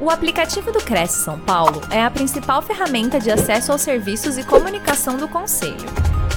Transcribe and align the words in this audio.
O 0.00 0.10
aplicativo 0.10 0.70
do 0.70 0.78
Cresce 0.78 1.24
São 1.24 1.40
Paulo 1.40 1.80
é 1.90 2.00
a 2.00 2.08
principal 2.08 2.62
ferramenta 2.62 3.18
de 3.18 3.32
acesso 3.32 3.72
aos 3.72 3.80
serviços 3.80 4.38
e 4.38 4.46
comunicação 4.46 5.16
do 5.16 5.26
Conselho. 5.26 5.88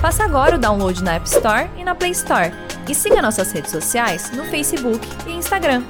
Faça 0.02 0.24
agora 0.24 0.56
o 0.56 0.60
download 0.60 1.04
na 1.04 1.14
App 1.14 1.28
Store 1.28 1.70
e 1.78 1.84
na 1.84 1.94
Play 1.94 2.10
Store. 2.10 2.52
E 2.90 2.96
siga 2.96 3.22
nossas 3.22 3.52
redes 3.52 3.70
sociais 3.70 4.32
no 4.32 4.46
Facebook 4.46 5.00
e 5.28 5.34
Instagram. 5.34 5.84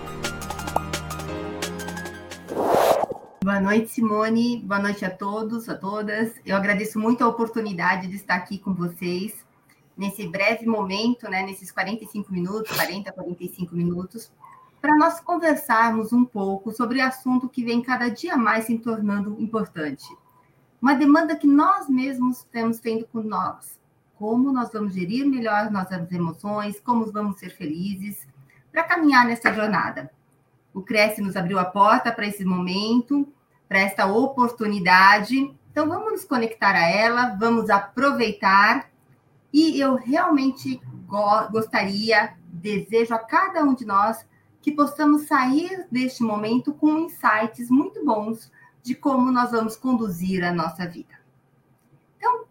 Boa 3.42 3.62
noite, 3.62 3.88
Simone. 3.88 4.58
Boa 4.58 4.82
noite 4.82 5.06
a 5.06 5.10
todos, 5.10 5.70
a 5.70 5.76
todas. 5.76 6.34
Eu 6.46 6.58
agradeço 6.58 7.00
muito 7.00 7.24
a 7.24 7.28
oportunidade 7.30 8.08
de 8.08 8.18
estar 8.18 8.36
aqui 8.36 8.58
com 8.60 8.74
vocês 8.74 9.34
nesse 9.98 10.28
breve 10.28 10.66
momento, 10.66 11.30
né, 11.30 11.44
nesses 11.44 11.72
45 11.72 12.34
minutos, 12.34 12.76
40, 12.76 13.14
45 13.14 13.76
minutos, 13.76 14.30
para 14.82 14.98
nós 14.98 15.20
conversarmos 15.20 16.12
um 16.12 16.26
pouco 16.26 16.72
sobre 16.72 17.00
assunto 17.00 17.48
que 17.48 17.64
vem 17.64 17.84
cada 17.84 18.10
dia 18.10 18.36
mais 18.36 18.66
se 18.66 18.78
tornando 18.80 19.40
importante. 19.40 20.06
Uma 20.82 20.96
demanda 20.96 21.36
que 21.36 21.46
nós 21.46 21.88
mesmos 21.88 22.44
temos 22.52 22.80
tendo 22.80 23.06
com 23.06 23.22
nós. 23.22 23.80
Como 24.16 24.52
nós 24.52 24.72
vamos 24.74 24.94
gerir 24.94 25.26
melhor 25.26 25.70
nossas 25.70 26.12
emoções, 26.12 26.80
como 26.80 27.12
vamos 27.12 27.40
ser 27.40 27.52
felizes 27.52 28.28
para 28.72 28.84
caminhar 28.84 29.26
nessa 29.26 29.54
jornada. 29.54 30.12
O 30.74 30.82
Cresce 30.82 31.22
nos 31.22 31.36
abriu 31.36 31.60
a 31.60 31.66
porta 31.66 32.12
para 32.12 32.26
esse 32.26 32.44
momento, 32.44 33.28
para 33.70 33.80
esta 33.80 34.08
oportunidade. 34.08 35.56
Então 35.72 35.88
vamos 35.88 36.12
nos 36.12 36.26
conectar 36.26 36.74
a 36.76 36.90
ela, 36.90 37.36
vamos 37.40 37.70
aproveitar. 37.70 38.90
E 39.54 39.80
eu 39.80 39.96
realmente 39.96 40.82
go 41.06 41.52
gostaria, 41.52 42.34
desejo 42.48 43.14
a 43.14 43.20
cada 43.20 43.64
um 43.64 43.76
de 43.76 43.86
nós 43.86 44.26
que 44.62 44.72
possamos 44.72 45.24
sair 45.24 45.88
deste 45.92 46.24
momento 46.24 46.74
com 46.74 47.00
insights 47.00 47.70
muito 47.70 48.04
bons 48.06 48.52
de 48.84 48.96
como 48.96 49.32
nós 49.32 49.52
vamos 49.52 49.76
conduzir 49.76 50.44
a 50.44 50.54
nossa 50.54 50.88
vida. 50.88 51.20
Então, 52.18 52.46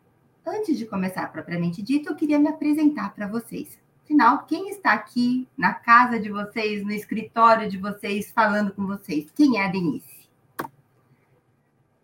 antes 0.46 0.76
de 0.76 0.86
começar 0.86 1.30
propriamente 1.30 1.82
dito, 1.82 2.08
eu 2.08 2.16
queria 2.16 2.38
me 2.38 2.48
apresentar 2.48 3.14
para 3.14 3.26
vocês. 3.26 3.78
Afinal, 4.04 4.44
quem 4.44 4.68
está 4.70 4.92
aqui 4.92 5.48
na 5.56 5.72
casa 5.72 6.18
de 6.18 6.30
vocês, 6.30 6.84
no 6.84 6.90
escritório 6.90 7.70
de 7.70 7.78
vocês, 7.78 8.32
falando 8.32 8.72
com 8.72 8.84
vocês? 8.86 9.30
Quem 9.32 9.60
é 9.60 9.66
a 9.66 9.70
Denise? 9.70 10.28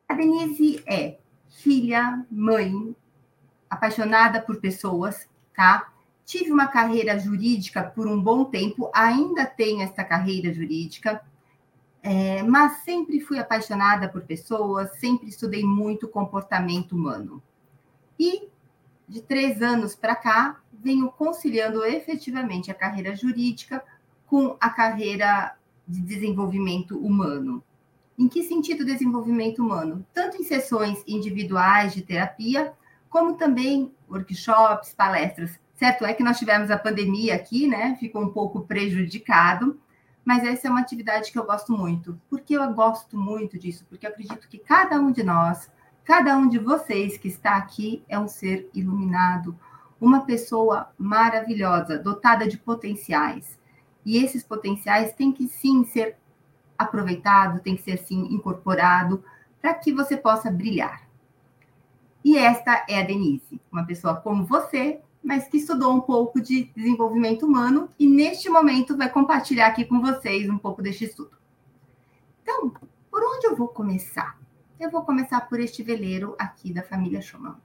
A 0.09 0.15
Denise 0.15 0.85
é 0.87 1.19
filha, 1.49 2.25
mãe, 2.31 2.95
apaixonada 3.69 4.41
por 4.41 4.61
pessoas, 4.61 5.29
tá? 5.55 5.93
Tive 6.27 6.51
uma 6.51 6.67
carreira 6.67 7.17
jurídica 7.17 7.85
por 7.85 8.09
um 8.09 8.21
bom 8.21 8.45
tempo, 8.45 8.91
ainda 8.93 9.47
tenho 9.47 9.81
essa 9.81 10.03
carreira 10.03 10.53
jurídica, 10.53 11.23
é, 12.03 12.43
mas 12.43 12.79
sempre 12.79 13.21
fui 13.21 13.39
apaixonada 13.39 14.09
por 14.09 14.23
pessoas, 14.23 14.91
sempre 14.99 15.29
estudei 15.29 15.63
muito 15.63 16.09
comportamento 16.09 16.97
humano. 16.97 17.41
E 18.19 18.49
de 19.09 19.23
três 19.23 19.63
anos 19.63 19.95
para 19.95 20.17
cá, 20.17 20.61
venho 20.73 21.13
conciliando 21.13 21.85
efetivamente 21.85 22.73
a 22.73 22.75
carreira 22.75 23.15
jurídica 23.15 23.81
com 24.27 24.57
a 24.61 24.69
carreira 24.69 25.57
de 25.87 26.01
desenvolvimento 26.01 26.99
humano. 26.99 27.63
Em 28.19 28.29
que 28.29 28.43
sentido 28.43 28.85
desenvolvimento 28.85 29.63
humano? 29.63 30.05
Tanto 30.13 30.39
em 30.39 30.43
sessões 30.43 31.05
individuais 31.07 31.95
de 31.95 32.03
terapia, 32.03 32.73
como 33.09 33.37
também 33.37 33.95
workshops, 34.11 34.93
palestras 34.93 35.57
Certo 35.77 36.07
é 36.07 36.15
que 36.15 36.23
nós 36.23 36.39
tivemos 36.39 36.71
a 36.71 36.79
pandemia 36.79 37.35
aqui, 37.35 37.69
né? 37.69 37.97
Ficou 38.01 38.23
um 38.23 38.31
pouco 38.31 38.63
prejudicado, 38.63 39.79
mas 40.25 40.43
essa 40.43 40.67
é 40.67 40.71
uma 40.71 40.81
atividade 40.81 41.31
que 41.31 41.39
eu 41.39 41.45
gosto 41.45 41.71
muito. 41.73 42.19
Por 42.31 42.41
que 42.41 42.55
eu 42.55 42.73
gosto 42.73 43.19
muito 43.19 43.59
disso? 43.59 43.85
Porque 43.89 44.07
eu 44.07 44.11
acredito 44.11 44.49
que 44.49 44.59
cada 44.59 44.99
um 44.99 45.13
de 45.13 45.23
nós, 45.23 45.71
cada 46.03 46.35
um 46.37 46.49
de 46.49 46.59
vocês 46.59 47.19
que 47.19 47.29
está 47.29 47.57
aqui 47.57 48.03
é 48.09 48.19
um 48.19 48.27
ser 48.27 48.71
iluminado, 48.73 49.57
uma 50.01 50.23
pessoa 50.23 50.91
maravilhosa, 50.99 51.99
dotada 51.99 52.49
de 52.49 52.57
potenciais. 52.57 53.59
E 54.05 54.17
esses 54.17 54.43
potenciais 54.43 55.13
têm 55.13 55.31
que 55.31 55.47
sim 55.47 55.85
ser 55.85 56.17
aproveitado, 56.79 57.61
tem 57.61 57.77
que 57.77 57.83
ser 57.83 57.93
assim 57.93 58.33
incorporado 58.33 59.23
para 59.61 59.75
que 59.75 59.93
você 59.93 60.17
possa 60.17 60.51
brilhar. 60.51 61.07
E 62.25 62.39
esta 62.39 62.85
é 62.89 63.01
a 63.01 63.05
Denise, 63.05 63.61
uma 63.71 63.85
pessoa 63.85 64.17
como 64.17 64.45
você, 64.45 65.01
mas 65.27 65.49
que 65.49 65.57
estudou 65.57 65.93
um 65.93 66.01
pouco 66.01 66.41
de 66.41 66.71
desenvolvimento 66.77 67.45
humano 67.45 67.91
e 67.99 68.07
neste 68.07 68.49
momento 68.49 68.97
vai 68.97 69.11
compartilhar 69.11 69.67
aqui 69.67 69.85
com 69.85 70.01
vocês 70.01 70.49
um 70.49 70.57
pouco 70.57 70.81
deste 70.81 71.05
estudo. 71.05 71.37
Então, 72.41 72.73
por 73.11 73.25
onde 73.25 73.49
eu 73.49 73.57
vou 73.57 73.67
começar? 73.67 74.41
Eu 74.79 74.89
vou 74.89 75.03
começar 75.03 75.41
por 75.49 75.59
este 75.59 75.83
veleiro 75.83 76.37
aqui 76.39 76.73
da 76.73 76.85
família 76.85 77.21
Schumann. 77.21 77.57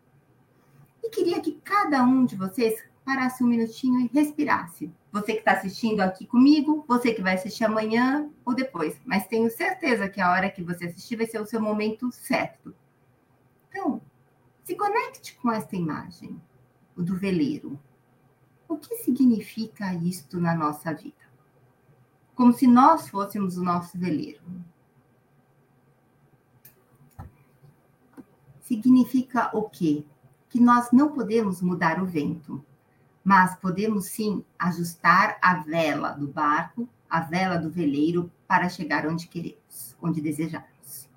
E 1.03 1.09
queria 1.11 1.39
que 1.39 1.61
cada 1.63 2.03
um 2.03 2.25
de 2.25 2.35
vocês 2.35 2.83
parasse 3.05 3.43
um 3.43 3.47
minutinho 3.47 3.99
e 3.99 4.07
respirasse. 4.07 4.91
Você 5.11 5.33
que 5.33 5.39
está 5.39 5.51
assistindo 5.51 6.01
aqui 6.01 6.25
comigo, 6.25 6.83
você 6.87 7.13
que 7.13 7.21
vai 7.21 7.35
assistir 7.35 7.63
amanhã 7.63 8.27
ou 8.43 8.55
depois, 8.55 8.99
mas 9.05 9.27
tenho 9.27 9.51
certeza 9.51 10.09
que 10.09 10.19
a 10.19 10.31
hora 10.31 10.49
que 10.49 10.63
você 10.63 10.85
assistir 10.85 11.15
vai 11.15 11.27
ser 11.27 11.39
o 11.39 11.45
seu 11.45 11.61
momento 11.61 12.11
certo. 12.11 12.73
Então, 13.69 14.01
se 14.63 14.73
conecte 14.75 15.35
com 15.35 15.51
esta 15.51 15.75
imagem 15.75 16.41
o 16.95 17.01
do 17.01 17.15
veleiro. 17.15 17.79
O 18.67 18.77
que 18.77 18.95
significa 18.97 19.93
isto 19.93 20.39
na 20.39 20.55
nossa 20.55 20.93
vida? 20.93 21.15
Como 22.35 22.53
se 22.53 22.67
nós 22.67 23.09
fôssemos 23.09 23.57
o 23.57 23.63
nosso 23.63 23.97
veleiro. 23.97 24.41
Significa 28.61 29.49
o 29.55 29.69
quê? 29.69 30.05
Que 30.49 30.59
nós 30.59 30.91
não 30.91 31.11
podemos 31.11 31.61
mudar 31.61 32.01
o 32.01 32.05
vento, 32.05 32.63
mas 33.23 33.55
podemos 33.55 34.05
sim 34.05 34.43
ajustar 34.57 35.37
a 35.41 35.55
vela 35.55 36.11
do 36.11 36.27
barco, 36.27 36.87
a 37.09 37.19
vela 37.19 37.57
do 37.57 37.69
veleiro, 37.69 38.31
para 38.47 38.69
chegar 38.69 39.05
onde 39.05 39.27
queremos, 39.27 39.95
onde 40.01 40.21
desejamos. 40.21 41.09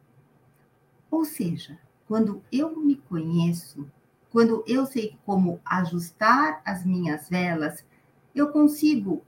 Ou 1.10 1.24
seja, 1.24 1.78
quando 2.06 2.42
eu 2.50 2.76
me 2.76 2.96
conheço, 2.96 3.88
quando 4.34 4.64
eu 4.66 4.84
sei 4.84 5.16
como 5.24 5.60
ajustar 5.64 6.60
as 6.64 6.84
minhas 6.84 7.28
velas, 7.28 7.84
eu 8.34 8.50
consigo 8.50 9.22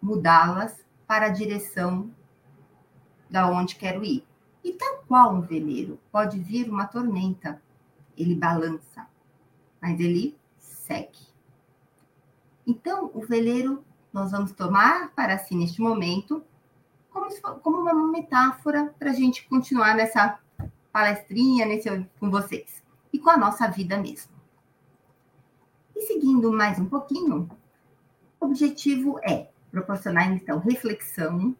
mudá-las 0.00 0.86
para 1.04 1.26
a 1.26 1.30
direção 1.30 2.08
da 3.28 3.50
onde 3.50 3.74
quero 3.74 4.04
ir. 4.04 4.24
E 4.62 4.72
tal 4.74 5.02
qual 5.08 5.34
um 5.34 5.40
veleiro, 5.40 5.98
pode 6.12 6.38
vir 6.38 6.70
uma 6.70 6.86
tormenta, 6.86 7.60
ele 8.16 8.36
balança, 8.36 9.04
mas 9.80 9.98
ele 9.98 10.38
segue. 10.60 11.18
Então, 12.64 13.10
o 13.12 13.26
veleiro 13.26 13.84
nós 14.12 14.30
vamos 14.30 14.52
tomar 14.52 15.10
para 15.10 15.38
si 15.38 15.56
neste 15.56 15.80
momento 15.80 16.40
como, 17.10 17.28
como 17.62 17.78
uma 17.78 18.12
metáfora 18.12 18.94
para 18.96 19.10
a 19.10 19.14
gente 19.14 19.44
continuar 19.48 19.96
nessa 19.96 20.38
palestrinha 20.92 21.66
nesse, 21.66 21.88
com 22.20 22.30
vocês 22.30 22.80
e 23.12 23.18
com 23.18 23.28
a 23.28 23.36
nossa 23.36 23.66
vida 23.66 23.98
mesmo. 23.98 24.31
Seguindo 26.06 26.52
mais 26.52 26.80
um 26.80 26.86
pouquinho, 26.86 27.48
o 28.40 28.46
objetivo 28.46 29.20
é 29.22 29.48
proporcionar, 29.70 30.32
então, 30.32 30.58
reflexão, 30.58 31.54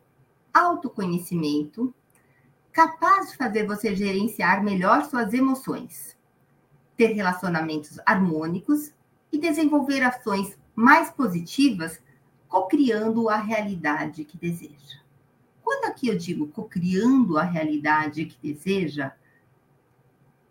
autoconhecimento, 0.53 1.95
capaz 2.73 3.31
de 3.31 3.37
fazer 3.37 3.67
você 3.67 3.95
gerenciar 3.95 4.65
melhor 4.65 5.05
suas 5.05 5.33
emoções, 5.33 6.17
ter 6.97 7.13
relacionamentos 7.13 8.01
harmônicos 8.05 8.93
e 9.31 9.39
desenvolver 9.39 10.03
ações 10.03 10.59
mais 10.75 11.11
positivas, 11.11 12.01
cocriando 12.49 13.29
a 13.29 13.37
realidade 13.37 14.25
que 14.25 14.37
deseja. 14.37 15.01
Quando 15.63 15.85
aqui 15.85 16.09
eu 16.09 16.19
digo 16.19 16.49
cocriando 16.49 17.39
a 17.39 17.45
realidade 17.45 18.25
que 18.25 18.53
deseja, 18.53 19.13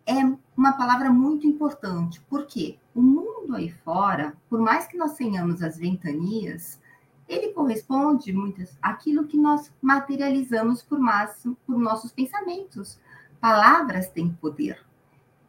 é 0.06 0.16
uma 0.56 0.74
palavra 0.74 1.12
muito 1.12 1.46
importante, 1.46 2.22
porque 2.30 2.78
o 2.96 3.02
mundo 3.02 3.31
aí 3.54 3.72
fora, 3.84 4.36
por 4.50 4.60
mais 4.60 4.88
que 4.88 4.98
nós 4.98 5.14
tenhamos 5.14 5.62
as 5.62 5.78
ventanias, 5.78 6.80
ele 7.28 7.54
corresponde 7.54 8.34
muitas 8.34 8.78
àquilo 8.82 9.26
que 9.26 9.38
nós 9.38 9.72
materializamos 9.82 10.82
por, 10.82 11.00
massa, 11.00 11.52
por 11.66 11.78
nossos 11.78 12.12
pensamentos. 12.12 13.00
Palavras 13.40 14.10
têm 14.10 14.30
poder. 14.30 14.86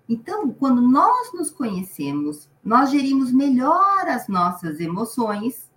Então, 0.08 0.50
quando 0.52 0.80
nós 0.80 1.32
nos 1.32 1.50
conhecemos, 1.50 2.48
nós 2.62 2.90
gerimos 2.90 3.32
melhor 3.32 4.06
as 4.08 4.28
nossas 4.28 4.78
emoções, 4.80 5.70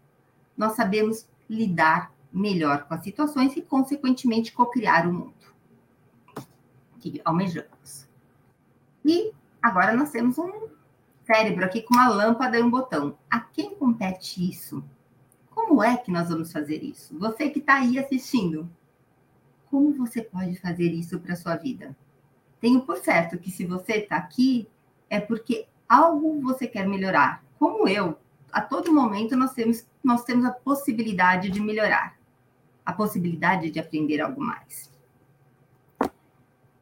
nós 0.57 0.73
sabemos 0.73 1.27
lidar 1.49 2.11
melhor 2.31 2.85
com 2.85 2.93
as 2.93 3.03
situações 3.03 3.55
e, 3.55 3.61
consequentemente, 3.61 4.51
cocriar 4.51 5.07
o 5.07 5.13
mundo 5.13 5.33
que 6.99 7.21
almejamos. 7.23 8.07
E 9.03 9.31
agora 9.61 9.95
nós 9.95 10.09
temos 10.09 10.37
um 10.37 10.67
cérebro 11.25 11.65
aqui 11.65 11.81
com 11.81 11.93
uma 11.93 12.07
lâmpada 12.07 12.57
e 12.57 12.63
um 12.63 12.69
botão. 12.69 13.17
A 13.29 13.39
quem 13.39 13.75
compete 13.75 14.49
isso? 14.49 14.83
Como 15.49 15.83
é 15.83 15.97
que 15.97 16.11
nós 16.11 16.29
vamos 16.29 16.51
fazer 16.51 16.83
isso? 16.83 17.17
Você 17.17 17.49
que 17.49 17.59
está 17.59 17.75
aí 17.75 17.97
assistindo, 17.97 18.69
como 19.69 19.93
você 19.93 20.21
pode 20.21 20.55
fazer 20.59 20.91
isso 20.91 21.19
para 21.19 21.35
sua 21.35 21.55
vida. 21.55 21.95
Tenho 22.59 22.81
por 22.81 22.97
certo 22.97 23.37
que 23.37 23.51
se 23.51 23.65
você 23.65 23.93
está 23.93 24.17
aqui 24.17 24.67
é 25.09 25.19
porque 25.19 25.67
algo 25.87 26.41
você 26.41 26.67
quer 26.67 26.87
melhorar. 26.87 27.43
Como 27.57 27.87
eu, 27.87 28.17
a 28.51 28.61
todo 28.61 28.93
momento 28.93 29.35
nós 29.35 29.53
temos, 29.53 29.85
nós 30.03 30.23
temos 30.23 30.45
a 30.45 30.51
possibilidade 30.51 31.49
de 31.49 31.59
melhorar, 31.59 32.17
a 32.85 32.93
possibilidade 32.93 33.69
de 33.69 33.79
aprender 33.79 34.21
algo 34.21 34.41
mais. 34.41 34.91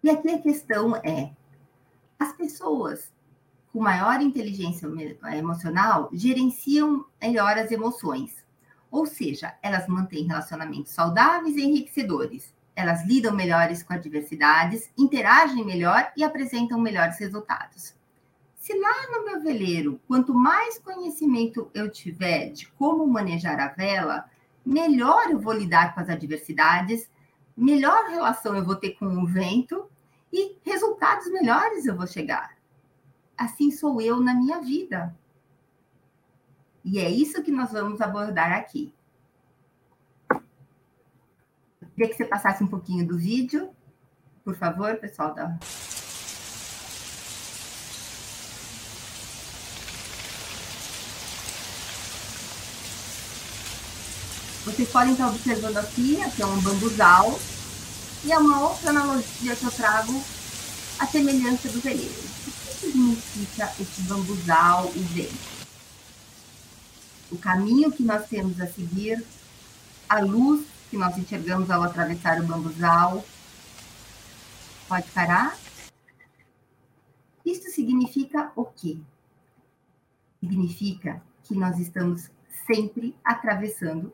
E 0.03 0.09
aqui 0.09 0.29
a 0.29 0.41
questão 0.41 0.95
é: 0.97 1.31
as 2.19 2.33
pessoas 2.33 3.12
com 3.73 3.79
maior 3.79 4.21
inteligência 4.21 4.87
emocional 5.35 6.07
gerenciam 6.13 7.03
melhor 7.19 7.57
as 7.57 7.71
emoções. 7.71 8.45
Ou 8.91 9.07
seja, 9.07 9.55
elas 9.63 9.87
mantêm 9.87 10.27
relacionamentos 10.27 10.91
saudáveis 10.91 11.55
e 11.57 11.63
enriquecedores. 11.63 12.53
Elas 12.75 13.03
lidam 13.03 13.35
melhores 13.35 13.81
com 13.81 13.93
adversidades, 13.93 14.91
interagem 14.95 15.65
melhor 15.65 16.11
e 16.15 16.23
apresentam 16.23 16.79
melhores 16.79 17.17
resultados. 17.17 17.95
Se 18.55 18.77
lá 18.77 19.11
no 19.11 19.25
meu 19.25 19.41
veleiro, 19.41 19.99
quanto 20.07 20.35
mais 20.35 20.77
conhecimento 20.77 21.71
eu 21.73 21.91
tiver 21.91 22.51
de 22.51 22.67
como 22.73 23.07
manejar 23.07 23.59
a 23.59 23.69
vela, 23.69 24.29
melhor 24.63 25.31
eu 25.31 25.39
vou 25.39 25.53
lidar 25.53 25.95
com 25.95 25.99
as 25.99 26.09
adversidades, 26.09 27.09
melhor 27.57 28.07
relação 28.09 28.55
eu 28.55 28.63
vou 28.63 28.75
ter 28.75 28.91
com 28.91 29.07
o 29.07 29.25
vento 29.25 29.89
e 30.31 30.57
resultados 30.63 31.31
melhores 31.31 31.87
eu 31.87 31.97
vou 31.97 32.05
chegar. 32.05 32.52
Assim 33.37 33.71
sou 33.71 33.99
eu 33.99 34.19
na 34.19 34.33
minha 34.33 34.61
vida. 34.61 35.15
E 36.83 36.99
é 36.99 37.09
isso 37.09 37.41
que 37.41 37.51
nós 37.51 37.71
vamos 37.71 38.01
abordar 38.01 38.51
aqui. 38.51 38.93
Queria 41.95 42.09
que 42.09 42.15
você 42.15 42.25
passasse 42.25 42.63
um 42.63 42.67
pouquinho 42.67 43.07
do 43.07 43.17
vídeo, 43.17 43.69
por 44.43 44.55
favor, 44.55 44.95
pessoal 44.97 45.33
da. 45.33 45.57
Vocês 54.65 54.89
podem 54.89 55.11
estar 55.11 55.27
observando 55.27 55.77
aqui, 55.77 56.21
aqui 56.21 56.41
é 56.41 56.45
um 56.45 56.61
bambuzal, 56.61 57.37
e 58.23 58.31
é 58.31 58.37
uma 58.37 58.61
outra 58.61 58.89
analogia 58.89 59.55
que 59.55 59.63
eu 59.65 59.71
trago, 59.71 60.13
a 60.99 61.05
semelhança 61.05 61.69
do 61.69 61.79
veleiro. 61.81 62.23
O 62.83 62.91
significa 62.91 63.65
esse 63.79 64.01
bambuzal 64.03 64.91
e 64.93 64.99
vento? 64.99 65.67
O 67.31 67.37
caminho 67.37 67.91
que 67.91 68.03
nós 68.03 68.27
temos 68.27 68.59
a 68.59 68.67
seguir, 68.67 69.25
a 70.09 70.19
luz 70.19 70.65
que 70.89 70.97
nós 70.97 71.17
enxergamos 71.17 71.71
ao 71.71 71.81
atravessar 71.81 72.39
o 72.41 72.45
bambuzal. 72.45 73.25
Pode 74.87 75.09
parar? 75.11 75.57
Isso 77.45 77.71
significa 77.71 78.51
o 78.55 78.65
quê? 78.65 78.99
Significa 80.39 81.23
que 81.43 81.55
nós 81.55 81.79
estamos 81.79 82.29
sempre 82.67 83.15
atravessando 83.23 84.13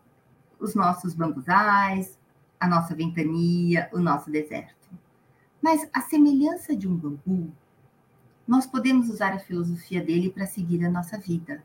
os 0.60 0.76
nossos 0.76 1.14
bambuzais, 1.14 2.18
a 2.60 2.68
nossa 2.68 2.94
ventania, 2.94 3.90
o 3.92 4.00
nosso 4.00 4.30
deserto. 4.30 4.90
Mas 5.62 5.90
a 5.92 6.02
semelhança 6.02 6.76
de 6.76 6.88
um 6.88 6.96
bambu, 6.96 7.52
nós 8.50 8.66
podemos 8.66 9.12
usar 9.12 9.32
a 9.32 9.38
filosofia 9.38 10.04
dele 10.04 10.32
para 10.32 10.48
seguir 10.48 10.84
a 10.84 10.90
nossa 10.90 11.20
vida. 11.20 11.64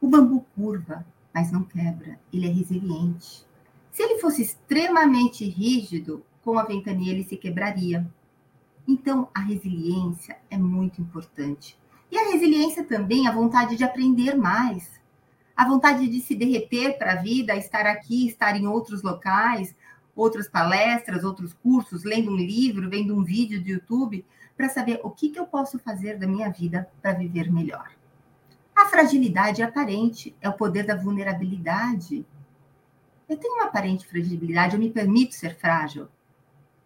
O 0.00 0.06
bambu 0.06 0.46
curva, 0.54 1.04
mas 1.34 1.50
não 1.50 1.64
quebra, 1.64 2.16
ele 2.32 2.46
é 2.46 2.48
resiliente. 2.48 3.44
Se 3.90 4.00
ele 4.04 4.20
fosse 4.20 4.40
extremamente 4.40 5.44
rígido, 5.44 6.24
com 6.44 6.56
a 6.60 6.62
ventania 6.62 7.12
ele 7.12 7.24
se 7.24 7.36
quebraria. 7.36 8.08
Então, 8.86 9.28
a 9.34 9.40
resiliência 9.40 10.38
é 10.48 10.56
muito 10.56 11.02
importante. 11.02 11.76
E 12.08 12.16
a 12.16 12.30
resiliência 12.30 12.84
também, 12.84 13.26
a 13.26 13.32
vontade 13.32 13.74
de 13.74 13.82
aprender 13.82 14.36
mais, 14.36 15.00
a 15.56 15.66
vontade 15.66 16.06
de 16.06 16.20
se 16.20 16.36
derreter 16.36 16.98
para 16.98 17.14
a 17.14 17.22
vida, 17.22 17.56
estar 17.56 17.84
aqui, 17.84 18.28
estar 18.28 18.56
em 18.56 18.64
outros 18.64 19.02
locais, 19.02 19.74
outras 20.14 20.48
palestras, 20.48 21.24
outros 21.24 21.52
cursos, 21.52 22.04
lendo 22.04 22.30
um 22.30 22.36
livro, 22.36 22.90
vendo 22.90 23.16
um 23.16 23.22
vídeo 23.22 23.62
de 23.62 23.72
YouTube, 23.72 24.24
para 24.56 24.68
saber 24.68 25.00
o 25.02 25.10
que, 25.10 25.30
que 25.30 25.38
eu 25.38 25.46
posso 25.46 25.78
fazer 25.78 26.18
da 26.18 26.26
minha 26.26 26.50
vida 26.50 26.90
para 27.00 27.12
viver 27.12 27.50
melhor. 27.50 27.90
A 28.76 28.86
fragilidade 28.86 29.62
é 29.62 29.64
aparente, 29.64 30.34
é 30.40 30.48
o 30.48 30.54
poder 30.54 30.84
da 30.84 30.96
vulnerabilidade. 30.96 32.26
Eu 33.28 33.36
tenho 33.36 33.54
uma 33.54 33.66
aparente 33.66 34.06
fragilidade, 34.06 34.74
eu 34.74 34.80
me 34.80 34.90
permito 34.90 35.34
ser 35.34 35.56
frágil, 35.56 36.08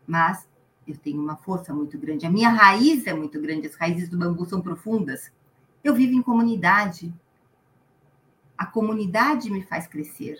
mas 0.06 0.46
eu 0.86 0.96
tenho 0.96 1.22
uma 1.22 1.36
força 1.36 1.72
muito 1.72 1.98
grande. 1.98 2.26
A 2.26 2.30
minha 2.30 2.50
raiz 2.50 3.06
é 3.06 3.14
muito 3.14 3.40
grande, 3.40 3.66
as 3.66 3.74
raízes 3.74 4.08
do 4.08 4.18
bambu 4.18 4.44
são 4.44 4.60
profundas. 4.60 5.32
Eu 5.82 5.94
vivo 5.94 6.14
em 6.14 6.22
comunidade. 6.22 7.12
A 8.56 8.66
comunidade 8.66 9.50
me 9.50 9.62
faz 9.62 9.86
crescer. 9.86 10.38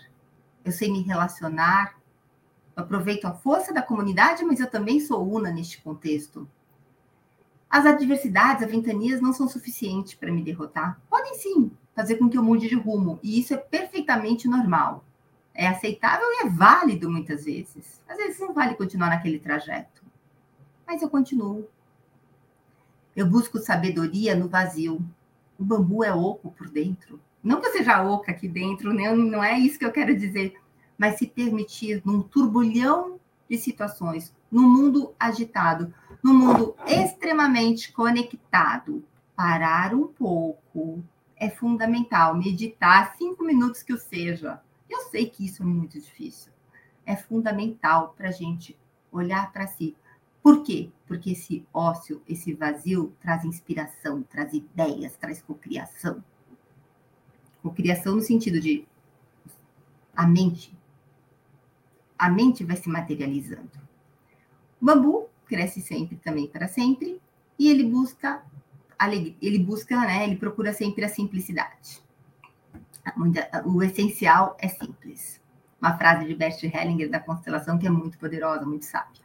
Eu 0.63 0.71
sei 0.71 0.91
me 0.91 1.01
relacionar, 1.01 1.95
eu 2.75 2.83
aproveito 2.83 3.25
a 3.25 3.33
força 3.33 3.73
da 3.73 3.81
comunidade, 3.81 4.43
mas 4.43 4.59
eu 4.59 4.69
também 4.69 4.99
sou 4.99 5.27
una 5.31 5.49
neste 5.49 5.81
contexto. 5.81 6.47
As 7.69 7.85
adversidades, 7.85 8.63
as 8.63 8.71
ventanias 8.71 9.21
não 9.21 9.33
são 9.33 9.47
suficientes 9.47 10.13
para 10.13 10.31
me 10.31 10.43
derrotar. 10.43 10.99
Podem 11.09 11.35
sim 11.35 11.71
fazer 11.95 12.17
com 12.17 12.29
que 12.29 12.37
eu 12.37 12.43
mude 12.43 12.67
de 12.67 12.75
rumo, 12.75 13.19
e 13.23 13.39
isso 13.39 13.53
é 13.53 13.57
perfeitamente 13.57 14.47
normal. 14.47 15.05
É 15.53 15.67
aceitável 15.67 16.25
e 16.25 16.45
é 16.45 16.49
válido 16.49 17.09
muitas 17.09 17.45
vezes. 17.45 18.03
Às 18.07 18.17
vezes 18.17 18.39
não 18.39 18.53
vale 18.53 18.75
continuar 18.75 19.09
naquele 19.09 19.39
trajeto, 19.39 20.03
mas 20.85 21.01
eu 21.01 21.09
continuo. 21.09 21.67
Eu 23.15 23.25
busco 23.25 23.57
sabedoria 23.59 24.35
no 24.35 24.49
vazio. 24.49 25.01
O 25.57 25.63
bambu 25.63 26.03
é 26.03 26.13
oco 26.13 26.51
por 26.51 26.67
dentro. 26.67 27.21
Não 27.41 27.61
que 27.61 27.67
eu 27.67 27.71
seja 27.71 28.03
oca 28.03 28.31
aqui 28.31 28.49
dentro, 28.49 28.91
né? 28.93 29.15
não 29.15 29.41
é 29.41 29.57
isso 29.57 29.79
que 29.79 29.85
eu 29.85 29.91
quero 29.91 30.17
dizer 30.17 30.59
mas 30.97 31.17
se 31.17 31.27
permitir 31.27 32.01
num 32.05 32.21
turbulhão 32.21 33.19
de 33.49 33.57
situações, 33.57 34.33
num 34.51 34.67
mundo 34.67 35.13
agitado, 35.19 35.93
num 36.23 36.33
mundo 36.33 36.75
extremamente 36.87 37.91
conectado, 37.91 39.03
parar 39.35 39.93
um 39.93 40.07
pouco 40.07 41.03
é 41.37 41.49
fundamental. 41.49 42.35
Meditar 42.35 43.15
cinco 43.17 43.43
minutos 43.43 43.83
que 43.83 43.93
o 43.93 43.97
seja. 43.97 44.61
Eu 44.89 45.01
sei 45.09 45.29
que 45.29 45.45
isso 45.45 45.61
é 45.61 45.65
muito 45.65 45.99
difícil. 45.99 46.51
É 47.05 47.15
fundamental 47.15 48.13
para 48.17 48.29
a 48.29 48.31
gente 48.31 48.77
olhar 49.11 49.51
para 49.51 49.67
si. 49.67 49.95
Por 50.41 50.63
quê? 50.63 50.89
Porque 51.07 51.31
esse 51.31 51.65
ócio, 51.73 52.21
esse 52.27 52.53
vazio, 52.53 53.13
traz 53.19 53.43
inspiração, 53.43 54.23
traz 54.23 54.53
ideias, 54.53 55.15
traz 55.17 55.41
cocriação. 55.41 56.23
Cocriação 57.61 58.15
no 58.15 58.21
sentido 58.21 58.59
de 58.59 58.87
a 60.15 60.27
mente 60.27 60.75
a 62.17 62.29
mente 62.29 62.63
vai 62.63 62.77
se 62.77 62.89
materializando. 62.89 63.71
O 64.81 64.85
bambu 64.85 65.29
cresce 65.45 65.81
sempre 65.81 66.17
também 66.17 66.47
para 66.47 66.67
sempre 66.67 67.21
e 67.57 67.69
ele 67.69 67.83
busca 67.83 68.43
ele 69.41 69.59
busca, 69.59 69.99
né, 69.99 70.23
ele 70.23 70.37
procura 70.37 70.71
sempre 70.71 71.03
a 71.03 71.09
simplicidade. 71.09 72.01
O 73.65 73.83
essencial 73.83 74.55
é 74.59 74.67
simples. 74.67 75.41
Uma 75.81 75.97
frase 75.97 76.25
de 76.25 76.33
Bert 76.33 76.63
Hellinger 76.63 77.09
da 77.09 77.19
constelação 77.19 77.77
que 77.77 77.85
é 77.85 77.89
muito 77.89 78.17
poderosa, 78.17 78.65
muito 78.65 78.85
sábia. 78.85 79.23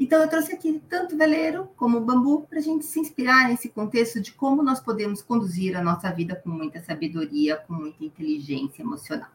Então, 0.00 0.22
eu 0.22 0.28
trouxe 0.28 0.52
aqui 0.52 0.80
tanto 0.88 1.16
o 1.16 1.18
veleiro 1.18 1.68
como 1.76 1.98
o 1.98 2.04
bambu 2.04 2.42
para 2.42 2.60
a 2.60 2.62
gente 2.62 2.84
se 2.84 3.00
inspirar 3.00 3.48
nesse 3.48 3.68
contexto 3.68 4.20
de 4.20 4.32
como 4.32 4.62
nós 4.62 4.78
podemos 4.78 5.20
conduzir 5.20 5.76
a 5.76 5.82
nossa 5.82 6.10
vida 6.12 6.36
com 6.36 6.48
muita 6.48 6.80
sabedoria, 6.80 7.56
com 7.56 7.74
muita 7.74 8.04
inteligência 8.04 8.82
emocional. 8.82 9.28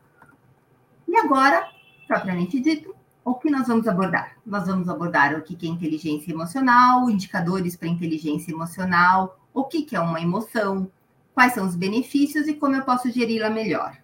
E 1.13 1.17
agora, 1.17 1.69
propriamente 2.07 2.59
dito, 2.59 2.95
o 3.23 3.35
que 3.35 3.47
nós 3.47 3.67
vamos 3.67 3.87
abordar? 3.87 4.35
Nós 4.43 4.65
vamos 4.65 4.89
abordar 4.89 5.35
o 5.35 5.43
que 5.43 5.55
é 5.63 5.69
inteligência 5.69 6.31
emocional, 6.31 7.07
indicadores 7.07 7.75
para 7.75 7.87
inteligência 7.87 8.51
emocional, 8.51 9.39
o 9.53 9.63
que 9.63 9.95
é 9.95 9.99
uma 9.99 10.19
emoção, 10.19 10.91
quais 11.31 11.53
são 11.53 11.67
os 11.67 11.75
benefícios 11.75 12.47
e 12.47 12.55
como 12.55 12.75
eu 12.75 12.81
posso 12.81 13.11
geri-la 13.11 13.51
melhor. 13.51 13.95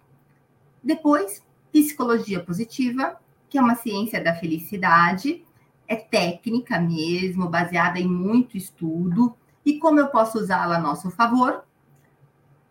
Depois, 0.80 1.44
psicologia 1.72 2.44
positiva, 2.44 3.18
que 3.48 3.58
é 3.58 3.60
uma 3.60 3.74
ciência 3.74 4.22
da 4.22 4.36
felicidade, 4.36 5.44
é 5.88 5.96
técnica 5.96 6.78
mesmo, 6.78 7.48
baseada 7.48 7.98
em 7.98 8.06
muito 8.06 8.56
estudo, 8.56 9.34
e 9.66 9.80
como 9.80 9.98
eu 9.98 10.06
posso 10.10 10.38
usá-la 10.38 10.76
a 10.76 10.80
nosso 10.80 11.10
favor. 11.10 11.64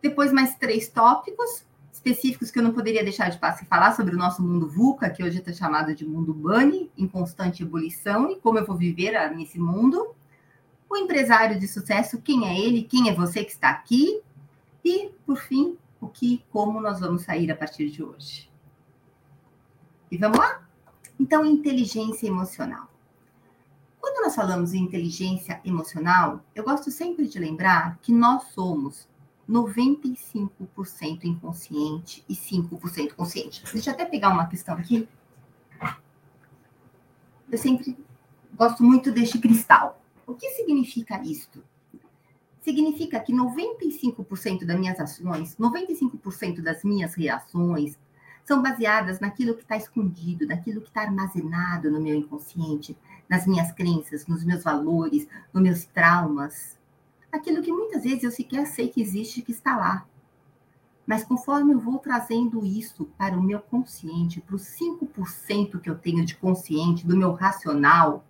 Depois, 0.01 0.31
mais 0.31 0.55
três 0.55 0.87
tópicos: 0.87 1.67
específicos 1.99 2.49
que 2.49 2.57
eu 2.57 2.63
não 2.63 2.71
poderia 2.71 3.03
deixar 3.03 3.29
de 3.29 3.37
falar 3.37 3.93
sobre 3.93 4.15
o 4.15 4.17
nosso 4.17 4.41
mundo 4.41 4.69
VUCA, 4.69 5.09
que 5.09 5.21
hoje 5.21 5.39
está 5.39 5.51
chamado 5.51 5.93
de 5.93 6.05
mundo 6.05 6.33
Bunny, 6.33 6.89
em 6.97 7.07
constante 7.07 7.61
ebulição, 7.61 8.31
e 8.31 8.37
como 8.37 8.57
eu 8.57 8.65
vou 8.65 8.77
viver 8.77 9.13
nesse 9.35 9.59
mundo. 9.59 10.15
O 10.89 10.95
empresário 10.95 11.59
de 11.59 11.67
sucesso, 11.67 12.21
quem 12.21 12.47
é 12.47 12.57
ele, 12.57 12.83
quem 12.83 13.09
é 13.09 13.13
você 13.13 13.43
que 13.43 13.51
está 13.51 13.69
aqui. 13.69 14.21
E, 14.83 15.11
por 15.25 15.37
fim, 15.37 15.77
o 15.99 16.07
que, 16.07 16.41
como 16.49 16.79
nós 16.79 17.01
vamos 17.01 17.23
sair 17.23 17.51
a 17.51 17.55
partir 17.55 17.89
de 17.89 18.01
hoje. 18.01 18.49
E 20.09 20.17
vamos 20.17 20.39
lá? 20.39 20.65
Então, 21.19 21.45
inteligência 21.45 22.27
emocional. 22.27 22.89
Quando 23.99 24.23
nós 24.23 24.33
falamos 24.33 24.73
em 24.73 24.81
inteligência 24.81 25.59
emocional, 25.65 26.45
eu 26.55 26.63
gosto 26.63 26.89
sempre 26.89 27.27
de 27.27 27.37
lembrar 27.37 27.99
que 28.01 28.13
nós 28.13 28.43
somos 28.53 29.08
95% 29.49 31.23
inconsciente 31.23 32.23
e 32.29 32.35
5% 32.35 33.13
consciente. 33.15 33.63
Deixa 33.73 33.89
eu 33.89 33.93
até 33.95 34.05
pegar 34.05 34.29
uma 34.29 34.47
questão 34.47 34.75
aqui. 34.75 35.09
Eu 37.51 37.57
sempre 37.57 37.97
gosto 38.55 38.83
muito 38.83 39.11
deste 39.11 39.39
cristal. 39.39 39.99
O 40.27 40.35
que 40.35 40.47
significa 40.51 41.19
isto? 41.23 41.63
Significa 42.61 43.19
que 43.19 43.33
95% 43.33 44.65
das 44.65 44.77
minhas 44.77 44.99
ações, 44.99 45.55
95% 45.55 46.61
das 46.61 46.83
minhas 46.83 47.15
reações 47.15 47.97
são 48.45 48.61
baseadas 48.61 49.19
naquilo 49.19 49.55
que 49.55 49.63
está 49.63 49.77
escondido, 49.77 50.45
naquilo 50.45 50.81
que 50.81 50.87
está 50.87 51.01
armazenado 51.01 51.89
no 51.89 51.99
meu 51.99 52.15
inconsciente, 52.15 52.95
nas 53.27 53.47
minhas 53.47 53.71
crenças, 53.71 54.27
nos 54.27 54.43
meus 54.43 54.63
valores, 54.63 55.27
nos 55.51 55.63
meus 55.63 55.85
traumas. 55.85 56.78
Aquilo 57.31 57.61
que 57.61 57.71
muitas 57.71 58.03
vezes 58.03 58.23
eu 58.23 58.31
sequer 58.31 58.65
sei 58.65 58.89
que 58.89 59.01
existe, 59.01 59.41
que 59.41 59.51
está 59.51 59.77
lá. 59.77 60.07
Mas 61.05 61.23
conforme 61.23 61.73
eu 61.73 61.79
vou 61.79 61.97
trazendo 61.97 62.65
isso 62.65 63.05
para 63.17 63.37
o 63.37 63.41
meu 63.41 63.59
consciente, 63.59 64.41
para 64.41 64.55
os 64.55 64.63
5% 64.63 65.79
que 65.79 65.89
eu 65.89 65.97
tenho 65.97 66.23
de 66.25 66.35
consciente, 66.35 67.05
do 67.05 67.17
meu 67.17 67.33
racional, 67.33 68.23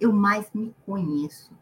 eu 0.00 0.12
mais 0.12 0.48
me 0.54 0.74
conheço. 0.86 1.52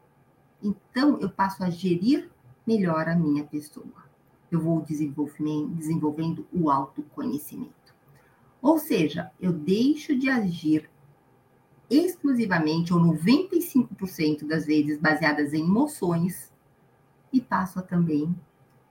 Então, 0.63 1.19
eu 1.21 1.31
passo 1.31 1.63
a 1.65 1.71
gerir 1.71 2.31
melhor 2.67 3.09
a 3.09 3.15
minha 3.15 3.45
pessoa. 3.45 4.05
Eu 4.51 4.61
vou 4.61 4.81
desenvolvendo 4.83 6.47
o 6.53 6.71
autoconhecimento. 6.71 7.95
Ou 8.61 8.79
seja, 8.79 9.31
eu 9.41 9.53
deixo 9.53 10.17
de 10.17 10.29
agir 10.29 10.91
exclusivamente 11.89 12.93
ou 12.93 13.01
95% 13.01 14.47
das 14.47 14.67
vezes 14.67 14.99
baseadas 14.99 15.53
em 15.55 15.65
emoções 15.65 16.53
e 17.33 17.41
passo 17.41 17.79
a 17.79 17.83
também 17.83 18.35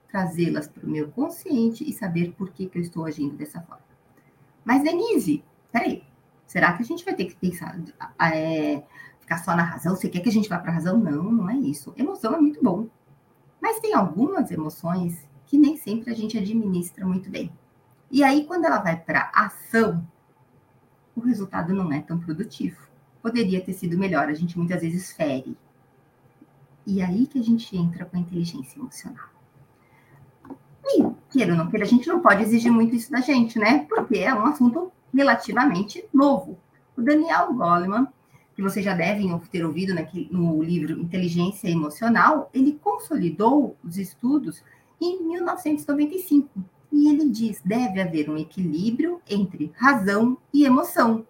trazê-las 0.08 0.68
para 0.68 0.86
o 0.86 0.90
meu 0.90 1.08
consciente 1.10 1.88
e 1.88 1.92
saber 1.92 2.32
por 2.32 2.50
que, 2.50 2.66
que 2.66 2.78
eu 2.78 2.82
estou 2.82 3.04
agindo 3.04 3.36
dessa 3.36 3.60
forma. 3.60 3.84
Mas, 4.64 4.82
Denise, 4.82 5.44
peraí, 5.70 6.02
será 6.46 6.72
que 6.72 6.82
a 6.82 6.86
gente 6.86 7.04
vai 7.04 7.14
ter 7.14 7.26
que 7.26 7.36
pensar, 7.36 7.78
é, 8.20 8.82
ficar 9.20 9.38
só 9.38 9.54
na 9.54 9.62
razão? 9.62 9.94
Você 9.94 10.08
quer 10.08 10.20
que 10.20 10.28
a 10.28 10.32
gente 10.32 10.48
vá 10.48 10.58
para 10.58 10.70
a 10.70 10.74
razão? 10.74 10.98
Não, 10.98 11.24
não 11.24 11.50
é 11.50 11.56
isso. 11.56 11.92
Emoção 11.96 12.34
é 12.34 12.40
muito 12.40 12.62
bom. 12.62 12.88
Mas 13.60 13.80
tem 13.80 13.94
algumas 13.94 14.50
emoções 14.50 15.28
que 15.46 15.58
nem 15.58 15.76
sempre 15.76 16.10
a 16.10 16.14
gente 16.14 16.38
administra 16.38 17.06
muito 17.06 17.30
bem. 17.30 17.52
E 18.10 18.22
aí, 18.22 18.44
quando 18.44 18.64
ela 18.64 18.78
vai 18.78 18.96
para 18.96 19.30
ação, 19.34 20.06
o 21.14 21.20
resultado 21.20 21.74
não 21.74 21.92
é 21.92 22.00
tão 22.00 22.18
produtivo. 22.18 22.85
Poderia 23.26 23.60
ter 23.60 23.72
sido 23.72 23.98
melhor, 23.98 24.28
a 24.28 24.34
gente 24.34 24.56
muitas 24.56 24.80
vezes 24.80 25.10
fere. 25.10 25.56
E 26.86 27.02
aí 27.02 27.26
que 27.26 27.40
a 27.40 27.42
gente 27.42 27.76
entra 27.76 28.04
com 28.04 28.16
a 28.16 28.20
inteligência 28.20 28.78
emocional. 28.78 29.28
E, 30.84 31.04
queira 31.28 31.50
ou 31.50 31.58
não 31.58 31.68
queira, 31.68 31.84
a 31.84 31.88
gente 31.88 32.06
não 32.06 32.20
pode 32.20 32.44
exigir 32.44 32.70
muito 32.70 32.94
isso 32.94 33.10
da 33.10 33.20
gente, 33.20 33.58
né? 33.58 33.84
Porque 33.88 34.18
é 34.18 34.32
um 34.32 34.46
assunto 34.46 34.92
relativamente 35.12 36.04
novo. 36.14 36.56
O 36.96 37.02
Daniel 37.02 37.52
Goleman 37.52 38.06
que 38.54 38.62
vocês 38.62 38.84
já 38.84 38.94
devem 38.94 39.36
ter 39.50 39.66
ouvido 39.66 39.92
no 40.30 40.62
livro 40.62 40.98
Inteligência 40.98 41.68
Emocional, 41.68 42.48
ele 42.54 42.78
consolidou 42.80 43.76
os 43.82 43.98
estudos 43.98 44.62
em 45.00 45.20
1995. 45.24 46.48
E 46.92 47.08
ele 47.08 47.28
diz: 47.28 47.60
deve 47.64 48.00
haver 48.00 48.30
um 48.30 48.38
equilíbrio 48.38 49.20
entre 49.28 49.72
razão 49.74 50.38
e 50.54 50.64
emoção. 50.64 51.26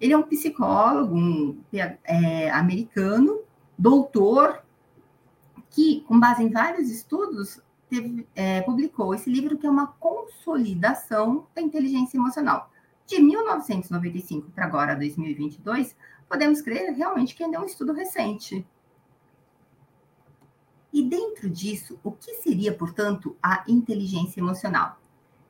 Ele 0.00 0.12
é 0.12 0.16
um 0.16 0.22
psicólogo 0.22 1.16
um, 1.16 1.60
é, 2.04 2.50
americano, 2.50 3.40
doutor, 3.76 4.62
que, 5.70 6.02
com 6.02 6.18
base 6.18 6.42
em 6.42 6.50
vários 6.50 6.90
estudos, 6.90 7.60
teve, 7.88 8.26
é, 8.34 8.60
publicou 8.62 9.14
esse 9.14 9.30
livro 9.30 9.56
que 9.56 9.66
é 9.66 9.70
uma 9.70 9.88
consolidação 9.88 11.46
da 11.54 11.62
inteligência 11.62 12.16
emocional. 12.16 12.70
De 13.06 13.20
1995 13.20 14.50
para 14.50 14.66
agora, 14.66 14.94
2022, 14.94 15.96
podemos 16.28 16.60
crer 16.60 16.92
realmente 16.92 17.34
que 17.34 17.42
ainda 17.42 17.56
é 17.56 17.60
um 17.60 17.64
estudo 17.64 17.92
recente. 17.92 18.66
E 20.92 21.02
dentro 21.02 21.48
disso, 21.48 21.98
o 22.02 22.12
que 22.12 22.34
seria, 22.34 22.72
portanto, 22.72 23.36
a 23.42 23.64
inteligência 23.66 24.40
emocional? 24.40 25.00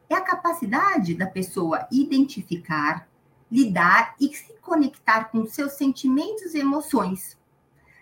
É 0.09 0.15
a 0.15 0.21
capacidade 0.21 1.15
da 1.15 1.27
pessoa 1.27 1.87
identificar, 1.91 3.09
lidar 3.51 4.15
e 4.21 4.35
se 4.35 4.53
conectar 4.61 5.25
com 5.25 5.47
seus 5.47 5.73
sentimentos 5.73 6.55
e 6.55 6.59
emoções, 6.59 7.39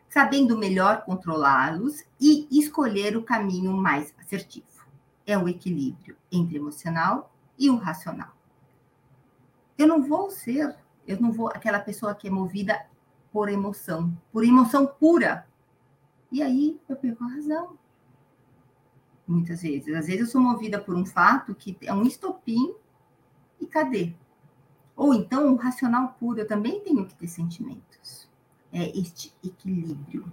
sabendo 0.08 0.58
melhor 0.58 1.04
controlá-los 1.04 2.02
e 2.20 2.48
escolher 2.50 3.16
o 3.16 3.22
caminho 3.22 3.72
mais 3.72 4.14
assertivo. 4.18 4.66
É 5.26 5.36
o 5.36 5.48
equilíbrio 5.48 6.16
entre 6.30 6.56
emocional 6.56 7.32
e 7.58 7.70
o 7.70 7.76
racional. 7.76 8.34
Eu 9.78 9.86
não 9.86 10.02
vou 10.02 10.30
ser 10.30 10.76
eu 11.06 11.20
não 11.20 11.32
vou 11.32 11.48
aquela 11.48 11.78
pessoa 11.78 12.14
que 12.14 12.26
é 12.26 12.30
movida 12.30 12.84
por 13.32 13.48
emoção, 13.48 14.16
por 14.32 14.44
emoção 14.44 14.86
pura. 14.86 15.46
E 16.32 16.42
aí 16.42 16.80
eu 16.88 16.96
perco 16.96 17.22
a 17.24 17.28
razão. 17.28 17.78
Muitas 19.26 19.62
vezes. 19.62 19.94
Às 19.94 20.06
vezes 20.06 20.22
eu 20.22 20.26
sou 20.26 20.40
movida 20.40 20.80
por 20.80 20.96
um 20.96 21.06
fato 21.06 21.54
que 21.54 21.76
é 21.82 21.94
um 21.94 22.02
estopim 22.02 22.74
e 23.60 23.66
cadê? 23.66 24.14
Ou 24.96 25.12
então, 25.12 25.52
o 25.52 25.56
racional 25.56 26.16
puro, 26.18 26.40
eu 26.40 26.46
também 26.46 26.80
tenho 26.80 27.04
que 27.06 27.14
ter 27.14 27.28
sentimentos. 27.28 28.28
É 28.72 28.98
este 28.98 29.32
equilíbrio. 29.44 30.24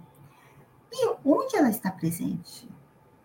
E 0.92 1.14
onde 1.24 1.56
ela 1.56 1.68
está 1.68 1.90
presente? 1.90 2.68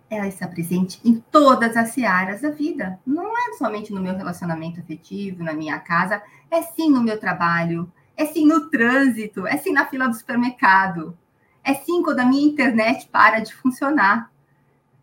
ela 0.10 0.28
está 0.28 0.48
presente 0.48 1.00
em 1.06 1.24
todas 1.32 1.78
as 1.78 1.90
searas 1.90 2.42
da 2.42 2.50
vida. 2.50 3.00
Não 3.06 3.32
é 3.38 3.54
somente 3.58 3.94
no 3.94 4.02
meu 4.02 4.16
relacionamento 4.16 4.80
afetivo, 4.80 5.44
na 5.44 5.54
minha 5.54 5.80
casa, 5.80 6.22
é 6.50 6.62
sim 6.64 6.90
no 6.90 7.02
meu 7.02 7.20
trabalho, 7.20 7.92
é 8.18 8.26
sim 8.26 8.46
no 8.46 8.70
trânsito, 8.70 9.46
é 9.46 9.56
sim 9.58 9.72
na 9.72 9.86
fila 9.86 10.08
do 10.08 10.16
supermercado, 10.16 11.18
é 11.64 11.76
sim 11.76 12.02
quando 12.02 12.22
a 12.22 12.26
minha 12.26 12.48
internet 12.48 13.08
para 13.10 13.40
de 13.40 13.54
funcionar. 13.54 14.32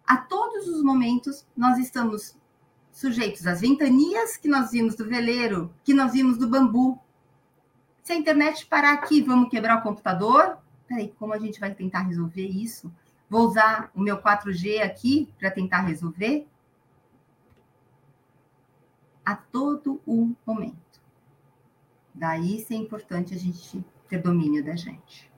A 0.04 0.16
todos 0.16 0.66
os 0.66 0.82
momentos 0.82 1.46
nós 1.56 1.78
estamos 1.78 2.36
sujeitos 2.96 3.46
às 3.46 3.60
ventanias 3.60 4.38
que 4.38 4.48
nós 4.48 4.70
vimos 4.70 4.94
do 4.94 5.04
veleiro, 5.04 5.70
que 5.84 5.92
nós 5.92 6.14
vimos 6.14 6.38
do 6.38 6.48
bambu. 6.48 6.98
Se 8.02 8.14
a 8.14 8.16
internet 8.16 8.64
parar 8.64 8.94
aqui, 8.94 9.20
vamos 9.20 9.50
quebrar 9.50 9.76
o 9.76 9.82
computador? 9.82 10.56
Peraí, 10.88 11.12
como 11.18 11.34
a 11.34 11.38
gente 11.38 11.60
vai 11.60 11.74
tentar 11.74 12.00
resolver 12.04 12.46
isso? 12.46 12.90
Vou 13.28 13.46
usar 13.46 13.90
o 13.94 14.00
meu 14.00 14.16
4G 14.16 14.80
aqui 14.80 15.28
para 15.38 15.50
tentar 15.50 15.82
resolver? 15.82 16.48
A 19.26 19.36
todo 19.36 20.00
o 20.06 20.34
momento. 20.46 21.02
Daí 22.14 22.62
isso 22.62 22.72
é 22.72 22.76
importante 22.76 23.34
a 23.34 23.38
gente 23.38 23.84
ter 24.08 24.22
domínio 24.22 24.64
da 24.64 24.74
gente. 24.74 25.30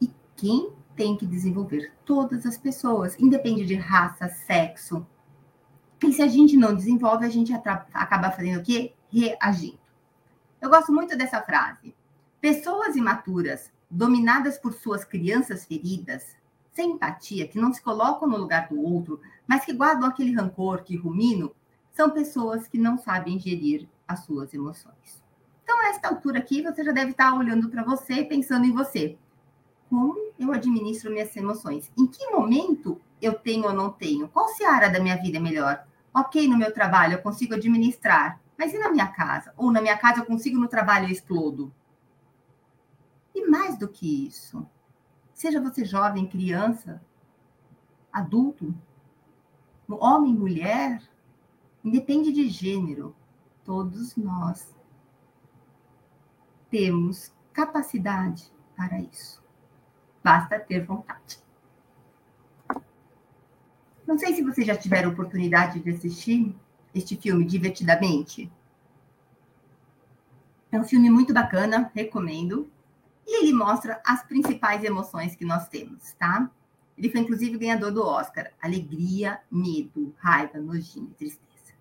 E 0.00 0.08
quem 0.36 0.70
tem 0.94 1.16
que 1.16 1.26
desenvolver? 1.26 1.92
Todas 2.04 2.46
as 2.46 2.56
pessoas, 2.56 3.18
independe 3.18 3.66
de 3.66 3.74
raça, 3.74 4.28
sexo. 4.28 5.04
E 6.02 6.12
se 6.12 6.22
a 6.22 6.28
gente 6.28 6.56
não 6.56 6.74
desenvolve, 6.74 7.24
a 7.24 7.30
gente 7.30 7.52
acaba 7.52 8.30
fazendo 8.30 8.60
o 8.60 8.62
quê? 8.62 8.92
Reagindo. 9.08 9.78
Eu 10.60 10.68
gosto 10.68 10.92
muito 10.92 11.16
dessa 11.16 11.40
frase. 11.40 11.94
Pessoas 12.40 12.96
imaturas 12.96 13.72
dominadas 13.90 14.58
por 14.58 14.72
suas 14.72 15.04
crianças 15.04 15.64
feridas, 15.64 16.36
sem 16.72 16.92
empatia, 16.92 17.48
que 17.48 17.58
não 17.58 17.72
se 17.72 17.80
colocam 17.80 18.28
no 18.28 18.36
lugar 18.36 18.68
do 18.68 18.80
outro, 18.80 19.20
mas 19.46 19.64
que 19.64 19.72
guardam 19.72 20.08
aquele 20.08 20.34
rancor 20.34 20.82
que 20.82 20.96
rumino, 20.96 21.54
são 21.92 22.10
pessoas 22.10 22.68
que 22.68 22.76
não 22.76 22.98
sabem 22.98 23.38
gerir 23.38 23.88
as 24.06 24.24
suas 24.24 24.52
emoções. 24.52 25.24
Então, 25.62 25.80
a 25.80 25.88
esta 25.88 26.08
altura 26.08 26.38
aqui, 26.38 26.62
você 26.62 26.84
já 26.84 26.92
deve 26.92 27.12
estar 27.12 27.34
olhando 27.34 27.70
para 27.70 27.82
você 27.82 28.14
e 28.14 28.24
pensando 28.24 28.66
em 28.66 28.72
você. 28.72 29.16
Como 29.88 30.32
eu 30.38 30.52
administro 30.52 31.10
minhas 31.10 31.34
emoções? 31.34 31.90
Em 31.96 32.06
que 32.06 32.30
momento 32.30 33.00
eu 33.20 33.34
tenho 33.34 33.66
ou 33.66 33.72
não 33.72 33.90
tenho? 33.90 34.28
Qual 34.28 34.48
seara 34.48 34.88
da 34.88 35.00
minha 35.00 35.16
vida 35.16 35.38
é 35.38 35.40
melhor? 35.40 35.86
Ok, 36.14 36.48
no 36.48 36.56
meu 36.56 36.72
trabalho 36.72 37.14
eu 37.14 37.22
consigo 37.22 37.54
administrar, 37.54 38.40
mas 38.58 38.72
e 38.72 38.78
na 38.78 38.90
minha 38.90 39.06
casa? 39.08 39.52
Ou 39.56 39.70
na 39.70 39.80
minha 39.80 39.96
casa 39.96 40.20
eu 40.20 40.26
consigo, 40.26 40.58
no 40.58 40.68
trabalho 40.68 41.06
eu 41.06 41.12
explodo? 41.12 41.72
E 43.34 43.46
mais 43.46 43.78
do 43.78 43.86
que 43.86 44.26
isso, 44.26 44.66
seja 45.34 45.60
você 45.60 45.84
jovem, 45.84 46.26
criança, 46.26 47.02
adulto, 48.12 48.74
homem, 49.88 50.34
mulher, 50.34 51.02
independe 51.84 52.32
de 52.32 52.48
gênero, 52.48 53.14
todos 53.64 54.16
nós 54.16 54.74
temos 56.70 57.32
capacidade 57.52 58.50
para 58.74 59.00
isso. 59.00 59.42
Basta 60.22 60.58
ter 60.58 60.84
vontade. 60.84 61.45
Não 64.06 64.18
sei 64.18 64.34
se 64.34 64.42
vocês 64.42 64.66
já 64.66 64.76
tiveram 64.76 65.10
oportunidade 65.10 65.80
de 65.80 65.90
assistir 65.90 66.54
este 66.94 67.16
filme 67.16 67.44
divertidamente. 67.44 68.50
É 70.70 70.78
um 70.78 70.84
filme 70.84 71.10
muito 71.10 71.34
bacana, 71.34 71.90
recomendo. 71.94 72.70
E 73.26 73.42
ele 73.42 73.52
mostra 73.52 74.00
as 74.06 74.22
principais 74.22 74.84
emoções 74.84 75.34
que 75.34 75.44
nós 75.44 75.68
temos, 75.68 76.12
tá? 76.12 76.48
Ele 76.96 77.10
foi, 77.10 77.20
inclusive, 77.20 77.58
ganhador 77.58 77.92
do 77.92 78.02
Oscar. 78.02 78.52
Alegria, 78.62 79.40
medo, 79.50 80.14
raiva, 80.18 80.58
nojinho, 80.58 81.12
tristeza. 81.18 81.74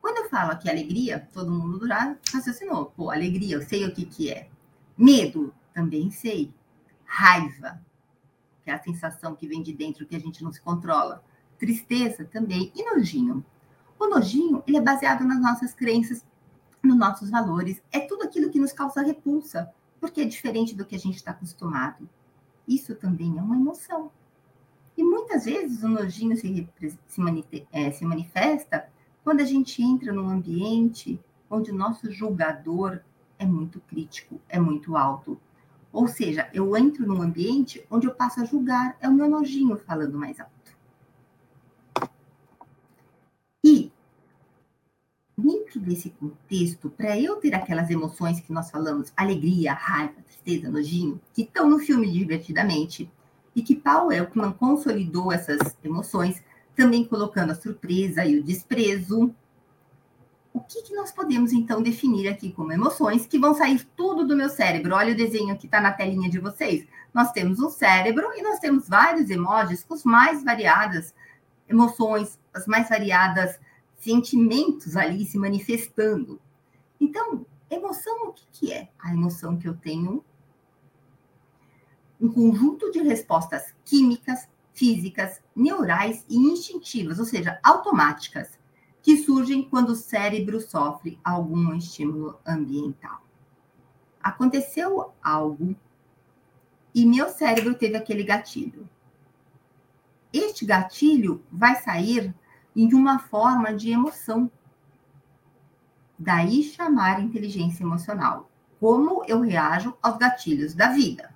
Quando 0.00 0.18
eu 0.18 0.28
falo 0.28 0.52
aqui 0.52 0.70
alegria, 0.70 1.28
todo 1.32 1.50
mundo 1.50 1.86
já 1.86 2.16
raciocinou. 2.32 2.86
Pô, 2.86 3.10
alegria, 3.10 3.56
eu 3.56 3.62
sei 3.62 3.84
o 3.84 3.92
que, 3.92 4.04
que 4.04 4.30
é. 4.30 4.48
Medo, 4.96 5.52
também 5.74 6.10
sei. 6.10 6.52
Raiva, 7.04 7.80
que 8.62 8.70
é 8.70 8.74
a 8.74 8.82
sensação 8.82 9.34
que 9.34 9.46
vem 9.46 9.62
de 9.62 9.72
dentro 9.72 10.06
que 10.06 10.16
a 10.16 10.20
gente 10.20 10.42
não 10.42 10.52
se 10.52 10.60
controla. 10.60 11.22
Tristeza 11.62 12.24
também. 12.24 12.72
E 12.74 12.82
nojinho. 12.82 13.44
O 13.96 14.08
nojinho, 14.08 14.64
ele 14.66 14.78
é 14.78 14.80
baseado 14.80 15.24
nas 15.24 15.40
nossas 15.40 15.72
crenças, 15.72 16.26
nos 16.82 16.98
nossos 16.98 17.30
valores. 17.30 17.80
É 17.92 18.00
tudo 18.00 18.24
aquilo 18.24 18.50
que 18.50 18.58
nos 18.58 18.72
causa 18.72 19.00
repulsa, 19.00 19.72
porque 20.00 20.22
é 20.22 20.24
diferente 20.24 20.74
do 20.74 20.84
que 20.84 20.96
a 20.96 20.98
gente 20.98 21.14
está 21.14 21.30
acostumado. 21.30 22.10
Isso 22.66 22.96
também 22.96 23.38
é 23.38 23.40
uma 23.40 23.54
emoção. 23.54 24.10
E 24.96 25.04
muitas 25.04 25.44
vezes 25.44 25.84
o 25.84 25.88
nojinho 25.88 26.36
se, 26.36 26.68
se, 27.06 27.66
é, 27.70 27.92
se 27.92 28.04
manifesta 28.04 28.88
quando 29.22 29.38
a 29.38 29.44
gente 29.44 29.80
entra 29.80 30.12
num 30.12 30.28
ambiente 30.28 31.20
onde 31.48 31.70
o 31.70 31.76
nosso 31.76 32.10
julgador 32.10 32.98
é 33.38 33.46
muito 33.46 33.78
crítico, 33.82 34.40
é 34.48 34.58
muito 34.58 34.96
alto. 34.96 35.40
Ou 35.92 36.08
seja, 36.08 36.50
eu 36.52 36.76
entro 36.76 37.06
num 37.06 37.22
ambiente 37.22 37.86
onde 37.88 38.08
eu 38.08 38.14
passo 38.16 38.40
a 38.40 38.44
julgar, 38.44 38.96
é 39.00 39.08
o 39.08 39.14
meu 39.14 39.28
nojinho 39.28 39.76
falando 39.76 40.18
mais 40.18 40.40
alto. 40.40 40.52
E, 43.64 43.92
dentro 45.72 45.80
desse 45.80 46.10
contexto, 46.10 46.90
para 46.90 47.18
eu 47.18 47.36
ter 47.36 47.54
aquelas 47.54 47.88
emoções 47.88 48.40
que 48.40 48.52
nós 48.52 48.70
falamos, 48.70 49.12
alegria, 49.16 49.72
raiva, 49.72 50.14
tristeza, 50.26 50.70
nojinho, 50.70 51.20
que 51.32 51.42
estão 51.42 51.68
no 51.68 51.78
filme 51.78 52.10
divertidamente, 52.10 53.10
e 53.54 53.62
que 53.62 53.74
Paul 53.74 54.12
Elkman 54.12 54.52
consolidou 54.52 55.32
essas 55.32 55.76
emoções, 55.84 56.42
também 56.74 57.04
colocando 57.04 57.50
a 57.50 57.54
surpresa 57.54 58.24
e 58.24 58.38
o 58.38 58.42
desprezo. 58.42 59.34
O 60.54 60.60
que, 60.60 60.82
que 60.82 60.94
nós 60.94 61.12
podemos 61.12 61.52
então 61.52 61.82
definir 61.82 62.28
aqui 62.28 62.50
como 62.50 62.72
emoções 62.72 63.26
que 63.26 63.38
vão 63.38 63.54
sair 63.54 63.86
tudo 63.94 64.26
do 64.26 64.36
meu 64.36 64.48
cérebro? 64.48 64.94
Olha 64.94 65.12
o 65.12 65.16
desenho 65.16 65.56
que 65.56 65.66
está 65.66 65.80
na 65.80 65.92
telinha 65.92 66.30
de 66.30 66.38
vocês. 66.38 66.86
Nós 67.12 67.30
temos 67.32 67.60
um 67.60 67.68
cérebro 67.68 68.26
e 68.34 68.42
nós 68.42 68.58
temos 68.58 68.88
vários 68.88 69.28
emojis 69.28 69.84
com 69.84 69.94
as 69.94 70.04
mais 70.04 70.42
variadas 70.42 71.14
emoções, 71.68 72.38
as 72.54 72.66
mais 72.66 72.88
variadas 72.88 73.58
sentimentos 74.02 74.96
ali 74.96 75.24
se 75.24 75.38
manifestando. 75.38 76.40
Então, 77.00 77.46
emoção, 77.70 78.28
o 78.28 78.32
que, 78.32 78.44
que 78.52 78.72
é? 78.72 78.90
A 78.98 79.12
emoção 79.12 79.56
que 79.56 79.68
eu 79.68 79.76
tenho 79.76 80.24
um 82.20 82.28
conjunto 82.28 82.90
de 82.90 83.00
respostas 83.00 83.74
químicas, 83.84 84.48
físicas, 84.74 85.40
neurais 85.54 86.24
e 86.28 86.36
instintivas, 86.36 87.18
ou 87.18 87.24
seja, 87.24 87.58
automáticas, 87.62 88.58
que 89.02 89.16
surgem 89.18 89.68
quando 89.68 89.90
o 89.90 89.96
cérebro 89.96 90.60
sofre 90.60 91.18
algum 91.24 91.74
estímulo 91.74 92.38
ambiental. 92.46 93.24
Aconteceu 94.20 95.12
algo 95.22 95.74
e 96.94 97.06
meu 97.06 97.28
cérebro 97.28 97.74
teve 97.74 97.96
aquele 97.96 98.22
gatilho. 98.22 98.88
Este 100.32 100.64
gatilho 100.64 101.42
vai 101.50 101.76
sair 101.82 102.32
em 102.74 102.92
uma 102.94 103.18
forma 103.18 103.74
de 103.74 103.90
emoção. 103.90 104.50
Daí 106.18 106.62
chamar 106.62 107.20
inteligência 107.20 107.82
emocional. 107.82 108.50
Como 108.78 109.24
eu 109.26 109.40
reajo 109.40 109.96
aos 110.02 110.16
gatilhos 110.16 110.74
da 110.74 110.88
vida. 110.88 111.32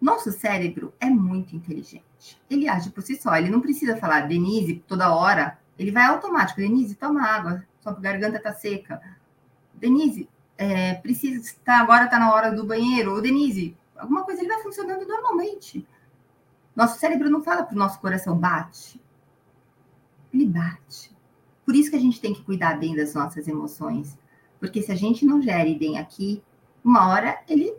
Nosso 0.00 0.30
cérebro 0.32 0.92
é 1.00 1.08
muito 1.08 1.56
inteligente. 1.56 2.04
Ele 2.48 2.68
age 2.68 2.90
por 2.90 3.02
si 3.02 3.16
só. 3.16 3.34
Ele 3.36 3.48
não 3.48 3.60
precisa 3.60 3.96
falar, 3.96 4.28
Denise, 4.28 4.84
toda 4.86 5.14
hora. 5.14 5.58
Ele 5.78 5.90
vai 5.90 6.04
automático. 6.04 6.60
Denise, 6.60 6.94
toma 6.94 7.22
água. 7.22 7.64
Sua 7.80 7.92
garganta 7.94 8.38
tá 8.38 8.52
seca. 8.52 9.00
Denise, 9.72 10.28
é, 10.58 10.94
precisa. 10.94 11.54
Tá, 11.64 11.80
agora 11.80 12.06
tá 12.06 12.18
na 12.18 12.32
hora 12.32 12.50
do 12.50 12.66
banheiro. 12.66 13.14
Ou 13.14 13.22
Denise, 13.22 13.76
alguma 13.96 14.24
coisa 14.24 14.42
ele 14.42 14.48
vai 14.48 14.62
funcionando 14.62 15.06
normalmente. 15.06 15.86
Nosso 16.74 16.98
cérebro 16.98 17.30
não 17.30 17.42
fala 17.42 17.62
para 17.62 17.74
o 17.74 17.78
nosso 17.78 18.00
coração 18.00 18.36
bate. 18.36 19.00
Ele 20.32 20.46
bate. 20.46 21.14
Por 21.64 21.74
isso 21.74 21.90
que 21.90 21.96
a 21.96 22.00
gente 22.00 22.20
tem 22.20 22.34
que 22.34 22.42
cuidar 22.42 22.78
bem 22.78 22.96
das 22.96 23.14
nossas 23.14 23.46
emoções. 23.46 24.18
Porque 24.58 24.82
se 24.82 24.90
a 24.90 24.96
gente 24.96 25.24
não 25.24 25.40
gere 25.40 25.74
bem 25.74 25.98
aqui, 25.98 26.42
uma 26.82 27.08
hora 27.08 27.38
ele 27.48 27.74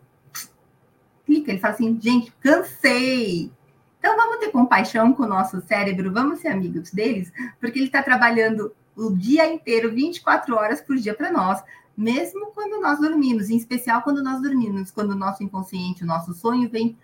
clica, 1.26 1.52
ele 1.52 1.60
fala 1.60 1.74
assim, 1.74 2.00
gente, 2.00 2.32
cansei. 2.40 3.52
Então 4.00 4.16
vamos 4.16 4.38
ter 4.38 4.52
compaixão 4.52 5.14
com 5.14 5.24
o 5.24 5.28
nosso 5.28 5.60
cérebro, 5.62 6.12
vamos 6.14 6.40
ser 6.40 6.50
amigos 6.50 6.92
deles, 6.92 7.32
porque 7.60 7.80
ele 7.80 7.88
está 7.88 8.04
trabalhando 8.04 8.74
o 8.96 9.12
dia 9.12 9.52
inteiro, 9.52 9.92
24 9.92 10.56
horas 10.56 10.80
por 10.80 10.96
dia 10.96 11.14
para 11.14 11.32
nós, 11.32 11.62
mesmo 11.98 12.52
quando 12.54 12.80
nós 12.80 13.00
dormimos, 13.00 13.50
em 13.50 13.58
especial 13.58 14.02
quando 14.04 14.24
nós 14.24 14.42
dormimos, 14.42 14.92
quando 14.92 15.12
o 15.12 15.16
nosso 15.16 15.44
inconsciente, 15.44 16.04
o 16.04 16.08
nosso 16.08 16.34
sonho 16.34 16.70
vem 16.70 16.98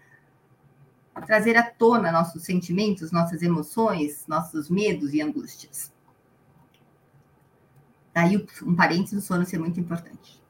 trazer 1.20 1.58
à 1.58 1.64
tona 1.64 2.12
nossos 2.12 2.44
sentimentos, 2.44 3.12
nossas 3.12 3.42
emoções, 3.42 4.26
nossos 4.28 4.70
medos 4.70 5.14
e 5.14 5.22
angústias. 5.22 5.92
Daí 8.14 8.46
um 8.64 8.76
parênteses 8.76 9.14
do 9.14 9.22
sono 9.22 9.46
ser 9.46 9.58
muito 9.58 9.80
importante. 9.80 10.42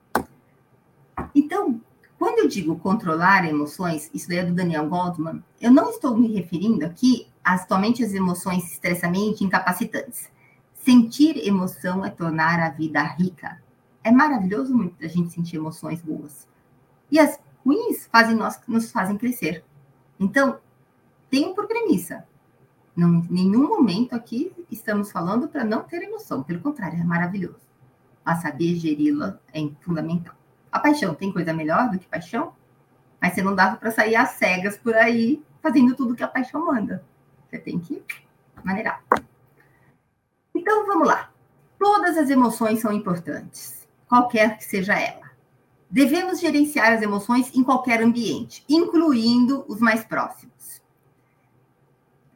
Então, 1.34 1.82
quando 2.17 2.39
eu 2.39 2.47
digo 2.47 2.78
controlar 2.78 3.47
emoções, 3.47 4.10
isso 4.13 4.28
daí 4.28 4.39
é 4.39 4.45
do 4.45 4.54
Daniel 4.54 4.88
Goldman, 4.88 5.43
eu 5.60 5.71
não 5.71 5.89
estou 5.89 6.15
me 6.15 6.32
referindo 6.34 6.86
aqui 6.86 7.28
a 7.43 7.58
somente 7.58 8.04
as 8.04 8.13
emoções 8.13 8.71
estressamente 8.71 9.43
incapacitantes. 9.43 10.30
Sentir 10.74 11.38
emoção 11.38 12.06
é 12.06 12.10
tornar 12.10 12.60
a 12.60 12.69
vida 12.69 13.02
rica. 13.04 13.62
É 14.04 14.12
maravilhoso 14.12 14.76
muito 14.76 15.04
a 15.04 15.08
gente 15.08 15.32
sentir 15.32 15.58
emoções 15.58 16.02
boas. 16.02 16.47
E 17.12 17.19
as 17.19 17.39
ruins 17.63 18.08
fazem 18.12 18.36
nós, 18.36 18.60
nos 18.67 18.91
fazem 18.91 19.17
crescer. 19.17 19.63
Então, 20.21 20.60
tenho 21.31 21.55
por 21.55 21.65
premissa. 21.65 22.23
Em 22.95 23.27
nenhum 23.27 23.67
momento 23.67 24.13
aqui 24.13 24.53
estamos 24.69 25.12
falando 25.12 25.47
para 25.47 25.63
não 25.63 25.81
ter 25.81 26.03
emoção. 26.03 26.43
Pelo 26.43 26.62
contrário, 26.62 26.99
é 26.99 27.03
maravilhoso. 27.03 27.67
Mas 28.23 28.39
saber 28.43 28.75
geri-la 28.75 29.39
é 29.51 29.67
fundamental. 29.81 30.36
A 30.71 30.79
paixão 30.79 31.15
tem 31.15 31.34
coisa 31.34 31.51
melhor 31.51 31.89
do 31.89 31.97
que 31.97 32.05
paixão? 32.05 32.53
Mas 33.19 33.34
você 33.34 33.41
não 33.41 33.55
dá 33.55 33.75
para 33.75 33.89
sair 33.89 34.15
às 34.15 34.29
cegas 34.31 34.77
por 34.77 34.93
aí 34.93 35.43
fazendo 35.60 35.95
tudo 35.95 36.15
que 36.15 36.23
a 36.23 36.27
paixão 36.27 36.67
manda. 36.67 37.03
Você 37.49 37.57
tem 37.57 37.79
que 37.79 38.03
maneirar. 38.63 39.03
Então 40.53 40.86
vamos 40.86 41.07
lá. 41.07 41.31
Todas 41.79 42.15
as 42.15 42.29
emoções 42.29 42.79
são 42.79 42.93
importantes, 42.93 43.88
qualquer 44.07 44.60
que 44.60 44.65
seja 44.65 44.93
ela. 44.99 45.31
Devemos 45.91 46.39
gerenciar 46.39 46.93
as 46.93 47.01
emoções 47.01 47.54
em 47.54 47.62
qualquer 47.62 48.01
ambiente, 48.01 48.63
incluindo 48.69 49.65
os 49.67 49.82
mais 49.82 50.06
próximos. 50.06 50.82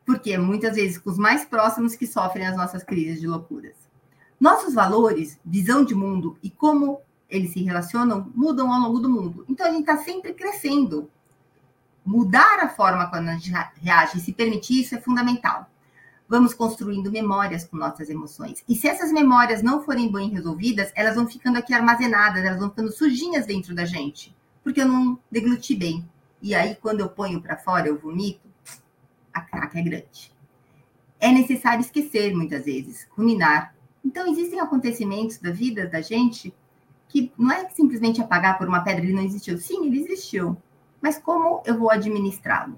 Porque 0.06 0.38
muitas 0.38 0.76
vezes 0.76 0.98
com 0.98 1.10
os 1.10 1.18
mais 1.18 1.46
próximos 1.46 1.96
que 1.96 2.06
sofrem 2.06 2.46
as 2.46 2.58
nossas 2.58 2.84
crises 2.84 3.22
de 3.22 3.28
loucuras. 3.28 3.76
Nossos 4.38 4.74
valores, 4.74 5.40
visão 5.46 5.86
de 5.86 5.96
mundo 5.96 6.38
e 6.44 6.50
como 6.50 7.00
eles 7.30 7.54
se 7.54 7.64
relacionam 7.64 8.30
mudam 8.36 8.74
ao 8.74 8.82
longo 8.82 9.00
do 9.00 9.10
mundo. 9.10 9.46
Então 9.48 9.66
a 9.66 9.72
gente 9.72 9.90
está 9.90 9.98
sempre 9.98 10.34
crescendo. 10.34 11.10
Mudar 12.06 12.60
a 12.60 12.68
forma 12.68 13.10
como 13.10 13.30
a 13.30 13.34
gente 13.38 13.54
reage 13.82 14.18
e 14.18 14.22
se 14.22 14.34
permitir 14.34 14.82
isso 14.82 14.96
é 14.96 15.02
fundamental. 15.02 15.70
Vamos 16.28 16.54
construindo 16.54 17.12
memórias 17.12 17.66
com 17.66 17.78
nossas 17.78 18.10
emoções. 18.10 18.64
E 18.68 18.76
se 18.76 18.88
essas 18.88 19.12
memórias 19.12 19.62
não 19.62 19.84
forem 19.84 20.12
bem 20.12 20.30
resolvidas, 20.30 20.92
elas 20.96 21.16
vão 21.16 21.28
ficando 21.28 21.58
aqui 21.58 21.74
armazenadas, 21.74 22.44
elas 22.44 22.60
vão 22.60 22.70
ficando 22.70 22.92
sujinhas 22.92 23.46
dentro 23.46 23.76
da 23.76 23.86
gente, 23.86 24.36
porque 24.64 24.82
eu 24.82 24.88
não 24.88 25.20
degluti 25.32 25.76
bem. 25.76 26.04
E 26.42 26.56
aí, 26.56 26.76
quando 26.76 27.02
eu 27.02 27.10
ponho 27.10 27.42
para 27.42 27.58
fora, 27.58 27.88
eu 27.88 27.98
vomito, 27.98 28.48
a 29.34 29.42
craca 29.42 29.80
é 29.80 29.84
grande. 29.84 30.34
É 31.20 31.32
necessário 31.32 31.82
esquecer, 31.82 32.36
muitas 32.36 32.66
vezes, 32.66 33.08
ruminar. 33.12 33.76
Então, 34.04 34.28
existem 34.28 34.60
acontecimentos 34.60 35.38
da 35.38 35.52
vida 35.52 35.88
da 35.88 36.02
gente 36.02 36.54
que 37.08 37.32
não 37.38 37.52
é 37.52 37.70
simplesmente 37.70 38.22
apagar 38.22 38.58
por 38.58 38.68
uma 38.68 38.82
pedra, 38.82 39.04
ele 39.04 39.14
não 39.14 39.24
existiu. 39.24 39.58
Sim, 39.58 39.86
ele 39.86 40.02
existiu. 40.02 40.58
Mas 41.02 41.18
como 41.18 41.62
eu 41.66 41.78
vou 41.78 41.90
administrá-lo? 41.90 42.78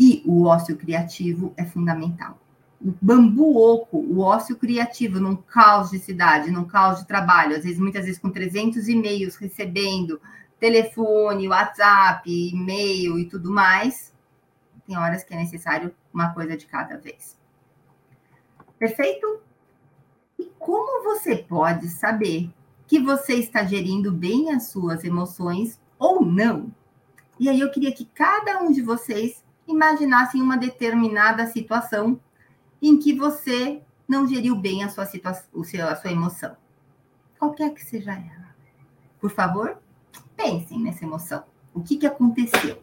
E 0.00 0.22
o 0.24 0.44
ócio 0.44 0.78
criativo 0.78 1.52
é 1.58 1.64
fundamental. 1.66 2.38
O 2.80 2.94
bambu 3.02 3.54
oco, 3.58 3.98
o 3.98 4.20
ócio 4.20 4.56
criativo, 4.56 5.20
num 5.20 5.36
caos 5.36 5.90
de 5.90 5.98
cidade, 5.98 6.50
num 6.50 6.64
caos 6.64 7.00
de 7.00 7.06
trabalho, 7.06 7.54
às 7.54 7.64
vezes, 7.64 7.78
muitas 7.78 8.06
vezes 8.06 8.18
com 8.18 8.30
300 8.30 8.88
e-mails 8.88 9.36
recebendo, 9.36 10.18
telefone, 10.58 11.48
WhatsApp, 11.48 12.22
e-mail 12.30 13.18
e 13.18 13.28
tudo 13.28 13.52
mais, 13.52 14.14
tem 14.86 14.96
horas 14.96 15.22
que 15.22 15.34
é 15.34 15.36
necessário 15.36 15.94
uma 16.14 16.32
coisa 16.32 16.56
de 16.56 16.64
cada 16.64 16.96
vez. 16.96 17.38
Perfeito? 18.78 19.42
E 20.38 20.50
como 20.58 21.04
você 21.04 21.36
pode 21.36 21.90
saber 21.90 22.50
que 22.86 22.98
você 22.98 23.34
está 23.34 23.64
gerindo 23.64 24.10
bem 24.10 24.50
as 24.50 24.68
suas 24.68 25.04
emoções 25.04 25.78
ou 25.98 26.24
não? 26.24 26.74
E 27.38 27.50
aí 27.50 27.60
eu 27.60 27.70
queria 27.70 27.92
que 27.92 28.06
cada 28.06 28.62
um 28.62 28.72
de 28.72 28.80
vocês 28.80 29.44
imaginasse 29.70 30.40
uma 30.40 30.56
determinada 30.56 31.46
situação 31.46 32.20
em 32.82 32.98
que 32.98 33.12
você 33.12 33.82
não 34.08 34.26
geriu 34.26 34.56
bem 34.56 34.82
a 34.82 34.88
sua 34.88 35.06
situação, 35.06 35.48
a 35.88 35.96
sua 35.96 36.10
emoção. 36.10 36.56
Qualquer 37.38 37.72
que 37.72 37.82
seja 37.82 38.12
ela. 38.12 38.54
Por 39.20 39.30
favor, 39.30 39.78
pensem 40.36 40.80
nessa 40.80 41.04
emoção. 41.04 41.44
O 41.72 41.80
que, 41.80 41.96
que 41.96 42.06
aconteceu? 42.06 42.82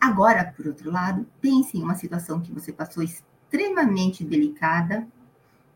Agora, 0.00 0.52
por 0.56 0.66
outro 0.66 0.90
lado, 0.90 1.26
pense 1.40 1.76
em 1.76 1.82
uma 1.82 1.94
situação 1.94 2.40
que 2.40 2.52
você 2.52 2.72
passou 2.72 3.02
extremamente 3.02 4.24
delicada, 4.24 5.06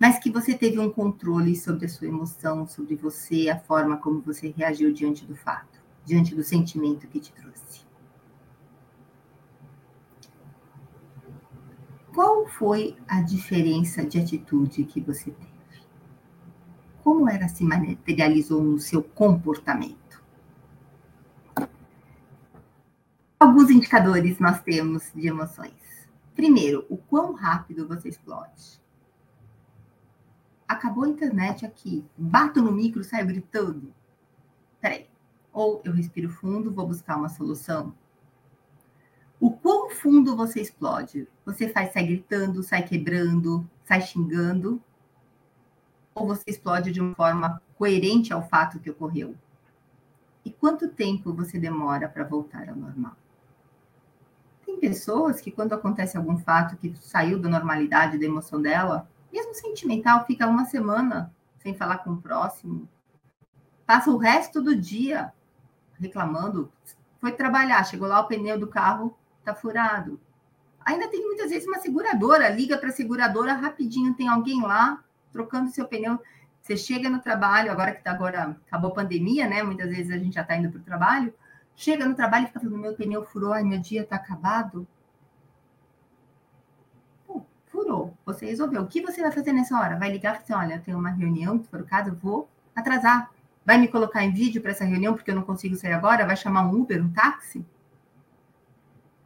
mas 0.04 0.18
que 0.18 0.30
você 0.30 0.52
teve 0.52 0.78
um 0.78 0.90
controle 0.90 1.56
sobre 1.56 1.86
a 1.86 1.88
sua 1.88 2.06
emoção, 2.06 2.66
sobre 2.66 2.94
você, 2.94 3.48
a 3.48 3.58
forma 3.58 3.96
como 3.96 4.20
você 4.20 4.50
reagiu 4.54 4.92
diante 4.92 5.24
do 5.24 5.34
fato, 5.34 5.82
diante 6.04 6.34
do 6.34 6.44
sentimento 6.44 7.08
que 7.08 7.18
te 7.18 7.32
trouxe. 7.32 7.86
Qual 12.12 12.46
foi 12.46 12.98
a 13.08 13.22
diferença 13.22 14.04
de 14.04 14.18
atitude 14.18 14.84
que 14.84 15.00
você 15.00 15.30
teve? 15.30 15.86
Como 17.02 17.26
ela 17.26 17.48
se 17.48 17.64
materializou 17.64 18.62
no 18.62 18.78
seu 18.78 19.02
comportamento? 19.02 20.22
Alguns 23.40 23.70
indicadores 23.70 24.38
nós 24.38 24.60
temos 24.60 25.10
de 25.14 25.28
emoções. 25.28 25.72
Primeiro, 26.34 26.84
o 26.90 26.98
quão 26.98 27.32
rápido 27.32 27.88
você 27.88 28.10
explode. 28.10 28.83
Acabou 30.66 31.04
a 31.04 31.08
internet 31.08 31.66
aqui, 31.66 32.04
bato 32.16 32.62
no 32.62 32.72
micro, 32.72 33.04
saio 33.04 33.26
gritando. 33.26 33.92
Peraí. 34.80 35.06
Ou 35.52 35.80
eu 35.84 35.92
respiro 35.92 36.28
fundo, 36.28 36.72
vou 36.72 36.86
buscar 36.86 37.16
uma 37.16 37.28
solução. 37.28 37.94
O 39.38 39.50
quão 39.50 39.90
fundo 39.90 40.36
você 40.36 40.60
explode? 40.60 41.28
Você 41.44 41.68
faz, 41.68 41.92
sai 41.92 42.06
gritando, 42.06 42.62
sai 42.62 42.82
quebrando, 42.82 43.68
sai 43.84 44.00
xingando? 44.00 44.82
Ou 46.14 46.26
você 46.26 46.44
explode 46.46 46.90
de 46.90 47.00
uma 47.00 47.14
forma 47.14 47.62
coerente 47.76 48.32
ao 48.32 48.48
fato 48.48 48.80
que 48.80 48.90
ocorreu? 48.90 49.34
E 50.44 50.50
quanto 50.50 50.88
tempo 50.88 51.32
você 51.32 51.58
demora 51.58 52.08
para 52.08 52.24
voltar 52.24 52.68
ao 52.68 52.76
normal? 52.76 53.16
Tem 54.64 54.78
pessoas 54.78 55.40
que, 55.40 55.50
quando 55.50 55.72
acontece 55.72 56.16
algum 56.16 56.38
fato 56.38 56.76
que 56.76 56.94
saiu 56.96 57.38
da 57.38 57.48
normalidade 57.48 58.18
da 58.18 58.24
emoção 58.24 58.60
dela, 58.60 59.08
mesmo 59.34 59.54
sentimental, 59.54 60.24
fica 60.26 60.46
uma 60.46 60.64
semana 60.64 61.34
sem 61.58 61.74
falar 61.74 61.98
com 61.98 62.10
o 62.10 62.20
próximo, 62.20 62.88
passa 63.84 64.10
o 64.10 64.16
resto 64.16 64.62
do 64.62 64.76
dia 64.76 65.32
reclamando. 65.98 66.72
Foi 67.20 67.32
trabalhar, 67.32 67.82
chegou 67.84 68.06
lá, 68.06 68.20
o 68.20 68.28
pneu 68.28 68.58
do 68.58 68.68
carro 68.68 69.16
está 69.40 69.54
furado. 69.54 70.20
Ainda 70.84 71.08
tem 71.08 71.20
muitas 71.26 71.50
vezes 71.50 71.66
uma 71.66 71.78
seguradora, 71.78 72.48
liga 72.48 72.78
para 72.78 72.90
a 72.90 72.92
seguradora 72.92 73.54
rapidinho, 73.54 74.14
tem 74.14 74.28
alguém 74.28 74.62
lá 74.62 75.02
trocando 75.32 75.70
seu 75.70 75.86
pneu. 75.88 76.18
Você 76.60 76.76
chega 76.76 77.10
no 77.10 77.20
trabalho, 77.20 77.72
agora 77.72 77.92
que 77.92 78.02
tá 78.02 78.12
agora 78.12 78.56
acabou 78.66 78.92
a 78.92 78.94
pandemia, 78.94 79.48
né? 79.48 79.62
Muitas 79.62 79.88
vezes 79.88 80.10
a 80.12 80.18
gente 80.18 80.34
já 80.34 80.42
está 80.42 80.56
indo 80.56 80.70
para 80.70 80.80
o 80.80 80.84
trabalho, 80.84 81.34
Chega 81.76 82.06
no 82.06 82.14
trabalho 82.14 82.44
e 82.44 82.46
fica 82.46 82.60
falando, 82.60 82.78
meu 82.78 82.94
pneu 82.94 83.24
furou, 83.24 83.52
ai, 83.52 83.64
meu 83.64 83.80
dia 83.80 84.02
está 84.02 84.16
acabado. 84.16 84.86
Pô, 87.26 87.44
furou. 87.66 88.13
Você 88.26 88.46
resolveu. 88.46 88.82
O 88.82 88.86
que 88.86 89.02
você 89.02 89.20
vai 89.20 89.30
fazer 89.30 89.52
nessa 89.52 89.78
hora? 89.78 89.98
Vai 89.98 90.10
ligar 90.10 90.30
e 90.30 90.46
falar 90.46 90.62
assim, 90.62 90.66
olha, 90.66 90.78
eu 90.78 90.82
tenho 90.82 90.98
uma 90.98 91.10
reunião, 91.10 91.62
se 91.62 91.68
for 91.68 91.80
o 91.80 91.84
caso, 91.84 92.10
eu 92.10 92.14
vou 92.14 92.48
atrasar. 92.74 93.30
Vai 93.64 93.78
me 93.78 93.88
colocar 93.88 94.24
em 94.24 94.32
vídeo 94.32 94.60
para 94.60 94.70
essa 94.70 94.84
reunião 94.84 95.14
porque 95.14 95.30
eu 95.30 95.34
não 95.34 95.42
consigo 95.42 95.76
sair 95.76 95.92
agora? 95.92 96.26
Vai 96.26 96.36
chamar 96.36 96.66
um 96.66 96.80
Uber, 96.80 97.02
um 97.02 97.10
táxi? 97.10 97.64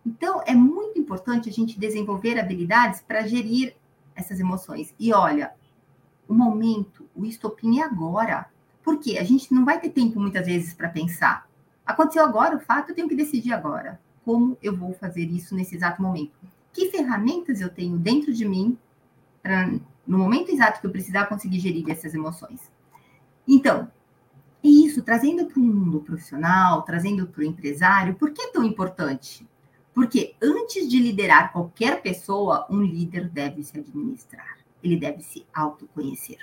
Então, 0.05 0.43
é 0.47 0.55
muito 0.55 0.99
importante 0.99 1.49
a 1.49 1.53
gente 1.53 1.79
desenvolver 1.79 2.39
habilidades 2.39 3.01
para 3.01 3.27
gerir 3.27 3.77
essas 4.15 4.41
emoções. 4.41 4.95
E 4.99 5.13
olha, 5.13 5.53
o 6.27 6.35
momento, 6.35 7.09
o 7.15 7.25
estopim 7.25 7.81
é 7.81 7.85
agora. 7.85 8.47
Porque 8.83 9.19
a 9.19 9.25
gente 9.25 9.53
não 9.53 9.65
vai 9.65 9.79
ter 9.81 9.91
tempo 9.91 10.19
muitas 10.19 10.47
vezes 10.47 10.73
para 10.73 10.89
pensar. 10.89 11.49
Aconteceu 11.85 12.25
agora 12.25 12.57
o 12.57 12.61
fato, 12.61 12.91
eu 12.91 12.95
tenho 12.95 13.09
que 13.09 13.15
decidir 13.15 13.53
agora 13.53 14.01
como 14.29 14.59
eu 14.63 14.77
vou 14.77 14.93
fazer 14.93 15.25
isso 15.25 15.55
nesse 15.55 15.75
exato 15.75 16.03
momento. 16.03 16.33
Que 16.71 16.91
ferramentas 16.91 17.63
eu 17.63 17.71
tenho 17.71 17.97
dentro 17.97 18.31
de 18.31 18.47
mim 18.47 18.77
para, 19.43 19.71
no 20.07 20.19
momento 20.19 20.51
exato 20.51 20.81
que 20.81 20.87
eu 20.87 20.91
precisar, 20.91 21.27
conseguir 21.27 21.61
gerir 21.61 21.89
essas 21.91 22.15
emoções. 22.15 22.71
Então, 23.47 23.91
isso, 24.63 25.03
trazendo 25.03 25.47
para 25.47 25.59
o 25.59 25.63
mundo 25.63 26.01
profissional, 26.01 26.83
trazendo 26.83 27.27
para 27.27 27.41
o 27.41 27.45
empresário, 27.45 28.15
por 28.15 28.33
que 28.33 28.43
é 28.43 28.51
tão 28.51 28.65
importante? 28.65 29.49
Porque 29.95 30.35
antes 30.43 30.89
de 30.89 30.99
liderar 30.99 31.53
qualquer 31.53 32.03
pessoa, 32.03 32.67
um 32.71 32.83
líder 32.83 33.29
deve 33.29 33.63
se 33.63 33.79
administrar, 33.79 34.59
ele 34.83 34.97
deve 34.97 35.23
se 35.23 35.47
autoconhecer. 35.55 36.39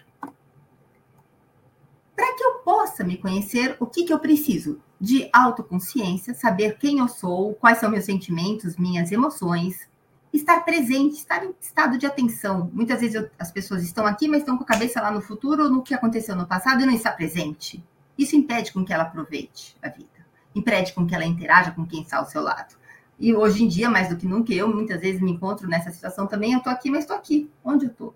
Para 2.16 2.34
que 2.36 2.44
eu 2.44 2.56
possa 2.60 3.04
me 3.04 3.18
conhecer, 3.18 3.76
o 3.80 3.86
que, 3.86 4.06
que 4.06 4.14
eu 4.14 4.20
preciso? 4.20 4.82
De 5.00 5.30
autoconsciência, 5.34 6.34
saber 6.34 6.78
quem 6.78 7.00
eu 7.00 7.08
sou, 7.08 7.54
quais 7.56 7.78
são 7.78 7.90
meus 7.90 8.06
sentimentos, 8.06 8.78
minhas 8.78 9.12
emoções, 9.12 9.90
estar 10.36 10.62
presente, 10.62 11.16
estar 11.16 11.44
em 11.44 11.54
estado 11.60 11.98
de 11.98 12.06
atenção. 12.06 12.70
Muitas 12.74 13.00
vezes 13.00 13.16
eu, 13.16 13.30
as 13.40 13.52
pessoas 13.52 13.84
estão 13.84 14.06
aqui, 14.06 14.28
mas 14.28 14.40
estão 14.40 14.58
com 14.58 14.64
a 14.64 14.68
cabeça 14.68 15.02
lá 15.02 15.12
no 15.12 15.22
futuro 15.22 15.64
ou 15.64 15.70
no 15.70 15.82
que 15.82 15.94
aconteceu 15.94 16.36
no 16.36 16.46
passado 16.46 16.82
e 16.82 16.86
não 16.86 16.94
está 16.94 17.12
presente. 17.12 17.84
Isso 18.18 18.36
impede 18.36 18.72
com 18.72 18.84
que 18.84 18.94
ela 18.94 19.04
aproveite 19.04 19.76
a 19.82 19.90
vida, 19.90 20.26
impede 20.54 20.94
com 20.94 21.06
que 21.06 21.14
ela 21.14 21.26
interaja 21.26 21.72
com 21.72 21.86
quem 21.86 22.02
está 22.02 22.18
ao 22.18 22.26
seu 22.26 22.42
lado. 22.42 22.76
E 23.20 23.34
hoje 23.34 23.64
em 23.64 23.68
dia, 23.68 23.90
mais 23.90 24.10
do 24.10 24.18
que 24.18 24.28
nunca, 24.28 24.54
eu 24.54 24.68
muitas 24.68 25.00
vezes 25.00 25.22
me 25.22 25.32
encontro 25.32 25.68
nessa 25.68 25.92
situação 25.92 26.28
também. 26.28 26.52
Eu 26.52 26.58
estou 26.58 26.72
aqui, 26.72 26.90
mas 26.90 27.02
estou 27.02 27.16
aqui. 27.16 27.50
Onde 27.64 27.86
eu 27.86 27.92
estou? 27.92 28.16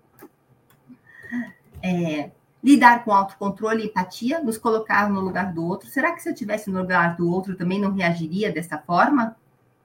É, 1.82 2.30
lidar 2.62 3.02
com 3.04 3.12
autocontrole 3.12 3.82
e 3.82 3.86
empatia, 3.86 4.42
nos 4.42 4.58
colocar 4.58 5.08
no 5.08 5.20
lugar 5.20 5.52
do 5.54 5.64
outro. 5.64 5.88
Será 5.88 6.12
que 6.12 6.22
se 6.22 6.28
eu 6.28 6.34
estivesse 6.34 6.70
no 6.70 6.80
lugar 6.80 7.16
do 7.16 7.30
outro 7.30 7.56
também 7.56 7.80
não 7.80 7.92
reagiria 7.92 8.52
dessa 8.52 8.76
forma? 8.76 9.34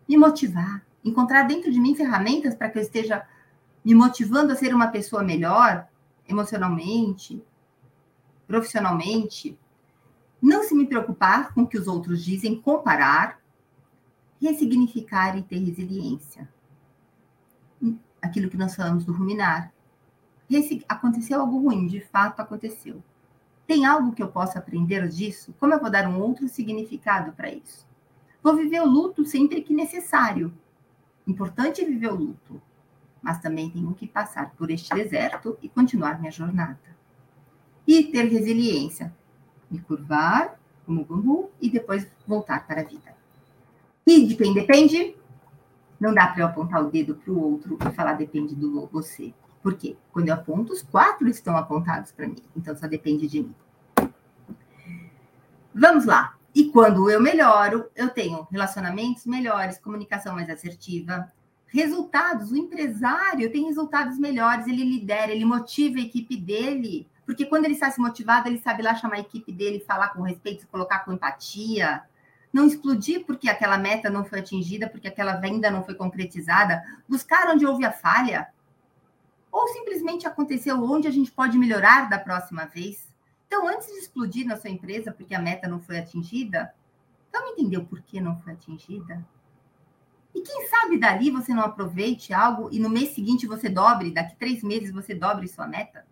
Me 0.07 0.17
motivar, 0.17 0.84
encontrar 1.05 1.43
dentro 1.43 1.71
de 1.71 1.79
mim 1.79 1.95
ferramentas 1.95 2.55
para 2.55 2.69
que 2.69 2.79
eu 2.79 2.81
esteja 2.81 3.25
me 3.83 3.93
motivando 3.93 4.51
a 4.51 4.55
ser 4.55 4.73
uma 4.73 4.87
pessoa 4.87 5.23
melhor, 5.23 5.87
emocionalmente, 6.27 7.41
profissionalmente. 8.47 9.57
Não 10.41 10.63
se 10.63 10.73
me 10.73 10.87
preocupar 10.87 11.53
com 11.53 11.61
o 11.61 11.67
que 11.67 11.77
os 11.77 11.87
outros 11.87 12.25
dizem, 12.25 12.59
comparar, 12.59 13.39
ressignificar 14.41 15.37
e 15.37 15.43
ter 15.43 15.59
resiliência. 15.59 16.49
Aquilo 18.21 18.49
que 18.49 18.57
nós 18.57 18.75
falamos 18.75 19.05
do 19.05 19.13
ruminar 19.13 19.71
aconteceu 20.87 21.41
algo 21.41 21.59
ruim, 21.59 21.87
de 21.87 22.01
fato 22.01 22.39
aconteceu. 22.39 23.03
Tem 23.65 23.85
algo 23.85 24.13
que 24.13 24.21
eu 24.21 24.27
possa 24.27 24.59
aprender 24.59 25.07
disso? 25.07 25.53
Como 25.59 25.73
eu 25.73 25.79
vou 25.79 25.89
dar 25.89 26.07
um 26.07 26.19
outro 26.19 26.47
significado 26.47 27.31
para 27.33 27.51
isso? 27.51 27.87
Vou 28.43 28.55
viver 28.55 28.79
o 28.81 28.85
luto 28.85 29.25
sempre 29.25 29.61
que 29.61 29.73
necessário. 29.73 30.53
Importante 31.27 31.83
viver 31.83 32.11
o 32.11 32.15
luto, 32.15 32.61
mas 33.21 33.39
também 33.39 33.69
tenho 33.69 33.93
que 33.93 34.07
passar 34.07 34.51
por 34.51 34.69
este 34.69 34.93
deserto 34.93 35.57
e 35.61 35.67
continuar 35.67 36.19
minha 36.19 36.31
jornada. 36.31 36.79
E 37.87 38.03
ter 38.03 38.25
resiliência, 38.25 39.13
me 39.69 39.79
curvar 39.79 40.59
como 40.85 41.03
bambu 41.03 41.49
e 41.59 41.69
depois 41.69 42.07
voltar 42.27 42.65
para 42.67 42.81
a 42.81 42.83
vida. 42.83 43.15
E 44.05 44.27
depende, 44.27 44.53
depende. 44.53 45.15
Não 45.99 46.13
dá 46.13 46.27
para 46.27 46.41
eu 46.41 46.47
apontar 46.47 46.83
o 46.83 46.91
dedo 46.91 47.15
para 47.15 47.33
o 47.33 47.41
outro 47.41 47.77
e 47.81 47.91
falar 47.93 48.13
depende 48.13 48.53
do 48.55 48.85
você. 48.87 49.33
Por 49.63 49.73
quê? 49.75 49.97
Quando 50.11 50.27
eu 50.27 50.35
aponto, 50.35 50.73
os 50.73 50.83
quatro 50.83 51.27
estão 51.27 51.57
apontados 51.57 52.11
para 52.11 52.27
mim. 52.27 52.37
Então, 52.55 52.75
só 52.75 52.87
depende 52.87 53.27
de 53.27 53.41
mim. 53.41 53.55
Vamos 55.73 56.05
lá. 56.05 56.34
E 56.55 56.69
quando 56.71 57.09
eu 57.09 57.21
melhoro, 57.21 57.91
eu 57.93 58.09
tenho 58.09 58.47
relacionamentos 58.49 59.25
melhores, 59.25 59.77
comunicação 59.77 60.33
mais 60.33 60.49
assertiva, 60.49 61.29
resultados. 61.67 62.49
O 62.49 62.55
empresário 62.55 63.51
tem 63.51 63.65
resultados 63.65 64.17
melhores, 64.17 64.65
ele 64.65 64.85
lidera, 64.85 65.33
ele 65.33 65.43
motiva 65.43 65.97
a 65.97 66.01
equipe 66.01 66.37
dele. 66.37 67.09
Porque 67.25 67.45
quando 67.45 67.65
ele 67.65 67.73
está 67.73 67.91
se 67.91 67.99
motivado, 67.99 68.47
ele 68.47 68.59
sabe 68.59 68.81
lá 68.81 68.95
chamar 68.95 69.15
a 69.15 69.19
equipe 69.19 69.51
dele, 69.51 69.83
falar 69.85 70.13
com 70.13 70.21
respeito, 70.21 70.65
colocar 70.67 70.99
com 70.99 71.11
empatia. 71.11 72.01
Não 72.53 72.65
explodir 72.65 73.25
porque 73.25 73.49
aquela 73.49 73.77
meta 73.77 74.09
não 74.09 74.23
foi 74.23 74.39
atingida, 74.39 74.87
porque 74.87 75.09
aquela 75.09 75.35
venda 75.35 75.69
não 75.69 75.83
foi 75.83 75.93
concretizada. 75.93 76.81
Buscar 77.05 77.49
onde 77.49 77.65
houve 77.65 77.83
a 77.83 77.91
falha 77.91 78.47
ou 79.51 79.67
simplesmente 79.69 80.25
aconteceu 80.27 80.81
onde 80.81 81.07
a 81.07 81.11
gente 81.11 81.31
pode 81.31 81.57
melhorar 81.57 82.09
da 82.09 82.19
próxima 82.19 82.65
vez. 82.65 83.13
Então, 83.47 83.67
antes 83.67 83.87
de 83.87 83.99
explodir 83.99 84.45
na 84.45 84.57
sua 84.57 84.69
empresa 84.69 85.11
porque 85.11 85.35
a 85.35 85.41
meta 85.41 85.67
não 85.67 85.79
foi 85.79 85.99
atingida, 85.99 86.73
vamos 87.31 87.51
entender 87.51 87.77
o 87.77 87.85
porquê 87.85 88.19
não 88.19 88.39
foi 88.41 88.53
atingida? 88.53 89.25
E 90.33 90.41
quem 90.41 90.67
sabe 90.67 90.99
dali 90.99 91.31
você 91.31 91.53
não 91.53 91.63
aproveite 91.63 92.33
algo 92.33 92.69
e 92.71 92.79
no 92.79 92.89
mês 92.89 93.15
seguinte 93.15 93.47
você 93.47 93.69
dobre, 93.69 94.11
daqui 94.11 94.35
três 94.35 94.61
meses 94.61 94.91
você 94.91 95.15
dobre 95.15 95.47
sua 95.47 95.65
meta? 95.65 96.05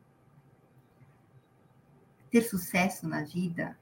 Ter 2.31 2.41
sucesso 2.41 3.07
na 3.07 3.23
vida 3.23 3.77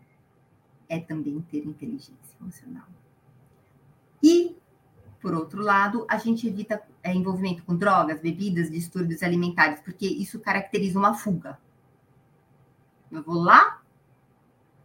é 0.90 1.00
também 1.00 1.40
ter 1.42 1.66
inteligência 1.66 2.36
emocional. 2.42 2.88
E, 4.22 4.58
por 5.22 5.34
outro 5.34 5.62
lado, 5.62 6.06
a 6.10 6.18
gente 6.18 6.48
evita 6.48 6.82
é, 7.04 7.14
envolvimento 7.14 7.64
com 7.64 7.76
drogas, 7.76 8.20
bebidas, 8.20 8.70
distúrbios 8.70 9.24
alimentares, 9.24 9.80
porque 9.80 10.06
isso 10.06 10.40
caracteriza 10.40 11.00
uma 11.00 11.14
fuga. 11.14 11.58
Eu 13.12 13.22
vou 13.22 13.36
lá 13.36 13.82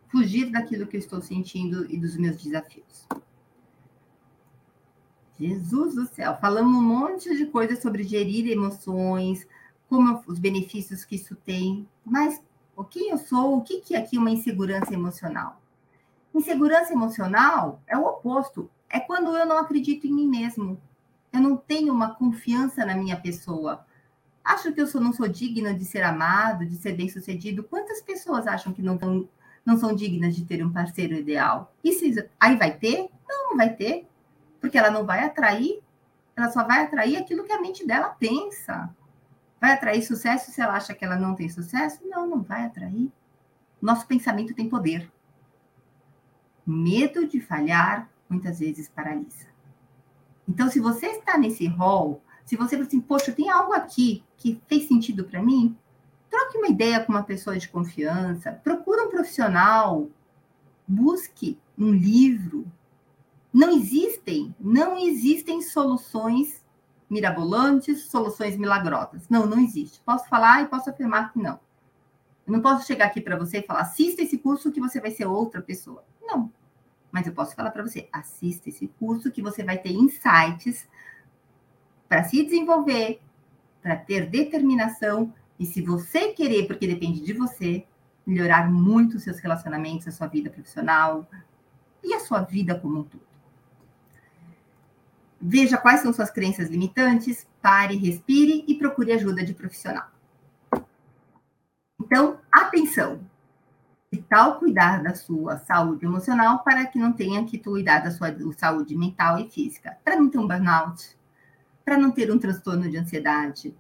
fugir 0.09 0.51
daquilo 0.51 0.87
que 0.87 0.97
eu 0.97 1.01
estou 1.01 1.21
sentindo 1.21 1.91
e 1.91 1.99
dos 1.99 2.17
meus 2.17 2.43
desafios. 2.43 3.07
Jesus 5.39 5.95
do 5.95 6.07
céu, 6.07 6.37
falamos 6.41 6.75
um 6.75 6.83
monte 6.83 7.37
de 7.37 7.47
coisas 7.47 7.81
sobre 7.81 8.03
gerir 8.03 8.51
emoções, 8.51 9.47
como 9.89 10.23
os 10.27 10.39
benefícios 10.39 11.05
que 11.05 11.17
isso 11.17 11.37
tem, 11.37 11.87
mas 12.05 12.43
o 12.75 12.83
que 12.83 13.09
eu 13.09 13.19
sou, 13.19 13.59
o 13.59 13.63
que 13.63 13.95
é 13.95 13.99
aqui 13.99 14.19
uma 14.19 14.31
insegurança 14.31 14.93
emocional? 14.93 15.61
Insegurança 16.35 16.93
emocional 16.93 17.83
é 17.87 17.97
o 17.97 18.05
oposto, 18.05 18.71
é 18.89 18.99
quando 18.99 19.37
eu 19.37 19.47
não 19.47 19.59
acredito 19.59 20.07
em 20.07 20.13
mim 20.13 20.27
mesmo, 20.27 20.81
eu 21.33 21.41
não 21.41 21.57
tenho 21.57 21.93
uma 21.93 22.15
confiança 22.15 22.85
na 22.85 22.95
minha 22.95 23.17
pessoa. 23.19 23.86
Acho 24.47 24.73
que 24.73 24.81
eu 24.81 24.87
sou, 24.87 25.01
não 25.01 25.13
sou 25.13 25.27
digna 25.27 25.75
de 25.75 25.85
ser 25.85 26.05
amado, 26.05 26.65
de 26.65 26.77
ser 26.77 26.93
bem-sucedido. 26.93 27.65
Quantas 27.65 28.01
pessoas 28.01 28.47
acham 28.47 28.73
que 28.73 28.81
não, 28.81 28.99
não 29.65 29.77
são 29.77 29.95
dignas 29.95 30.37
de 30.37 30.45
ter 30.45 30.65
um 30.65 30.73
parceiro 30.73 31.15
ideal? 31.15 31.75
E 31.83 31.93
se, 31.93 32.31
aí 32.39 32.57
vai 32.57 32.79
ter? 32.79 33.11
Não, 33.29 33.51
não 33.51 33.57
vai 33.57 33.75
ter 33.75 34.07
porque 34.67 34.79
ela 34.79 34.91
não 34.91 35.07
vai 35.07 35.25
atrair, 35.25 35.81
ela 36.35 36.51
só 36.51 36.65
vai 36.65 36.83
atrair 36.83 37.17
aquilo 37.17 37.45
que 37.45 37.53
a 37.53 37.61
mente 37.61 37.87
dela 37.87 38.09
pensa. 38.09 38.91
Vai 39.61 39.73
atrair 39.73 40.03
sucesso 40.03 40.51
se 40.51 40.61
ela 40.61 40.75
acha 40.75 40.95
que 40.95 41.05
ela 41.05 41.17
não 41.17 41.35
tem 41.35 41.49
sucesso? 41.49 42.01
Não, 42.05 42.27
não 42.27 42.43
vai 42.43 42.65
atrair. 42.65 43.11
Nosso 43.81 44.07
pensamento 44.07 44.55
tem 44.55 44.69
poder. 44.69 45.11
Medo 46.67 47.27
de 47.27 47.41
falhar 47.41 48.11
muitas 48.29 48.59
vezes 48.59 48.89
paralisa. 48.89 49.47
Então, 50.49 50.69
se 50.69 50.81
você 50.81 51.07
está 51.07 51.39
nesse 51.39 51.67
rol, 51.67 52.21
se 52.47 52.57
você 52.57 52.77
assim, 52.77 53.01
poxa, 53.01 53.33
tem 53.33 53.51
algo 53.51 53.73
aqui 53.73 54.25
que 54.39 54.63
fez 54.69 54.87
sentido 54.87 55.25
para 55.25 55.43
mim, 55.43 55.77
troque 56.31 56.57
uma 56.57 56.69
ideia 56.69 57.05
com 57.05 57.13
uma 57.13 57.25
pessoa 57.25 57.59
de 57.59 57.69
confiança, 57.69 58.53
procure 58.53 59.03
um 59.03 59.11
profissional, 59.11 60.09
busque 60.87 61.59
um 61.77 61.91
livro, 61.91 62.65
não 63.53 63.71
existem, 63.71 64.55
não 64.61 64.97
existem 64.97 65.61
soluções 65.61 66.65
mirabolantes, 67.11 68.05
soluções 68.05 68.57
milagrosas. 68.57 69.29
Não, 69.29 69.47
não 69.47 69.59
existe. 69.59 70.01
Posso 70.05 70.29
falar 70.29 70.63
e 70.63 70.67
posso 70.67 70.91
afirmar 70.91 71.33
que 71.33 71.39
não. 71.39 71.59
Eu 72.47 72.53
não 72.53 72.61
posso 72.61 72.87
chegar 72.87 73.07
aqui 73.07 73.21
para 73.21 73.37
você 73.37 73.59
e 73.59 73.63
falar, 73.63 73.81
assista 73.81 74.23
esse 74.23 74.39
curso 74.39 74.71
que 74.71 74.81
você 74.81 75.01
vai 75.01 75.11
ser 75.11 75.27
outra 75.27 75.61
pessoa. 75.61 76.05
Não. 76.23 76.53
Mas 77.11 77.27
eu 77.27 77.33
posso 77.33 77.57
falar 77.57 77.71
para 77.73 77.83
você, 77.83 78.09
assista 78.13 78.69
esse 78.69 78.87
curso 78.87 79.33
que 79.33 79.43
você 79.43 79.65
vai 79.65 79.79
ter 79.79 79.91
insights 79.91 80.87
para 82.09 82.25
se 82.25 82.45
desenvolver, 82.45 83.21
para 83.83 83.97
ter 83.97 84.29
determinação 84.29 85.33
e 85.59 85.65
se 85.65 85.81
você 85.81 86.33
querer, 86.33 86.67
porque 86.67 86.87
depende 86.87 87.21
de 87.21 87.33
você, 87.33 87.87
melhorar 88.27 88.71
muito 88.71 89.17
os 89.17 89.23
seus 89.23 89.39
relacionamentos, 89.39 90.09
a 90.09 90.13
sua 90.13 90.27
vida 90.27 90.51
profissional 90.51 91.27
e 92.03 92.13
a 92.13 92.21
sua 92.21 92.43
vida 92.43 92.79
como 92.79 93.01
um 93.01 93.05
todo. 93.05 93.25
Veja 95.41 95.77
quais 95.77 96.01
são 96.01 96.13
suas 96.13 96.31
crenças 96.31 96.69
limitantes, 96.69 97.47
pare, 97.63 97.97
respire 97.97 98.65
e 98.67 98.75
procure 98.75 99.13
ajuda 99.13 99.45
de 99.45 99.55
profissional. 99.55 100.09
Então, 102.01 102.39
atenção! 102.51 103.21
Tal 104.29 104.59
cuidar 104.59 105.03
da 105.03 105.15
sua 105.15 105.59
saúde 105.59 106.05
emocional 106.05 106.61
para 106.65 106.87
que 106.87 106.99
não 106.99 107.13
tenha 107.13 107.45
que 107.45 107.59
cuidar 107.59 108.01
da 108.01 108.11
sua 108.11 108.35
saúde 108.57 108.97
mental 108.97 109.39
e 109.39 109.49
física? 109.49 109.97
Para 110.03 110.17
não 110.17 110.29
ter 110.29 110.39
um 110.39 110.49
burnout, 110.49 111.17
para 111.87 111.97
não 111.97 112.11
ter 112.11 112.33
um 112.33 112.39
transtorno 112.39 112.91
de 112.91 112.99
ansiedade 112.99 113.73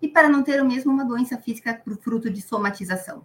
e 0.00 0.08
para 0.08 0.30
não 0.30 0.42
ter 0.42 0.64
mesmo 0.64 0.90
uma 0.90 1.04
doença 1.04 1.36
física 1.36 1.78
fruto 2.00 2.30
de 2.30 2.40
somatização. 2.40 3.22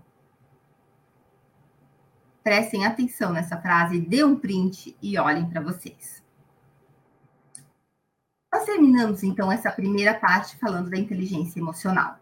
Prestem 2.43 2.85
atenção 2.85 3.31
nessa 3.31 3.55
frase, 3.55 4.01
dê 4.01 4.21
um 4.25 4.37
print 4.37 4.93
e 5.01 5.17
olhem 5.17 5.49
para 5.49 5.61
vocês. 5.61 6.21
Nós 8.51 8.65
terminamos, 8.65 9.23
então, 9.23 9.49
essa 9.49 9.71
primeira 9.71 10.13
parte 10.13 10.57
falando 10.57 10.89
da 10.89 10.97
inteligência 10.97 11.61
emocional. 11.61 12.19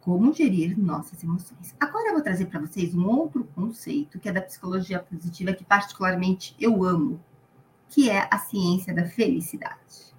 Como 0.00 0.32
gerir 0.32 0.78
nossas 0.78 1.22
emoções. 1.24 1.74
Agora 1.80 2.08
eu 2.08 2.12
vou 2.12 2.22
trazer 2.22 2.46
para 2.46 2.60
vocês 2.60 2.94
um 2.94 3.04
outro 3.04 3.44
conceito, 3.52 4.20
que 4.20 4.28
é 4.28 4.32
da 4.32 4.40
psicologia 4.40 5.00
positiva, 5.00 5.52
que 5.52 5.64
particularmente 5.64 6.54
eu 6.60 6.84
amo, 6.84 7.20
que 7.88 8.08
é 8.08 8.28
a 8.30 8.38
ciência 8.38 8.94
da 8.94 9.04
felicidade. 9.04 10.11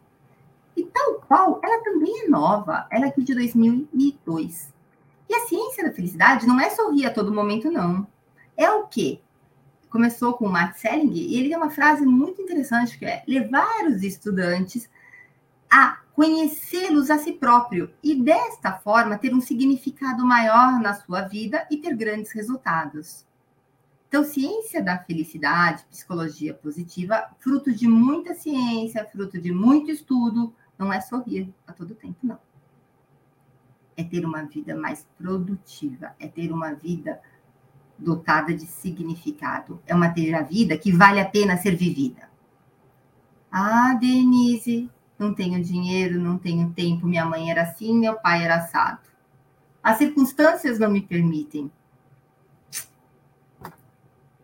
E 0.75 0.85
tal 0.85 1.15
qual, 1.27 1.59
ela 1.63 1.83
também 1.83 2.25
é 2.25 2.29
nova, 2.29 2.87
ela 2.91 3.05
é 3.05 3.09
aqui 3.09 3.23
de 3.23 3.33
2002. 3.33 4.73
E 5.29 5.35
a 5.35 5.39
ciência 5.47 5.83
da 5.83 5.93
felicidade 5.93 6.47
não 6.47 6.59
é 6.59 6.69
sorrir 6.69 7.05
a 7.05 7.13
todo 7.13 7.33
momento, 7.33 7.71
não. 7.71 8.07
É 8.57 8.69
o 8.69 8.87
quê? 8.87 9.21
começou 9.93 10.33
com 10.33 10.47
o 10.47 10.51
Matt 10.51 10.77
Selling, 10.77 11.13
e 11.13 11.35
ele 11.37 11.49
tem 11.49 11.57
uma 11.57 11.69
frase 11.69 12.03
muito 12.03 12.41
interessante, 12.41 12.97
que 12.97 13.05
é 13.05 13.23
levar 13.27 13.85
os 13.85 14.01
estudantes 14.01 14.89
a 15.69 15.99
conhecê-los 16.13 17.11
a 17.11 17.19
si 17.19 17.33
próprio 17.33 17.91
e, 18.01 18.15
desta 18.15 18.71
forma, 18.71 19.19
ter 19.19 19.35
um 19.35 19.39
significado 19.39 20.25
maior 20.25 20.81
na 20.81 20.95
sua 20.95 21.21
vida 21.21 21.67
e 21.69 21.77
ter 21.77 21.95
grandes 21.95 22.31
resultados. 22.31 23.23
Então, 24.07 24.23
ciência 24.23 24.81
da 24.81 24.97
felicidade, 24.97 25.85
psicologia 25.85 26.55
positiva, 26.55 27.29
fruto 27.39 27.71
de 27.71 27.87
muita 27.87 28.33
ciência, 28.33 29.07
fruto 29.11 29.39
de 29.39 29.51
muito 29.51 29.91
estudo, 29.91 30.55
não 30.83 30.91
é 30.91 30.99
sorrir 30.99 31.53
a 31.65 31.71
todo 31.71 31.95
tempo, 31.95 32.17
não. 32.21 32.37
É 33.95 34.03
ter 34.03 34.25
uma 34.25 34.43
vida 34.43 34.75
mais 34.75 35.07
produtiva, 35.17 36.13
é 36.19 36.27
ter 36.27 36.51
uma 36.51 36.73
vida 36.73 37.21
dotada 37.97 38.53
de 38.53 38.65
significado. 38.65 39.81
É 39.85 39.95
uma 39.95 40.09
ter 40.09 40.33
a 40.33 40.41
vida 40.41 40.77
que 40.77 40.91
vale 40.91 41.21
a 41.21 41.29
pena 41.29 41.57
ser 41.57 41.75
vivida. 41.75 42.29
Ah, 43.51 43.93
Denise, 43.93 44.89
não 45.17 45.33
tenho 45.33 45.63
dinheiro, 45.63 46.19
não 46.19 46.37
tenho 46.37 46.73
tempo, 46.73 47.07
minha 47.07 47.25
mãe 47.25 47.49
era 47.49 47.61
assim, 47.61 47.97
meu 47.97 48.15
pai 48.15 48.43
era 48.43 48.55
assado. 48.55 48.99
As 49.81 49.97
circunstâncias 49.97 50.79
não 50.79 50.89
me 50.89 51.01
permitem. 51.01 51.71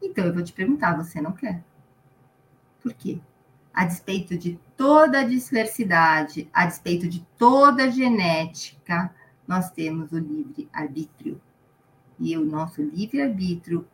Então 0.01 0.25
eu 0.25 0.33
vou 0.33 0.43
te 0.43 0.53
perguntar, 0.53 0.95
você 0.95 1.19
não 1.19 1.31
quer? 1.31 1.63
Por 2.81 2.93
quê? 2.93 3.19
A 3.79 3.85
despeito 3.85 4.37
de 4.37 4.59
toda 4.75 5.21
a 5.21 5.23
diversidade, 5.23 6.49
a 6.51 6.65
despeito 6.65 7.07
de 7.07 7.25
toda 7.37 7.85
a 7.85 7.89
genética, 7.89 9.09
nós 9.47 9.71
temos 9.71 10.11
o 10.11 10.17
livre 10.19 10.67
arbítrio 10.73 11.39
e 12.19 12.37
o 12.37 12.45
nosso 12.45 12.81
livre-arbítrio 12.81 13.87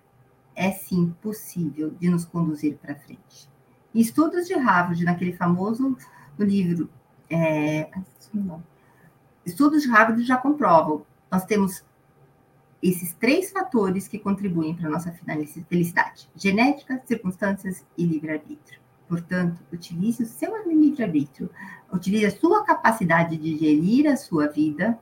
é 0.56 0.72
sim 0.72 1.14
possível 1.22 1.92
de 1.92 2.10
nos 2.10 2.26
conduzir 2.26 2.78
para 2.78 2.96
frente. 2.96 3.48
Estudos 3.94 4.48
de 4.48 4.56
Harvard, 4.56 5.04
naquele 5.04 5.34
famoso 5.34 5.96
livro, 6.40 6.90
é, 7.30 7.88
estudos 9.46 9.84
de 9.84 9.90
Harvard 9.90 10.24
já 10.24 10.36
comprovam, 10.36 11.06
nós 11.32 11.46
temos 11.46 11.86
esses 12.82 13.14
três 13.14 13.52
fatores 13.52 14.08
que 14.08 14.18
contribuem 14.18 14.76
para 14.76 14.88
a 14.88 14.92
nossa 14.92 15.12
felicidade: 15.70 16.28
genética, 16.36 17.00
circunstâncias 17.06 17.86
e 17.96 18.04
livre-arbítrio. 18.04 18.84
Portanto, 19.08 19.64
utilize 19.72 20.24
o 20.24 20.26
seu 20.26 20.68
livre-arbítrio, 20.68 21.50
utilize 21.92 22.26
a 22.26 22.32
sua 22.32 22.64
capacidade 22.64 23.38
de 23.38 23.58
gerir 23.58 24.08
a 24.08 24.18
sua 24.18 24.48
vida 24.48 24.98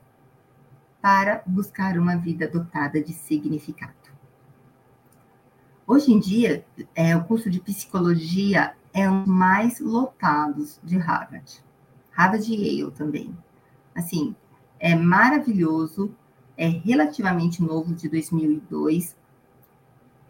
para 1.00 1.42
buscar 1.46 1.98
uma 1.98 2.16
vida 2.16 2.48
dotada 2.48 3.02
de 3.02 3.12
significado. 3.12 3.92
Hoje 5.86 6.12
em 6.12 6.18
dia, 6.18 6.64
é, 6.94 7.14
o 7.14 7.24
curso 7.24 7.50
de 7.50 7.60
psicologia 7.60 8.74
é 8.92 9.08
um 9.10 9.24
dos 9.24 9.28
mais 9.28 9.80
lotados 9.80 10.80
de 10.82 10.96
Harvard. 10.96 11.62
Harvard 12.10 12.50
e 12.50 12.80
Yale 12.80 12.90
também. 12.92 13.36
Assim, 13.94 14.34
é 14.78 14.94
maravilhoso, 14.94 16.14
é 16.56 16.66
relativamente 16.68 17.62
novo, 17.62 17.94
de 17.94 18.08
2002, 18.08 19.16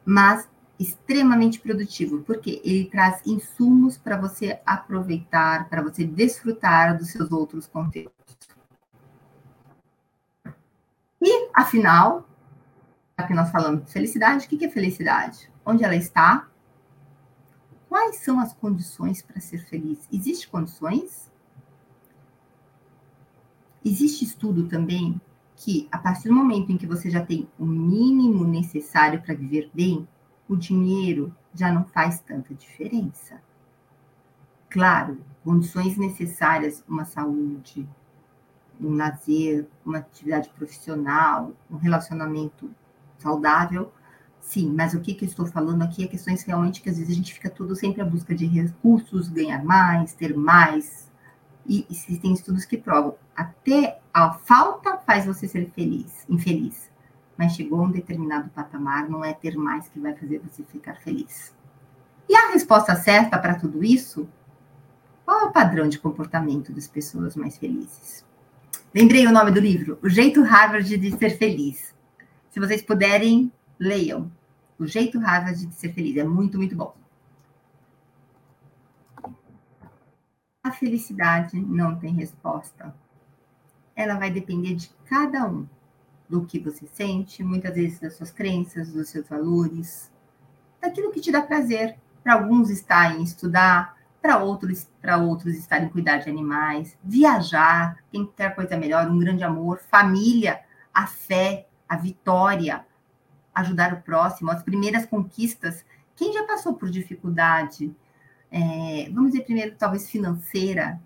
mas 0.05 0.49
extremamente 0.79 1.61
produtivo, 1.61 2.23
porque 2.23 2.61
ele 2.65 2.87
traz 2.87 3.25
insumos 3.27 3.97
para 3.97 4.17
você 4.17 4.61
aproveitar, 4.67 5.69
para 5.69 5.83
você 5.83 6.05
desfrutar 6.05 6.97
dos 6.99 7.11
seus 7.11 7.31
outros 7.31 7.67
conteúdos. 7.67 8.13
E, 11.21 11.49
afinal, 11.55 12.29
que 13.27 13.33
nós 13.33 13.51
falamos 13.51 13.85
de 13.85 13.93
felicidade, 13.93 14.47
o 14.47 14.49
que 14.49 14.65
é 14.65 14.69
felicidade? 14.69 15.51
Onde 15.65 15.85
ela 15.85 15.97
está? 15.97 16.49
quais 17.95 18.17
são 18.17 18.41
as 18.41 18.53
condições 18.53 19.23
para 19.23 19.41
ser 19.41 19.59
feliz? 19.59 20.01
Existem 20.13 20.51
condições? 20.51 21.31
Existe 23.85 24.25
estudo 24.25 24.67
também 24.67 25.21
que, 25.55 25.87
a 25.93 25.99
partir 25.99 26.27
do 26.27 26.35
momento 26.35 26.73
em 26.73 26.77
que 26.77 26.89
você 26.89 27.09
já 27.09 27.25
tem 27.25 27.49
o 27.57 27.65
mínimo 27.65 28.45
necessário 28.45 29.23
para 29.23 29.33
viver 29.33 29.71
bem, 29.73 30.09
o 30.49 30.57
dinheiro 30.57 31.35
já 31.55 31.73
não 31.73 31.85
faz 31.85 32.21
tanta 32.21 32.55
diferença. 32.55 33.41
Claro, 34.69 35.19
condições 35.43 35.97
necessárias, 35.97 36.83
uma 36.89 37.05
saúde, 37.05 37.89
um 38.81 38.97
lazer, 38.97 39.67
uma 39.85 39.99
atividade 39.99 40.49
profissional, 40.51 41.53
um 41.71 41.77
relacionamento 41.77 42.71
saudável, 43.19 43.93
sim, 44.41 44.73
mas 44.73 44.93
o 44.95 45.01
que, 45.01 45.15
que 45.15 45.25
eu 45.25 45.29
estou 45.29 45.47
falando 45.47 45.83
aqui 45.83 46.05
é 46.05 46.09
questões 46.09 46.43
realmente 46.43 46.83
que 46.83 46.91
às 46.91 46.99
vezes 46.99 47.13
a 47.13 47.17
gente 47.17 47.33
fica 47.33 47.49
tudo 47.49 47.77
sempre 47.77 48.03
à 48.03 48.05
busca 48.05 48.35
de 48.35 48.47
recursos, 48.47 49.29
ganhar 49.29 49.65
mais, 49.65 50.13
ter 50.13 50.37
mais, 50.37 51.11
e 51.67 51.87
existem 51.91 52.33
estudos 52.33 52.65
que 52.65 52.77
provam, 52.77 53.15
até 53.35 54.01
a 54.13 54.33
falta 54.33 54.99
faz 54.99 55.25
você 55.25 55.49
ser 55.49 55.71
feliz, 55.71 56.27
infeliz, 56.29 56.91
mas 57.37 57.55
chegou 57.55 57.81
a 57.81 57.85
um 57.85 57.91
determinado 57.91 58.49
patamar, 58.51 59.09
não 59.09 59.25
é 59.25 59.33
ter 59.33 59.57
mais 59.57 59.89
que 59.89 59.99
vai 59.99 60.15
fazer 60.15 60.39
você 60.39 60.63
ficar 60.65 60.97
feliz. 60.97 61.55
E 62.29 62.35
a 62.35 62.51
resposta 62.51 62.95
certa 62.97 63.39
para 63.39 63.55
tudo 63.55 63.85
isso? 63.85 64.29
Qual 65.25 65.41
é 65.41 65.45
o 65.45 65.53
padrão 65.53 65.89
de 65.89 65.99
comportamento 65.99 66.73
das 66.73 66.87
pessoas 66.87 67.37
mais 67.37 67.57
felizes? 67.57 68.25
Lembrei 68.95 69.27
o 69.27 69.33
nome 69.33 69.51
do 69.51 69.59
livro, 69.59 69.99
O 70.03 70.09
Jeito 70.09 70.43
Harvard 70.43 70.97
de 70.97 71.17
Ser 71.17 71.31
Feliz. 71.31 71.95
Se 72.51 72.61
vocês 72.61 72.83
puderem, 72.83 73.51
leiam. 73.79 74.31
O 74.79 74.87
Jeito 74.87 75.19
Harvard 75.19 75.67
de 75.67 75.75
Ser 75.75 75.93
Feliz. 75.93 76.17
É 76.17 76.25
muito, 76.25 76.57
muito 76.57 76.77
bom. 76.77 76.95
A 80.63 80.71
felicidade 80.71 81.61
não 81.61 81.97
tem 81.97 82.15
resposta. 82.15 82.95
Ela 83.97 84.15
vai 84.15 84.31
depender 84.31 84.75
de 84.75 84.89
cada 85.07 85.47
um, 85.47 85.67
do 86.29 86.45
que 86.45 86.59
você 86.59 86.87
sente, 86.87 87.43
muitas 87.43 87.75
vezes 87.75 88.01
das 88.01 88.15
suas 88.15 88.31
crenças, 88.31 88.93
dos 88.93 89.09
seus 89.09 89.29
valores, 89.29 90.11
daquilo 90.81 91.11
que 91.11 91.21
te 91.21 91.31
dá 91.31 91.43
prazer. 91.43 91.97
Para 92.23 92.35
alguns 92.35 92.71
está 92.71 93.13
em 93.13 93.23
estudar, 93.23 93.97
para 94.21 94.39
outros, 94.39 94.89
para 95.03 95.19
outros 95.19 95.55
estar 95.55 95.83
em 95.83 95.89
cuidar 95.89 96.17
de 96.19 96.31
animais, 96.31 96.97
viajar, 97.05 97.99
quer 98.35 98.55
coisa 98.55 98.77
melhor, 98.77 99.11
um 99.11 99.19
grande 99.19 99.45
amor, 99.45 99.79
família, 99.79 100.61
a 100.93 101.07
fé, 101.07 101.67
a 101.87 101.97
vitória, 101.97 102.87
ajudar 103.55 103.93
o 103.93 104.01
próximo, 104.01 104.51
as 104.51 104.63
primeiras 104.63 105.05
conquistas. 105.05 105.85
Quem 106.17 106.33
já 106.33 106.45
passou 106.45 106.75
por 106.75 106.89
dificuldade, 106.89 107.95
é, 108.51 109.11
vamos 109.13 109.33
dizer 109.33 109.45
primeiro, 109.45 109.77
talvez 109.77 110.09
financeira, 110.09 110.99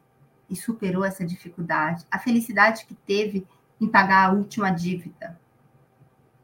e 0.49 0.57
superou 0.57 1.05
essa 1.05 1.25
dificuldade, 1.25 2.07
a 2.11 2.19
felicidade 2.19 2.87
que 2.87 2.95
teve 2.95 3.47
em 3.81 3.89
pagar 3.89 4.29
a 4.29 4.33
última 4.33 4.71
dívida. 4.71 5.39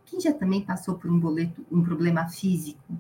Quem 0.05 0.21
já 0.21 0.33
também 0.33 0.63
passou 0.63 0.95
por 0.97 1.11
um 1.11 1.19
boleto, 1.19 1.65
um 1.71 1.83
problema 1.83 2.29
físico, 2.29 2.99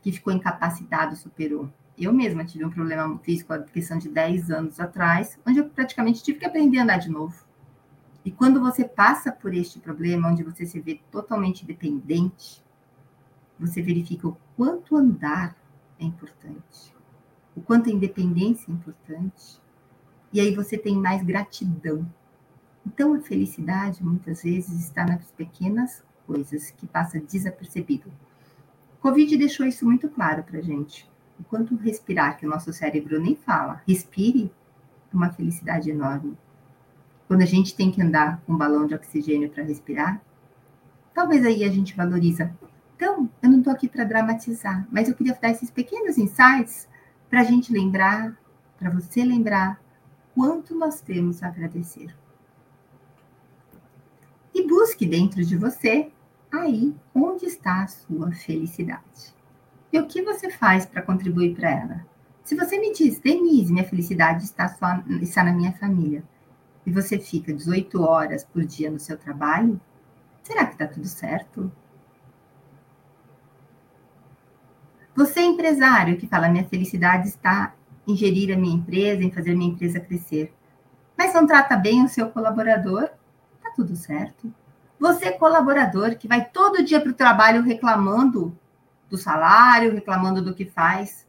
que 0.00 0.12
ficou 0.12 0.32
incapacitado, 0.32 1.16
superou? 1.16 1.70
Eu 1.98 2.12
mesma 2.12 2.44
tive 2.44 2.64
um 2.64 2.70
problema 2.70 3.18
físico, 3.18 3.52
a 3.52 3.58
questão 3.62 3.98
de 3.98 4.08
10 4.08 4.50
anos 4.50 4.80
atrás, 4.80 5.38
onde 5.46 5.58
eu 5.58 5.68
praticamente 5.68 6.22
tive 6.22 6.38
que 6.38 6.46
aprender 6.46 6.78
a 6.78 6.84
andar 6.84 6.98
de 6.98 7.10
novo. 7.10 7.44
E 8.24 8.30
quando 8.30 8.60
você 8.60 8.84
passa 8.84 9.30
por 9.30 9.52
este 9.54 9.78
problema, 9.78 10.28
onde 10.28 10.42
você 10.42 10.64
se 10.64 10.80
vê 10.80 11.00
totalmente 11.10 11.66
dependente, 11.66 12.62
você 13.58 13.82
verifica 13.82 14.28
o 14.28 14.36
quanto 14.56 14.96
andar 14.96 15.54
é 15.98 16.04
importante 16.04 16.94
o 17.54 17.60
quanto 17.60 17.90
a 17.90 17.92
independência 17.92 18.70
é 18.70 18.74
importante. 18.74 19.60
E 20.32 20.40
aí 20.40 20.54
você 20.54 20.78
tem 20.78 20.96
mais 20.96 21.22
gratidão. 21.22 22.10
Então 22.86 23.14
a 23.14 23.20
felicidade 23.20 24.04
muitas 24.04 24.42
vezes 24.42 24.80
está 24.80 25.04
nas 25.04 25.30
pequenas 25.32 26.02
coisas 26.26 26.70
que 26.70 26.86
passa 26.86 27.20
desapercebido. 27.20 28.10
Covid 29.00 29.36
deixou 29.36 29.66
isso 29.66 29.84
muito 29.84 30.08
claro 30.08 30.42
para 30.42 30.60
gente. 30.60 31.08
O 31.38 31.44
quanto 31.44 31.74
respirar, 31.74 32.36
que 32.36 32.46
o 32.46 32.48
nosso 32.48 32.72
cérebro 32.72 33.18
nem 33.18 33.34
fala, 33.34 33.82
respire, 33.86 34.52
é 35.12 35.16
uma 35.16 35.32
felicidade 35.32 35.90
enorme. 35.90 36.36
Quando 37.26 37.42
a 37.42 37.46
gente 37.46 37.74
tem 37.74 37.90
que 37.90 38.02
andar 38.02 38.42
com 38.44 38.52
um 38.52 38.58
balão 38.58 38.86
de 38.86 38.94
oxigênio 38.94 39.48
para 39.48 39.64
respirar, 39.64 40.20
talvez 41.14 41.44
aí 41.44 41.64
a 41.64 41.70
gente 41.70 41.96
valoriza. 41.96 42.54
Então, 42.96 43.30
eu 43.42 43.50
não 43.50 43.58
estou 43.58 43.72
aqui 43.72 43.88
para 43.88 44.04
dramatizar, 44.04 44.86
mas 44.90 45.08
eu 45.08 45.14
queria 45.14 45.38
dar 45.40 45.50
esses 45.50 45.70
pequenos 45.70 46.18
insights 46.18 46.86
para 47.30 47.40
a 47.40 47.44
gente 47.44 47.72
lembrar, 47.72 48.36
para 48.78 48.90
você 48.90 49.24
lembrar 49.24 49.80
quanto 50.34 50.74
nós 50.74 51.00
temos 51.00 51.42
a 51.42 51.48
agradecer. 51.48 52.14
E 54.54 54.66
busque 54.66 55.06
dentro 55.06 55.44
de 55.44 55.56
você 55.56 56.10
aí 56.52 56.94
onde 57.14 57.46
está 57.46 57.82
a 57.82 57.88
sua 57.88 58.32
felicidade. 58.32 59.34
E 59.92 59.98
o 59.98 60.06
que 60.06 60.22
você 60.22 60.50
faz 60.50 60.86
para 60.86 61.02
contribuir 61.02 61.54
para 61.54 61.70
ela? 61.70 62.06
Se 62.44 62.54
você 62.56 62.78
me 62.78 62.92
diz, 62.92 63.20
Denise, 63.20 63.72
minha 63.72 63.88
felicidade 63.88 64.44
está, 64.44 64.68
só, 64.68 65.02
está 65.20 65.44
na 65.44 65.52
minha 65.52 65.72
família, 65.72 66.24
e 66.84 66.90
você 66.90 67.18
fica 67.18 67.52
18 67.52 68.02
horas 68.02 68.44
por 68.44 68.64
dia 68.64 68.90
no 68.90 68.98
seu 68.98 69.16
trabalho, 69.16 69.80
será 70.42 70.66
que 70.66 70.72
está 70.72 70.86
tudo 70.86 71.06
certo? 71.06 71.70
Você 75.14 75.40
é 75.40 75.44
empresário 75.44 76.16
que 76.16 76.26
fala, 76.26 76.48
minha 76.48 76.64
felicidade 76.64 77.28
está 77.28 77.74
em 78.06 78.16
gerir 78.16 78.54
a 78.54 78.58
minha 78.58 78.76
empresa, 78.76 79.22
em 79.22 79.30
fazer 79.30 79.54
minha 79.54 79.70
empresa 79.70 80.00
crescer. 80.00 80.52
Mas 81.16 81.34
não 81.34 81.46
trata 81.46 81.76
bem 81.76 82.04
o 82.04 82.08
seu 82.08 82.30
colaborador, 82.30 83.10
tudo 83.84 83.96
certo. 83.96 84.52
Você 84.98 85.26
é 85.26 85.32
colaborador 85.32 86.16
que 86.16 86.28
vai 86.28 86.44
todo 86.44 86.84
dia 86.84 87.00
para 87.00 87.10
o 87.10 87.14
trabalho 87.14 87.62
reclamando 87.62 88.56
do 89.08 89.16
salário, 89.16 89.92
reclamando 89.92 90.42
do 90.42 90.54
que 90.54 90.66
faz. 90.66 91.26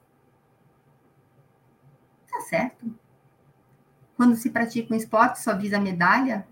Tá 2.29 2.41
certo. 2.41 2.93
Quando 4.15 4.35
se 4.35 4.49
pratica 4.49 4.93
um 4.93 4.97
esporte, 4.97 5.41
só 5.41 5.55
visa 5.57 5.79
medalha. 5.79 6.45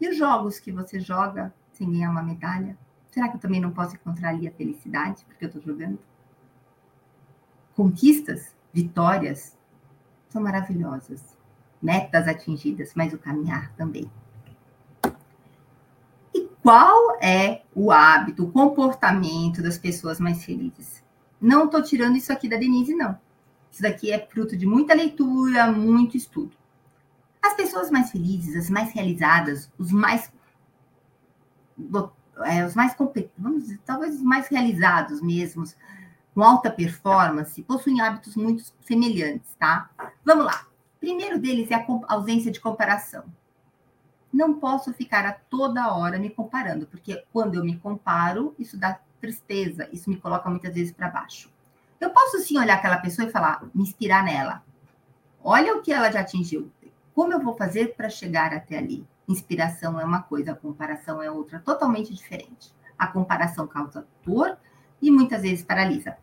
E 0.00 0.08
os 0.08 0.16
jogos 0.16 0.58
que 0.58 0.72
você 0.72 1.00
joga 1.00 1.52
sem 1.72 1.90
ganhar 1.90 2.10
uma 2.10 2.22
medalha? 2.22 2.76
Será 3.10 3.28
que 3.28 3.36
eu 3.36 3.40
também 3.40 3.60
não 3.60 3.70
posso 3.72 3.96
encontrar 3.96 4.30
ali 4.30 4.48
a 4.48 4.52
felicidade 4.52 5.24
porque 5.26 5.44
eu 5.44 5.48
estou 5.48 5.62
jogando? 5.62 5.98
conquistas, 7.74 8.54
vitórias, 8.72 9.56
são 10.28 10.42
maravilhosas. 10.42 11.36
Metas 11.80 12.28
atingidas, 12.28 12.92
mas 12.94 13.12
o 13.12 13.18
caminhar 13.18 13.72
também. 13.74 14.10
Qual 16.62 17.16
é 17.20 17.62
o 17.74 17.90
hábito, 17.90 18.44
o 18.44 18.52
comportamento 18.52 19.60
das 19.60 19.76
pessoas 19.76 20.20
mais 20.20 20.44
felizes? 20.44 21.02
Não 21.40 21.64
estou 21.64 21.82
tirando 21.82 22.16
isso 22.16 22.32
aqui 22.32 22.48
da 22.48 22.56
Denise, 22.56 22.94
não. 22.94 23.18
Isso 23.70 23.82
daqui 23.82 24.12
é 24.12 24.26
fruto 24.26 24.56
de 24.56 24.64
muita 24.64 24.94
leitura, 24.94 25.72
muito 25.72 26.16
estudo. 26.16 26.56
As 27.42 27.54
pessoas 27.54 27.90
mais 27.90 28.12
felizes, 28.12 28.54
as 28.54 28.70
mais 28.70 28.92
realizadas, 28.92 29.68
os 29.76 29.90
mais 29.90 30.32
é, 32.44 32.64
os 32.64 32.74
mais 32.74 32.94
vamos 33.36 33.64
dizer, 33.64 33.80
talvez 33.84 34.14
os 34.14 34.22
mais 34.22 34.46
realizados 34.46 35.20
mesmos, 35.20 35.76
com 36.34 36.42
alta 36.42 36.70
performance 36.70 37.60
possuem 37.62 38.00
hábitos 38.00 38.36
muito 38.36 38.62
semelhantes, 38.82 39.54
tá? 39.58 39.90
Vamos 40.24 40.46
lá. 40.46 40.66
Primeiro 41.00 41.38
deles 41.38 41.70
é 41.70 41.74
a 41.74 41.86
ausência 42.08 42.52
de 42.52 42.60
comparação. 42.60 43.24
Não 44.32 44.54
posso 44.54 44.92
ficar 44.94 45.26
a 45.26 45.32
toda 45.32 45.92
hora 45.92 46.18
me 46.18 46.30
comparando, 46.30 46.86
porque 46.86 47.22
quando 47.32 47.56
eu 47.56 47.64
me 47.64 47.76
comparo, 47.76 48.54
isso 48.58 48.78
dá 48.78 48.98
tristeza, 49.20 49.88
isso 49.92 50.08
me 50.08 50.16
coloca 50.16 50.48
muitas 50.48 50.74
vezes 50.74 50.92
para 50.92 51.08
baixo. 51.10 51.50
Eu 52.00 52.10
posso 52.10 52.38
sim 52.40 52.58
olhar 52.58 52.74
aquela 52.74 52.96
pessoa 52.96 53.28
e 53.28 53.30
falar, 53.30 53.62
me 53.74 53.82
inspirar 53.82 54.24
nela. 54.24 54.62
Olha 55.44 55.76
o 55.76 55.82
que 55.82 55.92
ela 55.92 56.10
já 56.10 56.20
atingiu. 56.20 56.70
Como 57.14 57.32
eu 57.32 57.40
vou 57.40 57.54
fazer 57.56 57.94
para 57.94 58.08
chegar 58.08 58.54
até 58.54 58.78
ali? 58.78 59.06
Inspiração 59.28 60.00
é 60.00 60.04
uma 60.04 60.22
coisa, 60.22 60.54
comparação 60.54 61.22
é 61.22 61.30
outra, 61.30 61.60
totalmente 61.60 62.12
diferente. 62.12 62.72
A 62.98 63.06
comparação 63.06 63.66
causa 63.66 64.06
dor 64.24 64.56
e 65.00 65.10
muitas 65.10 65.42
vezes 65.42 65.64
paralisa. 65.64 66.16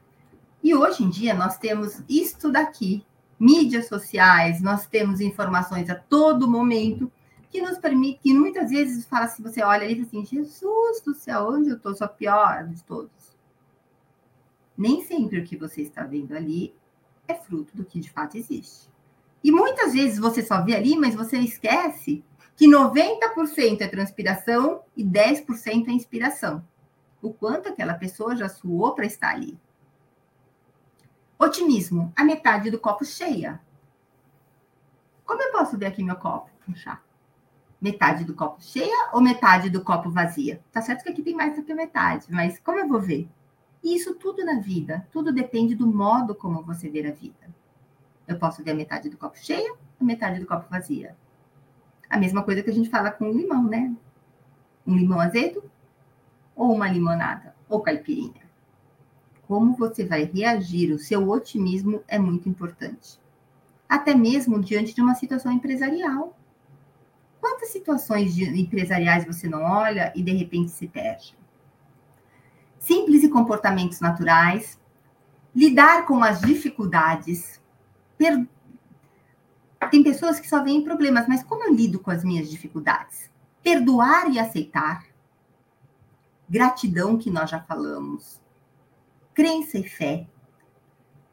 E 0.64 0.76
hoje 0.76 1.04
em 1.04 1.10
dia 1.10 1.34
nós 1.34 1.58
temos 1.58 2.04
isto 2.10 2.52
daqui, 2.52 3.06
mídias 3.40 3.88
sociais, 3.88 4.62
nós 4.62 4.88
temos 4.88 5.22
informações 5.22 5.90
a 5.90 5.96
todo 5.96 6.50
momento 6.50 7.12
que 7.50 7.62
nos 7.62 7.78
permite, 7.78 8.20
que 8.20 8.34
muitas 8.34 8.70
vezes 8.70 9.06
fala 9.06 9.28
se 9.28 9.42
você 9.42 9.64
olha 9.64 9.84
ali 9.84 10.02
assim, 10.02 10.26
Jesus 10.26 11.02
do 11.02 11.16
céu, 11.16 11.50
onde 11.50 11.70
eu 11.70 11.78
estou? 11.78 11.96
Sou 11.96 12.06
a 12.06 12.10
pior 12.10 12.68
de 12.68 12.84
todos. 12.84 13.38
Nem 14.78 15.04
sempre 15.04 15.40
o 15.40 15.44
que 15.44 15.58
você 15.58 15.82
está 15.82 16.04
vendo 16.04 16.34
ali 16.36 16.74
é 17.28 17.34
fruto 17.34 17.76
do 17.76 17.84
que 17.84 18.00
de 18.00 18.10
fato 18.12 18.38
existe. 18.38 18.90
E 19.44 19.52
muitas 19.52 19.94
vezes 19.94 20.20
você 20.20 20.44
só 20.44 20.64
vê 20.64 20.76
ali, 20.76 20.98
mas 20.98 21.16
você 21.16 21.38
esquece 21.38 22.24
que 22.56 22.68
90% 22.68 23.82
é 23.82 23.88
transpiração 23.88 24.84
e 24.96 25.04
10% 25.04 25.88
é 25.88 25.92
inspiração. 25.92 26.66
O 27.22 27.34
quanto 27.34 27.70
aquela 27.70 27.94
pessoa 27.94 28.36
já 28.36 28.48
suou 28.48 28.94
para 28.94 29.06
estar 29.06 29.30
ali. 29.32 29.60
Otimismo, 31.38 32.12
a 32.16 32.24
metade 32.24 32.70
do 32.70 32.80
copo 32.80 33.06
cheia. 33.06 33.62
Como 35.26 35.42
eu 35.42 35.52
posso 35.52 35.78
ver 35.78 35.86
aqui 35.86 36.04
meu 36.04 36.16
copo? 36.16 36.50
Puxar. 36.66 37.09
Metade 37.82 38.24
do 38.26 38.34
copo 38.34 38.62
cheia 38.62 39.10
ou 39.14 39.22
metade 39.22 39.70
do 39.70 39.84
copo 39.84 40.10
vazia? 40.10 40.62
Tá 40.72 40.82
certo 40.82 41.04
que 41.04 41.10
aqui 41.10 41.24
tem 41.24 41.34
mais 41.34 41.56
do 41.56 41.64
que 41.64 41.74
metade, 41.74 42.28
mas 42.30 42.60
como 42.60 42.80
eu 42.80 42.88
vou 42.88 43.00
ver? 43.00 43.30
E 43.82 43.96
isso 43.96 44.16
tudo 44.16 44.44
na 44.44 44.60
vida, 44.60 45.08
tudo 45.12 45.32
depende 45.32 45.76
do 45.76 45.88
modo 45.88 46.36
como 46.36 46.64
você 46.64 46.90
vê 46.90 47.08
a 47.08 47.12
vida. 47.12 47.50
Eu 48.28 48.38
posso 48.38 48.64
ver 48.64 48.72
a 48.72 48.76
metade 48.76 49.10
do 49.10 49.18
copo 49.18 49.38
cheia 49.38 49.74
ou 50.00 50.06
metade 50.06 50.40
do 50.40 50.46
copo 50.46 50.70
vazia. 50.70 51.16
A 52.10 52.18
mesma 52.18 52.44
coisa 52.44 52.62
que 52.62 52.70
a 52.70 52.74
gente 52.74 52.90
fala 52.90 53.12
com 53.12 53.30
o 53.30 53.34
limão, 53.34 53.64
né? 53.64 53.96
Um 54.86 54.96
limão 54.96 55.20
azedo 55.20 55.64
ou 56.56 56.74
uma 56.74 56.90
limonada 56.90 57.56
ou 57.70 57.82
caipirinha. 57.82 58.50
Como 59.48 59.76
você 59.76 60.06
vai 60.06 60.26
reagir, 60.26 60.92
o 60.92 61.00
seu 61.00 61.30
otimismo 61.30 62.04
é 62.08 62.20
muito 62.20 62.50
importante 62.50 63.20
até 63.90 64.14
mesmo 64.14 64.62
diante 64.62 64.94
de 64.94 65.02
uma 65.02 65.16
situação 65.16 65.52
empresarial. 65.52 66.38
Quantas 67.40 67.70
situações 67.70 68.38
empresariais 68.38 69.26
você 69.26 69.48
não 69.48 69.64
olha 69.64 70.12
e 70.16 70.22
de 70.22 70.32
repente 70.32 70.72
se 70.72 70.88
perde? 70.88 71.38
Simples 72.80 73.24
e 73.24 73.30
comportamentos 73.30 74.00
naturais, 74.00 74.80
lidar 75.56 76.06
com 76.06 76.24
as 76.24 76.42
dificuldades. 76.42 77.62
Per... 78.18 78.48
Tem 79.92 80.04
pessoas 80.04 80.40
que 80.40 80.48
só 80.48 80.64
veem 80.64 80.84
problemas, 80.84 81.28
mas 81.28 81.44
como 81.44 81.64
eu 81.64 81.74
lido 81.74 82.00
com 82.00 82.12
as 82.12 82.24
minhas 82.24 82.50
dificuldades? 82.50 83.30
Perdoar 83.64 84.30
e 84.30 84.40
aceitar. 84.40 85.06
Gratidão, 86.50 87.18
que 87.18 87.30
nós 87.30 87.50
já 87.50 87.60
falamos. 87.62 88.42
Crença 89.34 89.78
e 89.78 89.84
fé 89.84 90.28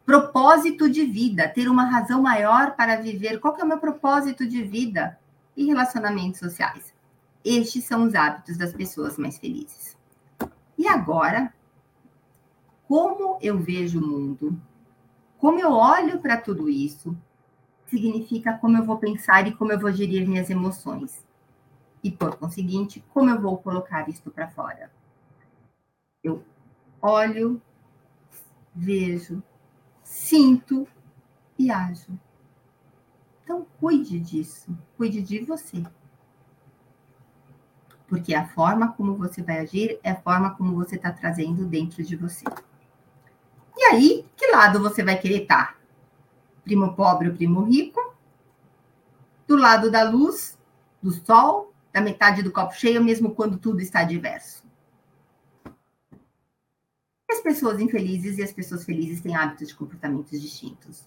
propósito 0.07 0.89
de 0.89 1.05
vida, 1.05 1.49
ter 1.49 1.69
uma 1.69 1.85
razão 1.85 2.23
maior 2.23 2.77
para 2.77 2.95
viver. 2.95 3.41
Qual 3.41 3.57
é 3.59 3.65
o 3.65 3.67
meu 3.67 3.79
propósito 3.79 4.47
de 4.47 4.63
vida? 4.63 5.19
E 5.57 5.65
relacionamentos 5.67 6.41
sociais. 6.41 6.93
Estes 7.45 7.85
são 7.85 8.05
os 8.05 8.15
hábitos 8.15 8.57
das 8.57 8.73
pessoas 8.73 9.17
mais 9.17 9.39
felizes. 9.39 9.97
E 10.77 10.87
agora, 10.87 11.53
como 12.87 13.39
eu 13.41 13.59
vejo 13.59 14.01
o 14.01 14.07
mundo, 14.07 14.61
como 15.39 15.59
eu 15.59 15.73
olho 15.73 16.21
para 16.21 16.37
tudo 16.37 16.69
isso, 16.69 17.17
significa 17.87 18.57
como 18.59 18.77
eu 18.77 18.85
vou 18.85 18.99
pensar 18.99 19.47
e 19.47 19.55
como 19.55 19.73
eu 19.73 19.79
vou 19.79 19.93
gerir 19.93 20.27
minhas 20.27 20.51
emoções. 20.51 21.25
E, 22.03 22.11
por 22.11 22.37
conseguinte, 22.37 23.05
como 23.13 23.31
eu 23.31 23.41
vou 23.41 23.57
colocar 23.59 24.09
isto 24.09 24.31
para 24.31 24.49
fora. 24.49 24.91
Eu 26.23 26.45
olho, 27.01 27.61
vejo, 28.75 29.43
sinto 30.03 30.87
e 31.59 31.71
ajo. 31.71 32.19
Então, 33.47 33.65
cuide 33.79 34.19
disso, 34.19 34.77
cuide 34.97 35.23
de 35.23 35.39
você. 35.39 35.81
Porque 38.09 38.35
a 38.35 38.45
forma 38.49 38.91
como 38.93 39.15
você 39.15 39.41
vai 39.41 39.61
agir 39.61 40.01
é 40.03 40.11
a 40.11 40.21
forma 40.21 40.57
como 40.57 40.75
você 40.75 40.97
está 40.97 41.13
trazendo 41.13 41.65
dentro 41.65 42.03
de 42.03 42.17
você. 42.17 42.45
E 43.77 43.85
aí, 43.85 44.27
que 44.37 44.49
lado 44.49 44.83
você 44.83 45.05
vai 45.05 45.17
querer 45.17 45.43
estar? 45.43 45.75
Tá? 45.75 45.79
Primo 46.65 46.93
pobre 46.97 47.29
ou 47.29 47.37
primo 47.37 47.63
rico? 47.63 48.17
Do 49.47 49.55
lado 49.55 49.93
da 49.93 50.03
luz, 50.03 50.59
do 51.01 51.13
sol, 51.13 51.73
da 51.93 52.01
metade 52.01 52.43
do 52.43 52.51
copo 52.51 52.75
cheio, 52.75 53.01
mesmo 53.01 53.33
quando 53.33 53.59
tudo 53.59 53.81
está 53.81 54.03
diverso 54.03 54.67
as 57.31 57.43
pessoas 57.43 57.81
infelizes 57.81 58.39
e 58.39 58.43
as 58.43 58.53
pessoas 58.53 58.85
felizes 58.85 59.21
têm 59.21 59.37
hábitos 59.37 59.69
de 59.69 59.75
comportamentos 59.75 60.41
distintos. 60.41 61.05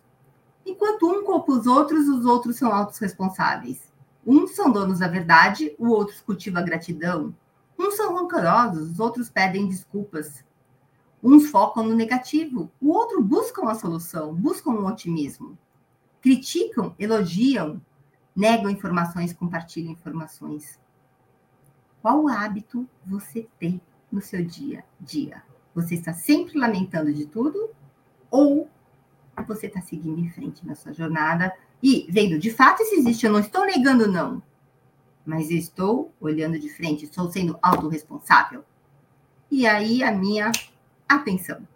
Enquanto 0.66 1.10
um 1.10 1.24
culpa 1.24 1.52
os 1.52 1.66
outros, 1.66 2.08
os 2.08 2.26
outros 2.26 2.58
são 2.58 2.72
autos 2.72 2.98
responsáveis. 3.00 3.92
Uns 4.26 4.52
são 4.52 4.72
donos 4.72 5.00
da 5.00 5.08
verdade, 5.08 5.76
o 5.80 5.90
outro 5.90 6.16
cultiva 6.26 6.60
a 6.60 6.64
gratidão. 6.64 7.36
Uns 7.78 7.96
são 7.96 8.16
rancorosos, 8.16 8.92
os 8.92 9.00
outros 9.00 9.30
pedem 9.30 9.68
desculpas. 9.68 10.44
Uns 11.24 11.50
focam 11.50 11.84
no 11.84 11.96
negativo, 11.96 12.72
o 12.82 12.90
outro 12.90 13.22
buscam 13.22 13.70
a 13.70 13.76
solução, 13.76 14.34
buscam 14.34 14.72
o 14.72 14.84
um 14.84 14.88
otimismo. 14.88 15.58
Criticam, 16.22 16.94
elogiam, 17.00 17.82
negam 18.36 18.70
informações, 18.70 19.34
compartilham 19.34 19.92
informações. 19.92 20.80
Qual 22.02 22.28
hábito 22.30 22.88
você 23.06 23.48
tem 23.60 23.82
no 24.12 24.22
seu 24.22 24.46
dia 24.46 24.80
a 24.80 25.04
dia? 25.04 25.44
Você 25.76 25.96
está 25.96 26.14
sempre 26.14 26.58
lamentando 26.58 27.14
de 27.14 27.26
tudo 27.26 27.70
ou 28.32 28.70
você 29.48 29.68
está 29.68 29.82
seguindo 29.82 30.20
em 30.20 30.30
frente 30.30 30.66
na 30.66 30.76
sua 30.76 30.94
jornada 30.94 31.54
e 31.82 32.08
vendo 32.10 32.38
de 32.38 32.52
fato 32.52 32.84
se 32.84 32.96
existe, 32.96 33.26
eu 33.26 33.32
não 33.32 33.40
estou 33.40 33.66
negando 33.66 34.12
não, 34.12 34.42
mas 35.26 35.50
estou 35.50 36.14
olhando 36.20 36.60
de 36.60 36.70
frente, 36.70 37.06
estou 37.06 37.32
sendo 37.32 37.58
autorresponsável. 37.62 38.64
E 39.52 39.66
aí 39.66 40.04
a 40.04 40.12
minha 40.12 40.52
atenção. 41.08 41.68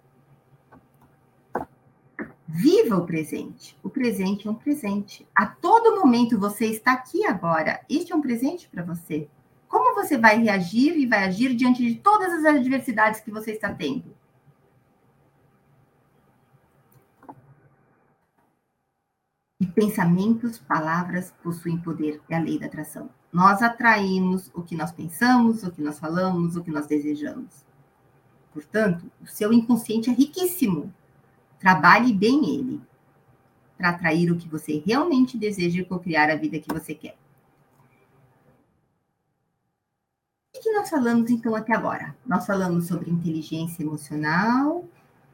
Viva 2.47 2.97
o 2.97 3.05
presente. 3.05 3.75
O 3.81 3.89
presente 3.89 4.47
é 4.47 4.51
um 4.51 4.55
presente. 4.55 5.27
A 5.33 5.47
todo 5.47 5.99
momento 5.99 6.39
você 6.39 6.67
está 6.67 6.93
aqui 6.93 7.25
agora. 7.25 7.81
Este 7.89 8.13
é 8.13 8.15
um 8.15 8.21
presente 8.21 8.69
para 8.69 8.83
você. 8.83 9.27
Como 9.67 9.95
você 9.95 10.19
vai 10.19 10.37
reagir 10.37 10.95
e 10.95 11.07
vai 11.07 11.23
agir 11.23 11.55
diante 11.55 11.83
de 11.83 11.95
todas 11.95 12.31
as 12.31 12.45
adversidades 12.45 13.21
que 13.21 13.31
você 13.31 13.53
está 13.53 13.73
tendo? 13.73 14.15
Pensamentos, 19.73 20.57
palavras 20.57 21.33
possuem 21.43 21.77
poder, 21.77 22.21
é 22.29 22.35
a 22.35 22.39
lei 22.39 22.59
da 22.59 22.67
atração. 22.67 23.09
Nós 23.31 23.61
atraímos 23.61 24.51
o 24.53 24.61
que 24.61 24.75
nós 24.75 24.91
pensamos, 24.91 25.63
o 25.63 25.71
que 25.71 25.81
nós 25.81 25.99
falamos, 25.99 26.55
o 26.55 26.63
que 26.63 26.71
nós 26.71 26.87
desejamos. 26.87 27.65
Portanto, 28.53 29.11
o 29.21 29.27
seu 29.27 29.51
inconsciente 29.51 30.09
é 30.09 30.13
riquíssimo. 30.13 30.93
Trabalhe 31.59 32.13
bem 32.13 32.55
ele 32.55 32.81
para 33.77 33.89
atrair 33.89 34.31
o 34.31 34.37
que 34.37 34.47
você 34.47 34.81
realmente 34.85 35.37
deseja 35.37 35.81
e 35.81 35.99
criar 35.99 36.29
a 36.29 36.35
vida 36.35 36.59
que 36.59 36.71
você 36.71 36.93
quer. 36.93 37.17
que 40.63 40.71
nós 40.71 40.89
falamos 40.89 41.29
então 41.29 41.53
até 41.55 41.75
agora? 41.75 42.15
Nós 42.25 42.45
falamos 42.45 42.87
sobre 42.87 43.11
inteligência 43.11 43.83
emocional, 43.83 44.85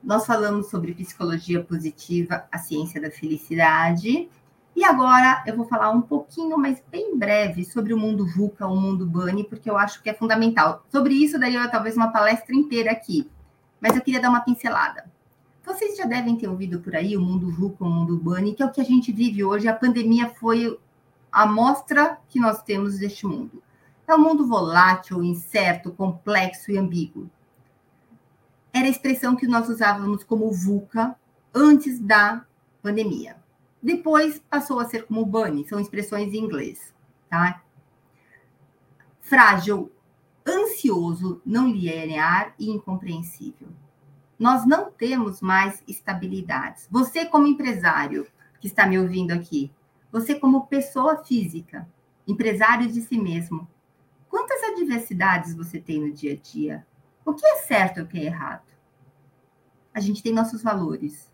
nós 0.03 0.25
falamos 0.25 0.69
sobre 0.69 0.93
psicologia 0.93 1.63
positiva, 1.63 2.45
a 2.51 2.57
ciência 2.57 3.01
da 3.01 3.11
felicidade. 3.11 4.29
E 4.75 4.83
agora 4.83 5.43
eu 5.45 5.57
vou 5.57 5.65
falar 5.65 5.89
um 5.89 6.01
pouquinho, 6.01 6.57
mas 6.57 6.81
bem 6.89 7.17
breve, 7.17 7.65
sobre 7.65 7.93
o 7.93 7.97
mundo 7.97 8.25
VUCA, 8.25 8.65
o 8.65 8.75
mundo 8.75 9.05
Bunny, 9.05 9.43
porque 9.43 9.69
eu 9.69 9.77
acho 9.77 10.01
que 10.01 10.09
é 10.09 10.13
fundamental. 10.13 10.85
Sobre 10.89 11.13
isso, 11.13 11.37
eu 11.37 11.71
talvez 11.71 11.97
uma 11.97 12.11
palestra 12.11 12.55
inteira 12.55 12.91
aqui, 12.91 13.29
mas 13.81 13.95
eu 13.95 14.01
queria 14.01 14.21
dar 14.21 14.29
uma 14.29 14.41
pincelada. 14.41 15.09
Vocês 15.65 15.97
já 15.97 16.05
devem 16.05 16.35
ter 16.35 16.47
ouvido 16.47 16.79
por 16.79 16.95
aí 16.95 17.15
o 17.15 17.21
mundo 17.21 17.51
VUCA, 17.51 17.83
o 17.83 17.89
mundo 17.89 18.17
Bunny, 18.17 18.55
que 18.55 18.63
é 18.63 18.65
o 18.65 18.71
que 18.71 18.81
a 18.81 18.85
gente 18.85 19.11
vive 19.11 19.43
hoje. 19.43 19.67
A 19.67 19.75
pandemia 19.75 20.29
foi 20.29 20.79
a 21.31 21.45
mostra 21.45 22.17
que 22.27 22.39
nós 22.39 22.63
temos 22.63 22.97
deste 22.97 23.27
mundo. 23.27 23.61
É 24.07 24.15
um 24.15 24.19
mundo 24.19 24.47
volátil, 24.47 25.23
incerto, 25.23 25.91
complexo 25.91 26.71
e 26.71 26.77
ambíguo. 26.77 27.29
Era 28.73 28.85
a 28.85 28.89
expressão 28.89 29.35
que 29.35 29.47
nós 29.47 29.69
usávamos 29.69 30.23
como 30.23 30.51
VUCA 30.51 31.15
antes 31.53 31.99
da 31.99 32.45
pandemia. 32.81 33.37
Depois 33.81 34.39
passou 34.49 34.79
a 34.79 34.85
ser 34.85 35.05
como 35.05 35.25
bunny, 35.25 35.67
são 35.67 35.79
expressões 35.79 36.33
em 36.33 36.37
inglês, 36.37 36.93
tá? 37.29 37.63
Frágil, 39.21 39.91
ansioso, 40.47 41.41
não 41.45 41.67
linear 41.67 42.53
e 42.59 42.69
incompreensível. 42.69 43.69
Nós 44.37 44.65
não 44.65 44.91
temos 44.91 45.41
mais 45.41 45.83
estabilidades. 45.87 46.87
Você, 46.91 47.25
como 47.25 47.47
empresário 47.47 48.27
que 48.59 48.67
está 48.67 48.85
me 48.85 48.99
ouvindo 48.99 49.31
aqui, 49.31 49.71
você, 50.11 50.35
como 50.35 50.67
pessoa 50.67 51.23
física, 51.23 51.87
empresário 52.27 52.87
de 52.91 53.01
si 53.01 53.17
mesmo, 53.17 53.67
Quantas 54.29 54.61
adversidades 54.61 55.55
você 55.55 55.79
tem 55.79 55.99
no 55.99 56.13
dia 56.13 56.33
a 56.33 56.35
dia? 56.35 56.85
O 57.29 57.35
que 57.35 57.45
é 57.45 57.57
certo 57.57 57.99
e 57.99 58.01
o 58.01 58.07
que 58.07 58.17
é 58.17 58.23
errado? 58.23 58.65
A 59.93 59.99
gente 59.99 60.23
tem 60.23 60.33
nossos 60.33 60.63
valores, 60.63 61.31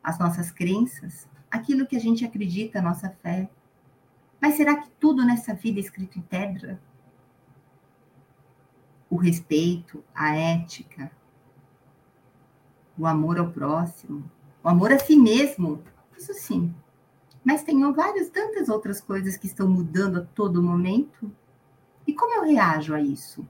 as 0.00 0.16
nossas 0.16 0.52
crenças, 0.52 1.28
aquilo 1.50 1.88
que 1.88 1.96
a 1.96 1.98
gente 1.98 2.24
acredita, 2.24 2.78
a 2.78 2.82
nossa 2.82 3.10
fé. 3.10 3.50
Mas 4.40 4.54
será 4.54 4.80
que 4.80 4.88
tudo 5.00 5.26
nessa 5.26 5.54
vida 5.54 5.80
é 5.80 5.82
escrito 5.82 6.20
em 6.20 6.22
pedra? 6.22 6.80
O 9.10 9.16
respeito, 9.16 10.04
a 10.14 10.36
ética, 10.36 11.10
o 12.96 13.08
amor 13.08 13.40
ao 13.40 13.50
próximo, 13.50 14.30
o 14.62 14.68
amor 14.68 14.92
a 14.92 15.00
si 15.00 15.16
mesmo, 15.16 15.82
isso 16.16 16.32
sim, 16.32 16.72
mas 17.44 17.64
tenho 17.64 17.92
várias, 17.92 18.30
tantas 18.30 18.68
outras 18.68 19.00
coisas 19.00 19.36
que 19.36 19.48
estão 19.48 19.68
mudando 19.68 20.18
a 20.20 20.24
todo 20.24 20.62
momento. 20.62 21.28
E 22.06 22.14
como 22.14 22.34
eu 22.34 22.44
reajo 22.44 22.94
a 22.94 23.00
isso? 23.00 23.44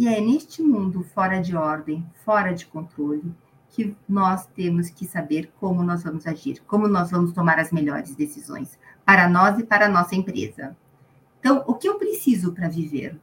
E 0.00 0.08
é 0.08 0.18
neste 0.18 0.62
mundo 0.62 1.04
fora 1.04 1.42
de 1.42 1.54
ordem, 1.54 2.06
fora 2.24 2.54
de 2.54 2.64
controle, 2.64 3.34
que 3.68 3.94
nós 4.08 4.46
temos 4.46 4.88
que 4.88 5.04
saber 5.04 5.52
como 5.60 5.82
nós 5.82 6.02
vamos 6.02 6.26
agir, 6.26 6.62
como 6.66 6.88
nós 6.88 7.10
vamos 7.10 7.34
tomar 7.34 7.58
as 7.58 7.70
melhores 7.70 8.14
decisões 8.14 8.78
para 9.04 9.28
nós 9.28 9.58
e 9.58 9.62
para 9.62 9.84
a 9.84 9.88
nossa 9.90 10.14
empresa. 10.16 10.74
Então, 11.38 11.62
o 11.66 11.74
que 11.74 11.86
eu 11.86 11.98
preciso 11.98 12.54
para 12.54 12.66
viver? 12.66 13.20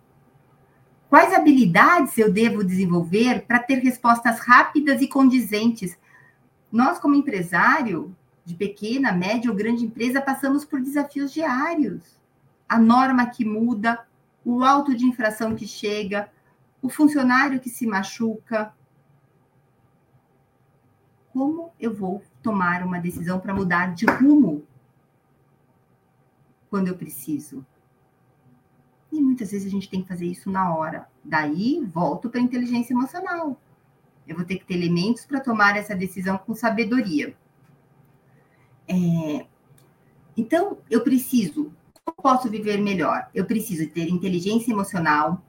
Quais 1.09 1.33
habilidades 1.33 2.15
eu 2.15 2.31
devo 2.31 2.63
desenvolver 2.63 3.47
para 3.47 3.57
ter 3.57 3.79
respostas 3.79 4.39
rápidas 4.39 5.01
e 5.01 5.07
condizentes? 5.07 5.97
Nós, 6.71 6.99
como 6.99 7.15
empresário 7.15 8.15
de 8.45 8.53
pequena, 8.53 9.11
média 9.11 9.49
ou 9.49 9.57
grande 9.57 9.83
empresa, 9.83 10.21
passamos 10.21 10.63
por 10.63 10.79
desafios 10.79 11.33
diários. 11.33 12.21
A 12.69 12.77
norma 12.77 13.25
que 13.25 13.43
muda, 13.43 14.05
o 14.45 14.63
auto 14.63 14.95
de 14.95 15.05
infração 15.05 15.55
que 15.55 15.65
chega, 15.65 16.29
o 16.81 16.89
funcionário 16.89 17.59
que 17.59 17.69
se 17.69 17.85
machuca. 17.85 18.73
Como 21.31 21.71
eu 21.79 21.93
vou 21.93 22.23
tomar 22.41 22.83
uma 22.83 22.99
decisão 22.99 23.39
para 23.39 23.53
mudar 23.53 23.93
de 23.93 24.05
rumo 24.05 24.65
quando 26.69 26.87
eu 26.87 26.97
preciso? 26.97 27.65
E 29.11 29.21
muitas 29.21 29.51
vezes 29.51 29.67
a 29.67 29.71
gente 29.71 29.89
tem 29.89 30.01
que 30.01 30.07
fazer 30.07 30.25
isso 30.25 30.49
na 30.51 30.75
hora. 30.75 31.07
Daí, 31.23 31.83
volto 31.85 32.29
para 32.29 32.39
a 32.39 32.43
inteligência 32.43 32.93
emocional. 32.93 33.59
Eu 34.27 34.35
vou 34.35 34.45
ter 34.45 34.57
que 34.57 34.65
ter 34.65 34.73
elementos 34.73 35.25
para 35.25 35.39
tomar 35.39 35.77
essa 35.77 35.95
decisão 35.95 36.37
com 36.37 36.53
sabedoria. 36.53 37.35
É... 38.87 39.45
Então, 40.35 40.77
eu 40.89 41.01
preciso. 41.01 41.71
Como 42.03 42.17
posso 42.17 42.49
viver 42.49 42.77
melhor? 42.77 43.29
Eu 43.33 43.45
preciso 43.45 43.89
ter 43.89 44.09
inteligência 44.09 44.71
emocional, 44.71 45.41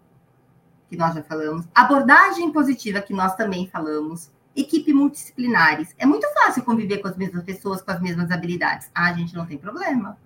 que 0.89 0.97
nós 0.97 1.14
já 1.14 1.22
falamos, 1.22 1.66
abordagem 1.74 2.51
positiva, 2.51 3.01
que 3.01 3.12
nós 3.12 3.34
também 3.36 3.68
falamos, 3.68 4.30
equipe 4.57 4.93
multidisciplinares. 4.93 5.95
É 5.99 6.07
muito 6.07 6.26
fácil 6.34 6.64
conviver 6.64 6.99
com 6.99 7.09
as 7.09 7.16
mesmas 7.16 7.45
pessoas, 7.45 7.82
com 7.82 7.91
as 7.91 8.01
mesmas 8.01 8.30
habilidades. 8.30 8.91
Ah, 8.95 9.11
a 9.11 9.12
gente 9.12 9.34
não 9.34 9.47
tem 9.47 9.59
problema. 9.59 10.18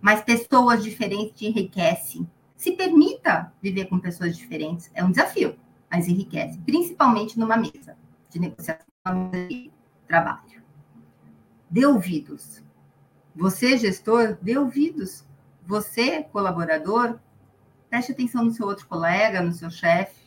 Mas 0.00 0.22
pessoas 0.22 0.82
diferentes 0.82 1.38
te 1.38 1.46
enriquecem 1.46 2.28
se 2.60 2.72
permita 2.72 3.50
viver 3.62 3.86
com 3.86 3.98
pessoas 3.98 4.36
diferentes. 4.36 4.90
É 4.94 5.02
um 5.02 5.10
desafio, 5.10 5.56
mas 5.90 6.06
enriquece, 6.06 6.58
principalmente 6.58 7.38
numa 7.38 7.56
mesa 7.56 7.96
de 8.28 8.38
negociação 8.38 9.30
de 9.48 9.72
trabalho. 10.06 10.62
Dê 11.70 11.86
ouvidos. 11.86 12.62
Você, 13.34 13.78
gestor, 13.78 14.36
dê 14.42 14.58
ouvidos. 14.58 15.24
Você, 15.66 16.22
colaborador, 16.24 17.18
preste 17.90 18.12
atenção 18.12 18.44
no 18.44 18.52
seu 18.52 18.66
outro 18.66 18.86
colega, 18.86 19.42
no 19.42 19.52
seu 19.52 19.70
chefe. 19.70 20.20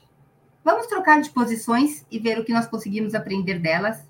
Vamos 0.63 0.85
trocar 0.87 1.21
de 1.21 1.29
posições 1.29 2.05
e 2.11 2.19
ver 2.19 2.37
o 2.37 2.43
que 2.43 2.53
nós 2.53 2.67
conseguimos 2.67 3.15
aprender 3.15 3.57
delas, 3.57 4.05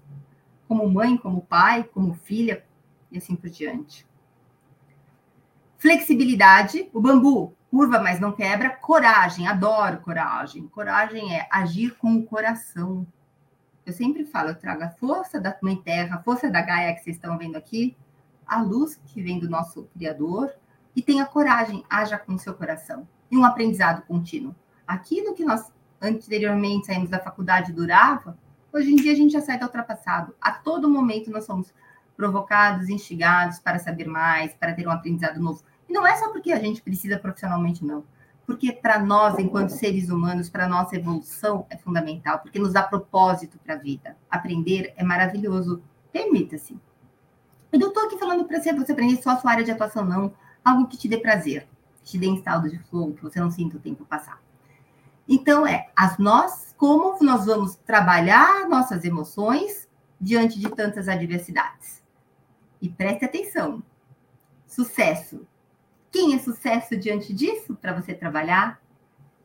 como 0.67 0.89
mãe, 0.89 1.15
como 1.15 1.41
pai, 1.41 1.83
como 1.83 2.15
filha, 2.15 2.65
e 3.11 3.17
assim 3.17 3.35
por 3.35 3.49
diante. 3.49 4.05
Flexibilidade, 5.77 6.89
o 6.93 6.99
bambu 6.99 7.55
curva, 7.69 7.99
mas 7.99 8.19
não 8.19 8.31
quebra. 8.31 8.69
Coragem, 8.69 9.47
adoro 9.47 9.99
coragem. 10.01 10.67
Coragem 10.67 11.35
é 11.35 11.47
agir 11.51 11.95
com 11.97 12.15
o 12.15 12.23
coração. 12.23 13.05
Eu 13.83 13.91
sempre 13.91 14.25
falo, 14.25 14.49
eu 14.49 14.55
trago 14.55 14.83
a 14.83 14.89
força 14.89 15.41
da 15.41 15.57
Mãe 15.61 15.75
Terra, 15.75 16.17
a 16.17 16.23
força 16.23 16.49
da 16.49 16.61
Gaia 16.61 16.93
que 16.93 17.01
vocês 17.01 17.15
estão 17.15 17.37
vendo 17.37 17.55
aqui, 17.55 17.97
a 18.45 18.61
luz 18.61 18.99
que 19.07 19.21
vem 19.21 19.39
do 19.39 19.49
nosso 19.49 19.85
Criador, 19.95 20.53
e 20.95 21.01
tenha 21.01 21.25
coragem, 21.25 21.83
haja 21.89 22.17
com 22.17 22.35
o 22.35 22.39
seu 22.39 22.53
coração. 22.53 23.07
E 23.33 23.35
um 23.35 23.43
aprendizado 23.43 24.03
contínuo. 24.03 24.55
Aquilo 24.85 25.33
que 25.33 25.43
nós 25.43 25.71
anteriormente 25.99 26.85
saímos 26.85 27.09
da 27.09 27.17
faculdade 27.17 27.73
durava, 27.73 28.37
hoje 28.71 28.93
em 28.93 28.95
dia 28.95 29.11
a 29.11 29.15
gente 29.15 29.33
já 29.33 29.41
sai 29.41 29.57
da 29.57 29.65
ultrapassado. 29.65 30.35
A 30.39 30.51
todo 30.51 30.87
momento 30.87 31.31
nós 31.31 31.43
somos 31.43 31.73
provocados, 32.15 32.89
instigados 32.89 33.57
para 33.57 33.79
saber 33.79 34.05
mais, 34.05 34.53
para 34.53 34.71
ter 34.71 34.87
um 34.87 34.91
aprendizado 34.91 35.39
novo. 35.39 35.63
E 35.89 35.93
não 35.93 36.05
é 36.05 36.15
só 36.15 36.31
porque 36.31 36.51
a 36.51 36.59
gente 36.59 36.83
precisa 36.83 37.17
profissionalmente, 37.17 37.83
não. 37.83 38.03
Porque 38.45 38.71
para 38.71 38.99
nós, 38.99 39.39
enquanto 39.39 39.69
seres 39.69 40.11
humanos, 40.11 40.47
para 40.47 40.67
nossa 40.67 40.95
evolução 40.95 41.65
é 41.71 41.75
fundamental, 41.75 42.37
porque 42.37 42.59
nos 42.59 42.73
dá 42.73 42.83
propósito 42.83 43.57
para 43.65 43.73
a 43.73 43.79
vida. 43.79 44.15
Aprender 44.29 44.93
é 44.95 45.03
maravilhoso. 45.03 45.81
Permita-se. 46.11 46.77
Eu 47.71 47.79
não 47.79 47.87
estou 47.87 48.05
aqui 48.05 48.15
falando 48.19 48.45
para 48.45 48.61
você, 48.61 48.69
aprender 48.69 49.19
só 49.23 49.31
a 49.31 49.37
sua 49.37 49.49
área 49.49 49.63
de 49.63 49.71
atuação, 49.71 50.05
não. 50.05 50.31
Algo 50.63 50.87
que 50.87 50.97
te 50.97 51.07
dê 51.07 51.17
prazer, 51.17 51.67
te 52.03 52.17
dê 52.17 52.27
estado 52.27 52.69
de 52.69 52.77
flow, 52.77 53.13
que 53.13 53.23
você 53.23 53.39
não 53.39 53.49
sinta 53.49 53.77
o 53.77 53.79
tempo 53.79 54.05
passar. 54.05 54.41
Então, 55.27 55.65
é 55.65 55.89
as 55.95 56.17
nós, 56.17 56.73
como 56.77 57.17
nós 57.23 57.45
vamos 57.45 57.75
trabalhar 57.77 58.67
nossas 58.67 59.05
emoções 59.05 59.87
diante 60.19 60.59
de 60.59 60.69
tantas 60.69 61.07
adversidades. 61.07 62.03
E 62.81 62.89
preste 62.89 63.23
atenção. 63.23 63.81
Sucesso 64.67 65.47
quem 66.13 66.35
é 66.35 66.37
sucesso 66.37 66.95
diante 66.95 67.33
disso 67.33 67.75
para 67.75 67.91
você 67.91 68.13
trabalhar? 68.13 68.79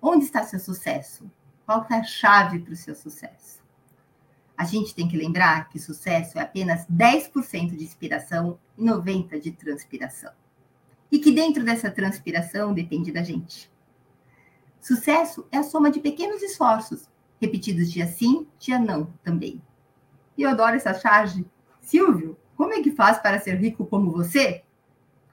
Onde 0.02 0.26
está 0.26 0.42
seu 0.42 0.60
sucesso? 0.60 1.24
Qual 1.64 1.86
é 1.90 1.94
a 1.94 2.04
chave 2.04 2.58
para 2.58 2.74
o 2.74 2.76
seu 2.76 2.94
sucesso? 2.94 3.64
A 4.54 4.64
gente 4.64 4.94
tem 4.94 5.08
que 5.08 5.16
lembrar 5.16 5.70
que 5.70 5.78
sucesso 5.78 6.38
é 6.38 6.42
apenas 6.42 6.86
10% 6.86 7.74
de 7.74 7.84
inspiração 7.84 8.58
e 8.76 8.84
90% 8.84 9.40
de 9.40 9.52
transpiração. 9.52 10.30
E 11.10 11.18
que 11.18 11.32
dentro 11.32 11.64
dessa 11.64 11.90
transpiração 11.90 12.74
depende 12.74 13.10
da 13.10 13.22
gente. 13.22 13.70
Sucesso 14.80 15.46
é 15.50 15.58
a 15.58 15.62
soma 15.62 15.90
de 15.90 16.00
pequenos 16.00 16.42
esforços, 16.42 17.08
repetidos 17.40 17.90
dia 17.90 18.06
sim, 18.06 18.46
dia 18.58 18.78
não 18.78 19.12
também. 19.22 19.62
E 20.36 20.42
eu 20.42 20.50
adoro 20.50 20.76
essa 20.76 20.94
charge. 20.94 21.44
Silvio, 21.80 22.36
como 22.56 22.72
é 22.72 22.82
que 22.82 22.92
faz 22.92 23.18
para 23.18 23.40
ser 23.40 23.56
rico 23.56 23.86
como 23.86 24.10
você? 24.10 24.62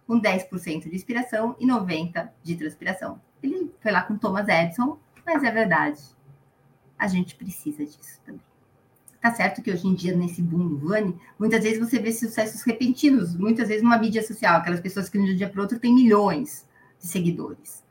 com 0.08 0.20
10% 0.20 0.90
de 0.90 0.96
inspiração 0.96 1.56
e 1.60 1.68
90% 1.68 2.30
de 2.44 2.56
transpiração. 2.56 3.20
Ele 3.42 3.72
foi 3.80 3.92
lá 3.92 4.04
com 4.04 4.18
Thomas 4.18 4.48
Edison, 4.48 5.00
mas 5.26 5.44
é 5.44 5.52
verdade. 5.52 6.02
A 6.98 7.08
gente 7.08 7.36
precisa 7.36 7.86
disso 7.86 8.20
também. 8.26 8.42
Tá 9.26 9.34
certo 9.34 9.64
que 9.64 9.72
hoje 9.72 9.88
em 9.88 9.96
dia, 9.96 10.16
nesse 10.16 10.40
boom 10.40 10.68
do 10.68 10.78
Vani, 10.78 11.20
muitas 11.40 11.64
vezes 11.64 11.80
você 11.80 11.98
vê 11.98 12.14
sucessos 12.14 12.62
repentinos, 12.62 13.36
muitas 13.36 13.70
vezes 13.70 13.82
numa 13.82 13.98
mídia 13.98 14.22
social, 14.22 14.58
aquelas 14.58 14.80
pessoas 14.80 15.10
que 15.10 15.18
de 15.18 15.32
um 15.32 15.36
dia 15.36 15.50
para 15.50 15.64
outro 15.64 15.80
têm 15.80 15.96
milhões 15.96 16.64
de 17.00 17.08
seguidores. 17.08 17.84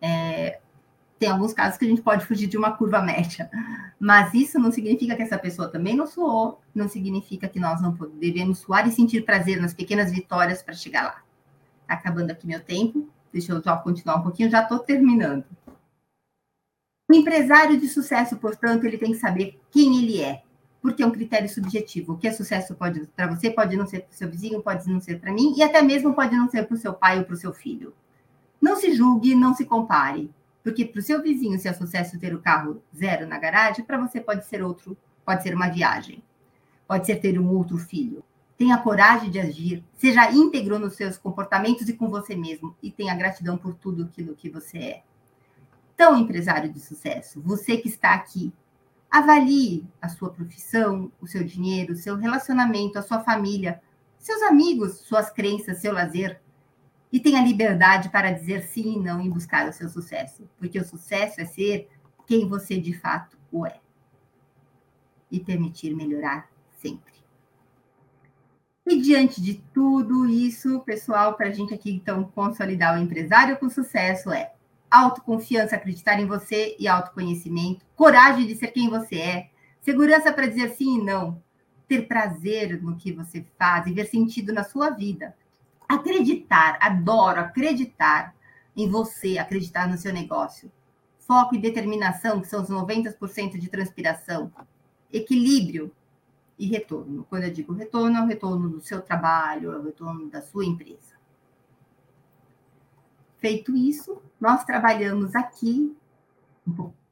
É, 0.00 0.58
tem 1.18 1.28
alguns 1.28 1.52
casos 1.52 1.76
que 1.76 1.84
a 1.84 1.88
gente 1.88 2.00
pode 2.00 2.24
fugir 2.24 2.46
de 2.46 2.56
uma 2.56 2.72
curva 2.72 3.02
média, 3.02 3.50
mas 4.00 4.32
isso 4.32 4.58
não 4.58 4.72
significa 4.72 5.14
que 5.14 5.20
essa 5.20 5.36
pessoa 5.36 5.68
também 5.68 5.94
não 5.94 6.06
suou, 6.06 6.62
não 6.74 6.88
significa 6.88 7.46
que 7.46 7.60
nós 7.60 7.82
não 7.82 7.92
devemos 8.18 8.60
suar 8.60 8.88
e 8.88 8.90
sentir 8.90 9.22
prazer 9.26 9.60
nas 9.60 9.74
pequenas 9.74 10.10
vitórias 10.10 10.62
para 10.62 10.72
chegar 10.72 11.02
lá. 11.02 11.22
Tá 11.86 11.92
acabando 11.92 12.30
aqui 12.30 12.46
meu 12.46 12.60
tempo. 12.60 13.06
Deixa 13.30 13.52
eu 13.52 13.62
só 13.62 13.76
continuar 13.76 14.16
um 14.16 14.22
pouquinho, 14.22 14.48
já 14.48 14.62
estou 14.62 14.78
terminando. 14.78 15.44
O 17.06 17.14
empresário 17.14 17.78
de 17.78 17.86
sucesso, 17.86 18.38
portanto, 18.38 18.84
ele 18.84 18.96
tem 18.96 19.12
que 19.12 19.18
saber 19.18 19.60
quem 19.70 19.98
ele 19.98 20.22
é, 20.22 20.42
porque 20.80 21.02
é 21.02 21.06
um 21.06 21.10
critério 21.10 21.48
subjetivo. 21.48 22.12
O 22.12 22.18
que 22.18 22.28
é 22.28 22.32
sucesso 22.32 22.74
pode 22.74 23.06
para 23.14 23.26
você, 23.26 23.50
pode 23.50 23.76
não 23.76 23.86
ser 23.86 24.00
para 24.00 24.12
o 24.12 24.14
seu 24.14 24.30
vizinho, 24.30 24.62
pode 24.62 24.88
não 24.88 25.00
ser 25.00 25.20
para 25.20 25.32
mim, 25.32 25.54
e 25.56 25.62
até 25.62 25.82
mesmo 25.82 26.14
pode 26.14 26.36
não 26.36 26.48
ser 26.48 26.66
para 26.66 26.74
o 26.74 26.78
seu 26.78 26.92
pai 26.92 27.18
ou 27.18 27.24
para 27.24 27.34
o 27.34 27.38
seu 27.38 27.52
filho. 27.52 27.94
Não 28.60 28.76
se 28.76 28.94
julgue, 28.94 29.34
não 29.34 29.54
se 29.54 29.64
compare, 29.64 30.30
porque 30.62 30.84
para 30.84 31.00
o 31.00 31.02
seu 31.02 31.22
vizinho, 31.22 31.58
se 31.58 31.68
é 31.68 31.72
sucesso 31.72 32.18
ter 32.18 32.34
o 32.34 32.40
carro 32.40 32.82
zero 32.96 33.26
na 33.26 33.38
garagem, 33.38 33.84
para 33.84 33.98
você 33.98 34.20
pode 34.20 34.46
ser 34.46 34.62
outro, 34.62 34.96
pode 35.24 35.42
ser 35.42 35.54
uma 35.54 35.68
viagem, 35.68 36.22
pode 36.86 37.06
ser 37.06 37.16
ter 37.16 37.38
um 37.38 37.48
outro 37.48 37.78
filho 37.78 38.22
tenha 38.60 38.76
coragem 38.76 39.30
de 39.30 39.40
agir, 39.40 39.82
seja 39.96 40.30
íntegro 40.30 40.78
nos 40.78 40.92
seus 40.92 41.16
comportamentos 41.16 41.88
e 41.88 41.94
com 41.94 42.10
você 42.10 42.36
mesmo, 42.36 42.76
e 42.82 42.90
tenha 42.90 43.14
gratidão 43.14 43.56
por 43.56 43.72
tudo 43.72 44.02
aquilo 44.02 44.36
que 44.36 44.50
você 44.50 44.76
é. 44.76 45.02
Então, 45.94 46.14
empresário 46.14 46.70
de 46.70 46.78
sucesso, 46.78 47.40
você 47.40 47.78
que 47.78 47.88
está 47.88 48.12
aqui, 48.12 48.52
avalie 49.10 49.84
a 50.00 50.08
sua 50.08 50.30
profissão, 50.30 51.10
o 51.20 51.26
seu 51.26 51.42
dinheiro, 51.42 51.94
o 51.94 51.96
seu 51.96 52.16
relacionamento, 52.16 52.98
a 52.98 53.02
sua 53.02 53.20
família, 53.20 53.82
seus 54.18 54.42
amigos, 54.42 54.98
suas 54.98 55.30
crenças, 55.30 55.78
seu 55.78 55.92
lazer, 55.92 56.40
e 57.12 57.18
tenha 57.18 57.42
liberdade 57.42 58.08
para 58.08 58.30
dizer 58.30 58.62
sim 58.62 58.94
e 58.94 59.00
não 59.00 59.20
em 59.20 59.28
buscar 59.28 59.68
o 59.68 59.72
seu 59.72 59.88
sucesso, 59.88 60.48
porque 60.58 60.78
o 60.78 60.84
sucesso 60.84 61.40
é 61.40 61.44
ser 61.44 61.88
quem 62.26 62.48
você 62.48 62.78
de 62.78 62.92
fato 62.92 63.36
o 63.50 63.66
é 63.66 63.80
e 65.30 65.40
permitir 65.40 65.94
melhorar 65.94 66.48
sempre. 66.76 67.14
E 68.86 69.00
diante 69.00 69.40
de 69.40 69.54
tudo 69.72 70.26
isso, 70.26 70.80
pessoal, 70.80 71.34
para 71.34 71.48
a 71.48 71.52
gente 71.52 71.74
aqui 71.74 71.90
então 71.90 72.24
consolidar 72.24 72.96
o 72.96 73.02
empresário 73.02 73.56
com 73.56 73.68
sucesso 73.68 74.32
é 74.32 74.52
autoconfiança, 74.90 75.76
acreditar 75.76 76.18
em 76.18 76.26
você 76.26 76.76
e 76.78 76.88
autoconhecimento, 76.88 77.84
coragem 77.94 78.46
de 78.46 78.56
ser 78.56 78.68
quem 78.68 78.88
você 78.88 79.16
é, 79.16 79.50
segurança 79.80 80.32
para 80.32 80.46
dizer 80.46 80.70
sim 80.70 80.98
e 80.98 81.02
não, 81.02 81.42
ter 81.86 82.06
prazer 82.06 82.82
no 82.82 82.96
que 82.96 83.12
você 83.12 83.44
faz 83.58 83.86
e 83.86 83.92
ver 83.92 84.06
sentido 84.06 84.52
na 84.52 84.64
sua 84.64 84.90
vida. 84.90 85.36
Acreditar, 85.88 86.78
adoro 86.80 87.40
acreditar 87.40 88.34
em 88.76 88.88
você, 88.88 89.38
acreditar 89.38 89.88
no 89.88 89.98
seu 89.98 90.12
negócio. 90.12 90.70
Foco 91.18 91.54
e 91.54 91.58
determinação, 91.58 92.40
que 92.40 92.48
são 92.48 92.62
os 92.62 92.68
90% 92.68 93.58
de 93.58 93.68
transpiração. 93.68 94.52
Equilíbrio, 95.12 95.92
e 96.60 96.66
retorno. 96.66 97.26
Quando 97.30 97.44
eu 97.44 97.50
digo 97.50 97.72
retorno, 97.72 98.18
é 98.18 98.20
o 98.20 98.26
retorno 98.26 98.68
do 98.68 98.80
seu 98.82 99.00
trabalho, 99.00 99.72
é 99.72 99.78
o 99.78 99.82
retorno 99.82 100.28
da 100.28 100.42
sua 100.42 100.66
empresa. 100.66 101.14
Feito 103.40 103.74
isso, 103.74 104.20
nós 104.40 104.64
trabalhamos 104.64 105.34
aqui 105.34 105.96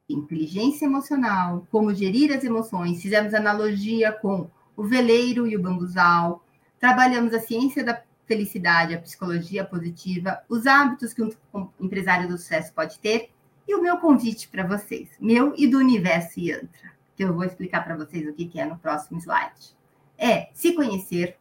inteligência 0.09 0.85
emocional, 0.85 1.67
como 1.71 1.93
gerir 1.93 2.35
as 2.35 2.43
emoções, 2.43 3.01
fizemos 3.01 3.33
analogia 3.33 4.11
com 4.11 4.49
o 4.75 4.83
veleiro 4.83 5.45
e 5.45 5.55
o 5.55 5.61
bambuzal, 5.61 6.43
trabalhamos 6.79 7.33
a 7.33 7.39
ciência 7.39 7.83
da 7.83 8.01
felicidade, 8.25 8.93
a 8.93 9.01
psicologia 9.01 9.65
positiva, 9.65 10.41
os 10.47 10.65
hábitos 10.65 11.13
que 11.13 11.23
um 11.23 11.69
empresário 11.79 12.27
do 12.27 12.37
sucesso 12.37 12.73
pode 12.73 12.99
ter. 12.99 13.31
E 13.67 13.75
o 13.75 13.81
meu 13.81 13.97
convite 13.97 14.47
para 14.47 14.65
vocês, 14.65 15.09
meu 15.19 15.53
e 15.55 15.67
do 15.67 15.77
universo 15.77 16.39
Yantra, 16.39 16.91
que 17.15 17.23
eu 17.23 17.33
vou 17.33 17.43
explicar 17.43 17.83
para 17.83 17.95
vocês 17.95 18.27
o 18.27 18.33
que 18.33 18.59
é 18.59 18.65
no 18.65 18.77
próximo 18.77 19.19
slide. 19.19 19.75
É 20.17 20.49
se 20.53 20.73
conhecer, 20.73 21.37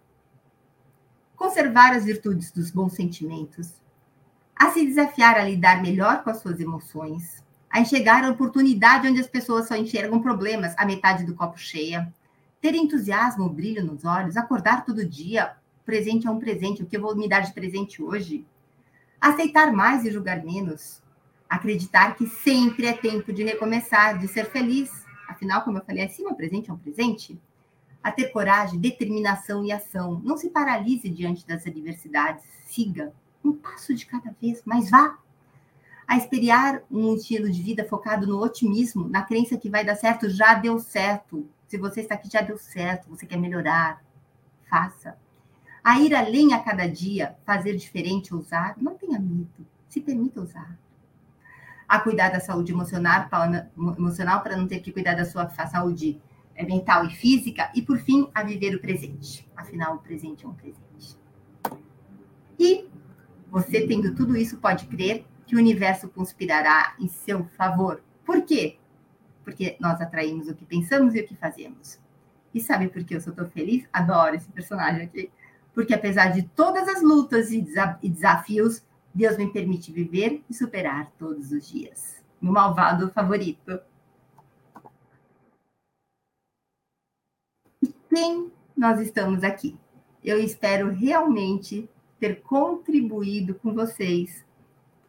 conservar 1.36 1.94
as 1.94 2.04
virtudes 2.04 2.52
dos 2.52 2.70
bons 2.70 2.92
sentimentos, 2.92 3.77
a 4.58 4.70
se 4.70 4.84
desafiar 4.84 5.36
a 5.36 5.44
lidar 5.44 5.80
melhor 5.80 6.24
com 6.24 6.30
as 6.30 6.38
suas 6.38 6.58
emoções, 6.58 7.44
a 7.70 7.80
enxergar 7.80 8.24
a 8.24 8.30
oportunidade 8.30 9.06
onde 9.06 9.20
as 9.20 9.28
pessoas 9.28 9.68
só 9.68 9.76
enxergam 9.76 10.20
problemas, 10.20 10.74
a 10.76 10.84
metade 10.84 11.24
do 11.24 11.34
copo 11.34 11.58
cheia, 11.58 12.12
ter 12.60 12.74
entusiasmo, 12.74 13.48
brilho 13.48 13.84
nos 13.84 14.04
olhos, 14.04 14.36
acordar 14.36 14.84
todo 14.84 15.06
dia, 15.06 15.54
presente 15.86 16.26
é 16.26 16.30
um 16.30 16.40
presente, 16.40 16.82
o 16.82 16.86
que 16.86 16.96
eu 16.96 17.00
vou 17.00 17.14
me 17.14 17.28
dar 17.28 17.40
de 17.40 17.52
presente 17.52 18.02
hoje? 18.02 18.44
Aceitar 19.20 19.72
mais 19.72 20.04
e 20.04 20.10
julgar 20.10 20.44
menos. 20.44 21.00
Acreditar 21.48 22.16
que 22.16 22.26
sempre 22.26 22.86
é 22.86 22.92
tempo 22.92 23.32
de 23.32 23.44
recomeçar, 23.44 24.18
de 24.18 24.26
ser 24.28 24.46
feliz. 24.46 24.90
Afinal, 25.28 25.62
como 25.62 25.78
eu 25.78 25.84
falei 25.84 26.04
acima, 26.04 26.34
presente 26.34 26.68
é 26.68 26.72
um 26.72 26.78
presente. 26.78 27.40
A 28.02 28.12
ter 28.12 28.28
coragem, 28.28 28.78
determinação 28.78 29.64
e 29.64 29.72
ação. 29.72 30.20
Não 30.24 30.36
se 30.36 30.50
paralise 30.50 31.08
diante 31.08 31.46
das 31.46 31.66
adversidades. 31.66 32.44
Siga 32.66 33.12
um 33.48 33.56
passo 33.56 33.94
de 33.94 34.06
cada 34.06 34.34
vez, 34.40 34.62
mas 34.64 34.90
vá. 34.90 35.18
A 36.06 36.16
espelhar 36.16 36.82
um 36.90 37.14
estilo 37.14 37.50
de 37.50 37.62
vida 37.62 37.84
focado 37.84 38.26
no 38.26 38.42
otimismo, 38.42 39.08
na 39.08 39.22
crença 39.22 39.58
que 39.58 39.68
vai 39.68 39.84
dar 39.84 39.94
certo, 39.94 40.30
já 40.30 40.54
deu 40.54 40.78
certo. 40.78 41.46
Se 41.66 41.76
você 41.76 42.00
está 42.00 42.14
aqui, 42.14 42.30
já 42.32 42.40
deu 42.40 42.56
certo. 42.56 43.10
Você 43.10 43.26
quer 43.26 43.36
melhorar, 43.36 44.02
faça 44.70 45.18
a 45.88 45.98
ir 46.00 46.14
além 46.14 46.52
a 46.52 46.60
cada 46.60 46.86
dia, 46.86 47.34
fazer 47.46 47.74
diferente, 47.74 48.34
ousar, 48.34 48.76
não 48.78 48.94
tenha 48.94 49.18
medo, 49.18 49.66
se 49.88 50.02
permita 50.02 50.38
usar. 50.38 50.78
A 51.88 51.98
cuidar 52.00 52.28
da 52.28 52.40
saúde 52.40 52.72
emocional 52.72 53.26
para, 53.30 53.70
emocional 53.96 54.42
para 54.42 54.54
não 54.54 54.68
ter 54.68 54.80
que 54.80 54.92
cuidar 54.92 55.14
da 55.14 55.24
sua 55.24 55.48
saúde 55.48 56.20
eh, 56.54 56.66
mental 56.66 57.06
e 57.06 57.10
física, 57.10 57.72
e 57.74 57.80
por 57.80 57.98
fim, 57.98 58.28
a 58.34 58.42
viver 58.42 58.74
o 58.74 58.80
presente. 58.80 59.48
Afinal, 59.56 59.94
o 59.94 59.98
presente 59.98 60.44
é 60.44 60.48
um 60.48 60.52
presente. 60.52 61.18
E 62.58 62.86
você, 63.50 63.86
tendo 63.86 64.14
tudo 64.14 64.36
isso, 64.36 64.58
pode 64.58 64.86
crer 64.86 65.24
que 65.46 65.56
o 65.56 65.58
universo 65.58 66.08
conspirará 66.08 66.94
em 66.98 67.08
seu 67.08 67.44
favor. 67.56 68.02
Por 68.24 68.42
quê? 68.42 68.76
Porque 69.44 69.76
nós 69.80 70.00
atraímos 70.00 70.48
o 70.48 70.54
que 70.54 70.64
pensamos 70.64 71.14
e 71.14 71.20
o 71.20 71.26
que 71.26 71.34
fazemos. 71.34 71.98
E 72.52 72.60
sabe 72.60 72.88
por 72.88 73.02
que 73.04 73.14
eu 73.14 73.20
sou 73.20 73.32
tão 73.32 73.48
feliz? 73.48 73.86
Adoro 73.92 74.34
esse 74.34 74.48
personagem 74.48 75.02
aqui 75.02 75.30
porque 75.78 75.94
apesar 75.94 76.32
de 76.32 76.42
todas 76.42 76.88
as 76.88 77.00
lutas 77.00 77.52
e 77.52 77.60
desafios, 78.02 78.82
Deus 79.14 79.36
me 79.36 79.48
permite 79.52 79.92
viver 79.92 80.42
e 80.50 80.52
superar 80.52 81.08
todos 81.16 81.52
os 81.52 81.68
dias. 81.68 82.20
Meu 82.42 82.52
malvado 82.52 83.12
favorito. 83.12 83.78
E 87.80 87.94
quem 88.12 88.50
nós 88.76 89.00
estamos 89.00 89.44
aqui? 89.44 89.78
Eu 90.24 90.40
espero 90.40 90.90
realmente 90.90 91.88
ter 92.18 92.42
contribuído 92.42 93.54
com 93.54 93.72
vocês 93.72 94.44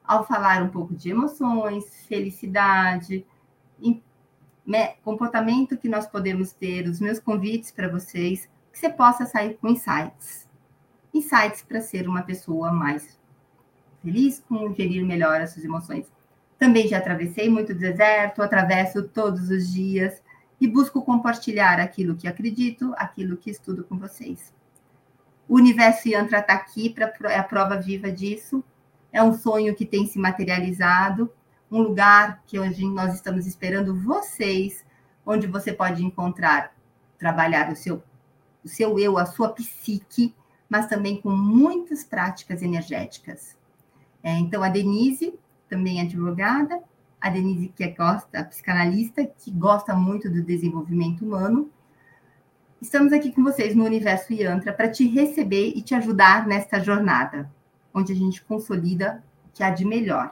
ao 0.03 0.25
falar 0.25 0.63
um 0.63 0.69
pouco 0.69 0.93
de 0.93 1.09
emoções, 1.09 2.05
felicidade, 2.07 3.25
comportamento 5.03 5.77
que 5.77 5.89
nós 5.89 6.05
podemos 6.05 6.51
ter, 6.51 6.87
os 6.87 6.99
meus 6.99 7.19
convites 7.19 7.71
para 7.71 7.87
vocês, 7.87 8.47
que 8.71 8.77
você 8.77 8.89
possa 8.89 9.25
sair 9.25 9.57
com 9.57 9.67
insights 9.67 10.49
insights 11.13 11.61
para 11.61 11.81
ser 11.81 12.07
uma 12.07 12.21
pessoa 12.21 12.71
mais 12.71 13.17
feliz, 14.01 14.43
com 14.47 14.73
gerir 14.73 15.05
melhor 15.05 15.41
as 15.41 15.51
suas 15.51 15.65
emoções. 15.65 16.05
Também 16.57 16.87
já 16.87 16.97
atravessei 16.97 17.49
muito 17.49 17.73
deserto, 17.73 18.41
atravesso 18.41 19.03
todos 19.03 19.49
os 19.49 19.71
dias 19.71 20.21
e 20.59 20.67
busco 20.67 21.01
compartilhar 21.01 21.79
aquilo 21.79 22.15
que 22.15 22.27
acredito, 22.27 22.93
aquilo 22.97 23.37
que 23.37 23.49
estudo 23.49 23.83
com 23.83 23.97
vocês. 23.97 24.53
O 25.49 25.55
universo 25.55 26.07
Yantra 26.07 26.37
está 26.41 26.53
aqui 26.53 26.91
para 26.91 27.11
é 27.23 27.39
a 27.39 27.43
prova 27.43 27.75
viva 27.75 28.11
disso. 28.11 28.63
É 29.11 29.23
um 29.23 29.33
sonho 29.33 29.75
que 29.75 29.83
tem 29.83 30.05
se 30.05 30.19
materializado, 30.19 31.33
um 31.71 31.81
lugar 31.81 32.43
que 32.45 32.59
hoje 32.59 32.87
nós 32.87 33.15
estamos 33.15 33.47
esperando 33.47 33.99
vocês, 33.99 34.85
onde 35.25 35.47
você 35.47 35.73
pode 35.73 36.05
encontrar, 36.05 36.71
trabalhar 37.17 37.71
o 37.71 37.75
seu, 37.75 38.03
o 38.63 38.67
seu 38.67 38.99
eu, 38.99 39.17
a 39.17 39.25
sua 39.25 39.49
psique, 39.49 40.35
mas 40.69 40.85
também 40.85 41.19
com 41.19 41.31
muitas 41.31 42.03
práticas 42.03 42.61
energéticas. 42.61 43.57
É, 44.21 44.31
então, 44.37 44.61
a 44.61 44.69
Denise, 44.69 45.33
também 45.67 45.99
advogada, 45.99 46.79
a 47.19 47.27
Denise 47.27 47.69
que 47.69 47.83
é 47.83 47.87
gosta, 47.87 48.39
a 48.39 48.43
psicanalista, 48.43 49.25
que 49.25 49.49
gosta 49.49 49.95
muito 49.95 50.29
do 50.29 50.43
desenvolvimento 50.43 51.25
humano. 51.25 51.71
Estamos 52.81 53.11
aqui 53.11 53.33
com 53.33 53.43
vocês 53.43 53.75
no 53.75 53.83
Universo 53.83 54.31
Yantra 54.31 54.71
para 54.71 54.89
te 54.89 55.05
receber 55.05 55.73
e 55.75 55.81
te 55.81 55.93
ajudar 55.93 56.47
nesta 56.47 56.79
jornada, 56.79 57.51
onde 57.93 58.13
a 58.13 58.15
gente 58.15 58.41
consolida 58.41 59.21
o 59.45 59.49
que 59.51 59.61
há 59.61 59.69
de 59.69 59.83
melhor. 59.83 60.31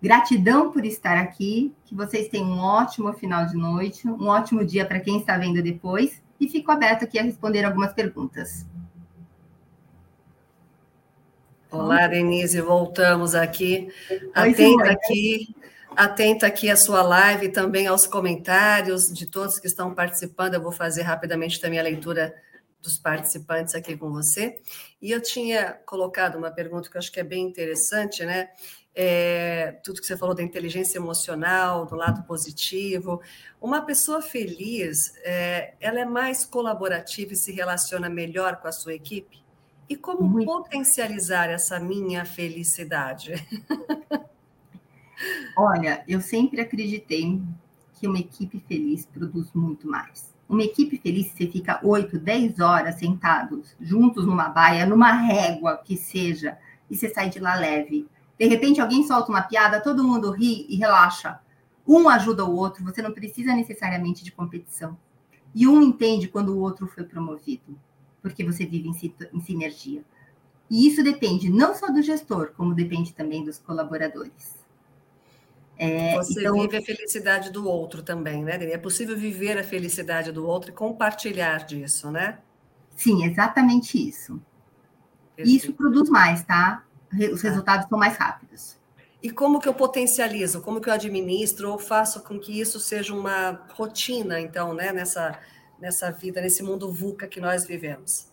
Gratidão 0.00 0.70
por 0.70 0.84
estar 0.84 1.16
aqui, 1.16 1.74
que 1.86 1.94
vocês 1.94 2.28
tenham 2.28 2.50
um 2.50 2.58
ótimo 2.58 3.14
final 3.14 3.46
de 3.46 3.56
noite, 3.56 4.06
um 4.06 4.26
ótimo 4.26 4.62
dia 4.62 4.84
para 4.84 5.00
quem 5.00 5.18
está 5.18 5.38
vendo 5.38 5.62
depois, 5.62 6.22
e 6.38 6.46
fico 6.48 6.70
aberto 6.70 7.04
aqui 7.04 7.18
a 7.18 7.22
responder 7.22 7.64
algumas 7.64 7.94
perguntas. 7.94 8.66
Olá, 11.70 12.06
Denise, 12.06 12.60
voltamos 12.60 13.34
aqui. 13.34 13.88
Atenta 14.34 14.90
aqui, 14.90 15.56
atenta 15.96 16.46
aqui 16.46 16.70
à 16.70 16.76
sua 16.76 17.02
live, 17.02 17.48
também 17.48 17.86
aos 17.86 18.06
comentários 18.06 19.12
de 19.12 19.26
todos 19.26 19.58
que 19.58 19.66
estão 19.66 19.94
participando. 19.94 20.54
Eu 20.54 20.62
vou 20.62 20.72
fazer 20.72 21.02
rapidamente 21.02 21.60
também 21.60 21.78
a 21.78 21.82
leitura 21.82 22.34
dos 22.82 22.98
participantes 22.98 23.74
aqui 23.74 23.96
com 23.96 24.10
você. 24.12 24.60
E 25.00 25.10
eu 25.10 25.20
tinha 25.20 25.72
colocado 25.86 26.36
uma 26.36 26.50
pergunta 26.50 26.90
que 26.90 26.96
eu 26.96 26.98
acho 26.98 27.10
que 27.10 27.18
é 27.18 27.24
bem 27.24 27.42
interessante, 27.44 28.24
né? 28.24 28.50
É, 28.94 29.78
tudo 29.84 30.00
que 30.00 30.06
você 30.06 30.16
falou 30.16 30.34
da 30.34 30.42
inteligência 30.42 30.98
emocional, 30.98 31.84
do 31.84 31.96
lado 31.96 32.22
positivo. 32.24 33.20
Uma 33.60 33.82
pessoa 33.82 34.22
feliz, 34.22 35.12
é, 35.24 35.74
ela 35.80 36.00
é 36.00 36.04
mais 36.04 36.44
colaborativa 36.44 37.32
e 37.32 37.36
se 37.36 37.52
relaciona 37.52 38.08
melhor 38.08 38.56
com 38.56 38.68
a 38.68 38.72
sua 38.72 38.94
equipe? 38.94 39.44
E 39.88 39.96
como 39.96 40.22
muito. 40.22 40.46
potencializar 40.46 41.50
essa 41.50 41.78
minha 41.78 42.24
felicidade? 42.24 43.34
Olha, 45.56 46.04
eu 46.06 46.20
sempre 46.20 46.60
acreditei 46.60 47.40
que 47.94 48.06
uma 48.06 48.18
equipe 48.18 48.62
feliz 48.68 49.06
produz 49.06 49.50
muito 49.54 49.88
mais. 49.88 50.34
Uma 50.48 50.62
equipe 50.62 50.98
feliz, 50.98 51.32
você 51.32 51.46
fica 51.46 51.80
8, 51.82 52.18
10 52.18 52.60
horas 52.60 52.96
sentados, 52.96 53.74
juntos 53.80 54.26
numa 54.26 54.48
baia, 54.48 54.86
numa 54.86 55.12
régua 55.12 55.76
que 55.84 55.96
seja, 55.96 56.56
e 56.88 56.96
você 56.96 57.08
sai 57.08 57.28
de 57.28 57.40
lá 57.40 57.54
leve. 57.56 58.06
De 58.38 58.46
repente, 58.46 58.80
alguém 58.80 59.02
solta 59.06 59.30
uma 59.30 59.42
piada, 59.42 59.80
todo 59.80 60.04
mundo 60.04 60.30
ri 60.30 60.66
e 60.68 60.76
relaxa. 60.76 61.40
Um 61.86 62.08
ajuda 62.08 62.44
o 62.44 62.54
outro, 62.54 62.84
você 62.84 63.02
não 63.02 63.12
precisa 63.12 63.54
necessariamente 63.54 64.22
de 64.22 64.30
competição. 64.30 64.96
E 65.54 65.66
um 65.66 65.82
entende 65.82 66.28
quando 66.28 66.50
o 66.50 66.60
outro 66.60 66.86
foi 66.86 67.04
promovido 67.04 67.76
porque 68.26 68.42
você 68.44 68.66
vive 68.66 68.88
em, 68.88 69.14
em 69.32 69.40
sinergia. 69.40 70.04
E 70.68 70.88
isso 70.88 71.02
depende 71.02 71.48
não 71.48 71.74
só 71.76 71.86
do 71.86 72.02
gestor, 72.02 72.52
como 72.56 72.74
depende 72.74 73.14
também 73.14 73.44
dos 73.44 73.58
colaboradores. 73.58 74.65
É, 75.78 76.14
você 76.14 76.40
então, 76.40 76.54
vive 76.54 76.76
a 76.78 76.82
felicidade 76.82 77.50
do 77.50 77.68
outro 77.68 78.02
também, 78.02 78.42
né? 78.42 78.56
É 78.72 78.78
possível 78.78 79.16
viver 79.16 79.58
a 79.58 79.64
felicidade 79.64 80.32
do 80.32 80.46
outro 80.46 80.70
e 80.70 80.74
compartilhar 80.74 81.66
disso, 81.66 82.10
né? 82.10 82.38
Sim, 82.96 83.24
exatamente 83.24 84.08
isso. 84.08 84.40
Perfeito. 85.34 85.64
Isso 85.64 85.72
produz 85.74 86.08
mais, 86.08 86.42
tá? 86.44 86.82
Os 87.32 87.42
tá. 87.42 87.48
resultados 87.48 87.88
são 87.88 87.98
mais 87.98 88.16
rápidos. 88.16 88.78
E 89.22 89.30
como 89.30 89.60
que 89.60 89.68
eu 89.68 89.74
potencializo? 89.74 90.62
Como 90.62 90.80
que 90.80 90.88
eu 90.88 90.94
administro 90.94 91.70
ou 91.70 91.78
faço 91.78 92.22
com 92.22 92.38
que 92.38 92.58
isso 92.58 92.80
seja 92.80 93.14
uma 93.14 93.66
rotina, 93.74 94.40
então, 94.40 94.72
né? 94.72 94.92
Nessa, 94.92 95.38
nessa 95.78 96.10
vida, 96.10 96.40
nesse 96.40 96.62
mundo 96.62 96.90
VUCA 96.90 97.26
que 97.26 97.40
nós 97.40 97.66
vivemos? 97.66 98.28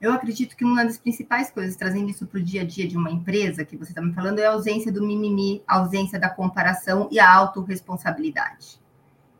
Eu 0.00 0.12
acredito 0.14 0.56
que 0.56 0.64
uma 0.64 0.82
das 0.82 0.96
principais 0.96 1.50
coisas, 1.50 1.76
trazendo 1.76 2.08
isso 2.08 2.26
para 2.26 2.40
o 2.40 2.42
dia 2.42 2.62
a 2.62 2.64
dia 2.64 2.88
de 2.88 2.96
uma 2.96 3.10
empresa, 3.10 3.66
que 3.66 3.76
você 3.76 3.90
está 3.90 4.00
me 4.00 4.14
falando, 4.14 4.38
é 4.38 4.46
a 4.46 4.52
ausência 4.52 4.90
do 4.90 5.06
mimimi, 5.06 5.62
a 5.66 5.76
ausência 5.76 6.18
da 6.18 6.30
comparação 6.30 7.06
e 7.10 7.20
a 7.20 7.30
autorresponsabilidade. 7.30 8.80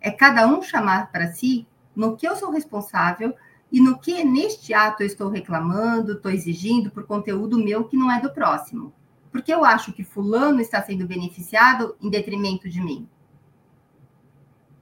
É 0.03 0.11
cada 0.11 0.47
um 0.47 0.61
chamar 0.61 1.11
para 1.11 1.33
si 1.33 1.67
no 1.97 2.15
que 2.15 2.29
eu 2.29 2.37
sou 2.37 2.51
responsável 2.51 3.35
e 3.73 3.81
no 3.81 3.99
que 3.99 4.23
neste 4.23 4.75
ato 4.75 5.03
eu 5.03 5.07
estou 5.07 5.31
reclamando, 5.31 6.13
estou 6.13 6.31
exigindo 6.31 6.91
por 6.91 7.07
conteúdo 7.07 7.59
meu 7.59 7.85
que 7.85 7.97
não 7.97 8.13
é 8.13 8.21
do 8.21 8.31
próximo. 8.31 8.93
Porque 9.33 9.55
eu 9.55 9.65
acho 9.65 9.95
que 9.95 10.05
fulano 10.05 10.61
está 10.61 10.83
sendo 10.83 11.07
beneficiado 11.07 11.97
em 12.03 12.11
detrimento 12.11 12.69
de 12.69 12.83
mim. 12.83 13.09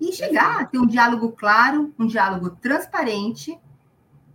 E 0.00 0.12
chegar 0.12 0.60
a 0.60 0.64
ter 0.64 0.78
um 0.78 0.86
diálogo 0.86 1.30
claro, 1.32 1.94
um 1.96 2.06
diálogo 2.06 2.50
transparente 2.50 3.56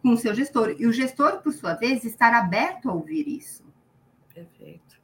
com 0.03 0.11
o 0.11 0.17
seu 0.17 0.35
gestor. 0.35 0.75
E 0.77 0.85
o 0.85 0.91
gestor, 0.91 1.41
por 1.41 1.53
sua 1.53 1.73
vez, 1.73 2.03
estar 2.03 2.33
aberto 2.33 2.89
a 2.89 2.93
ouvir 2.93 3.25
isso. 3.25 3.63
Perfeito. 4.35 5.01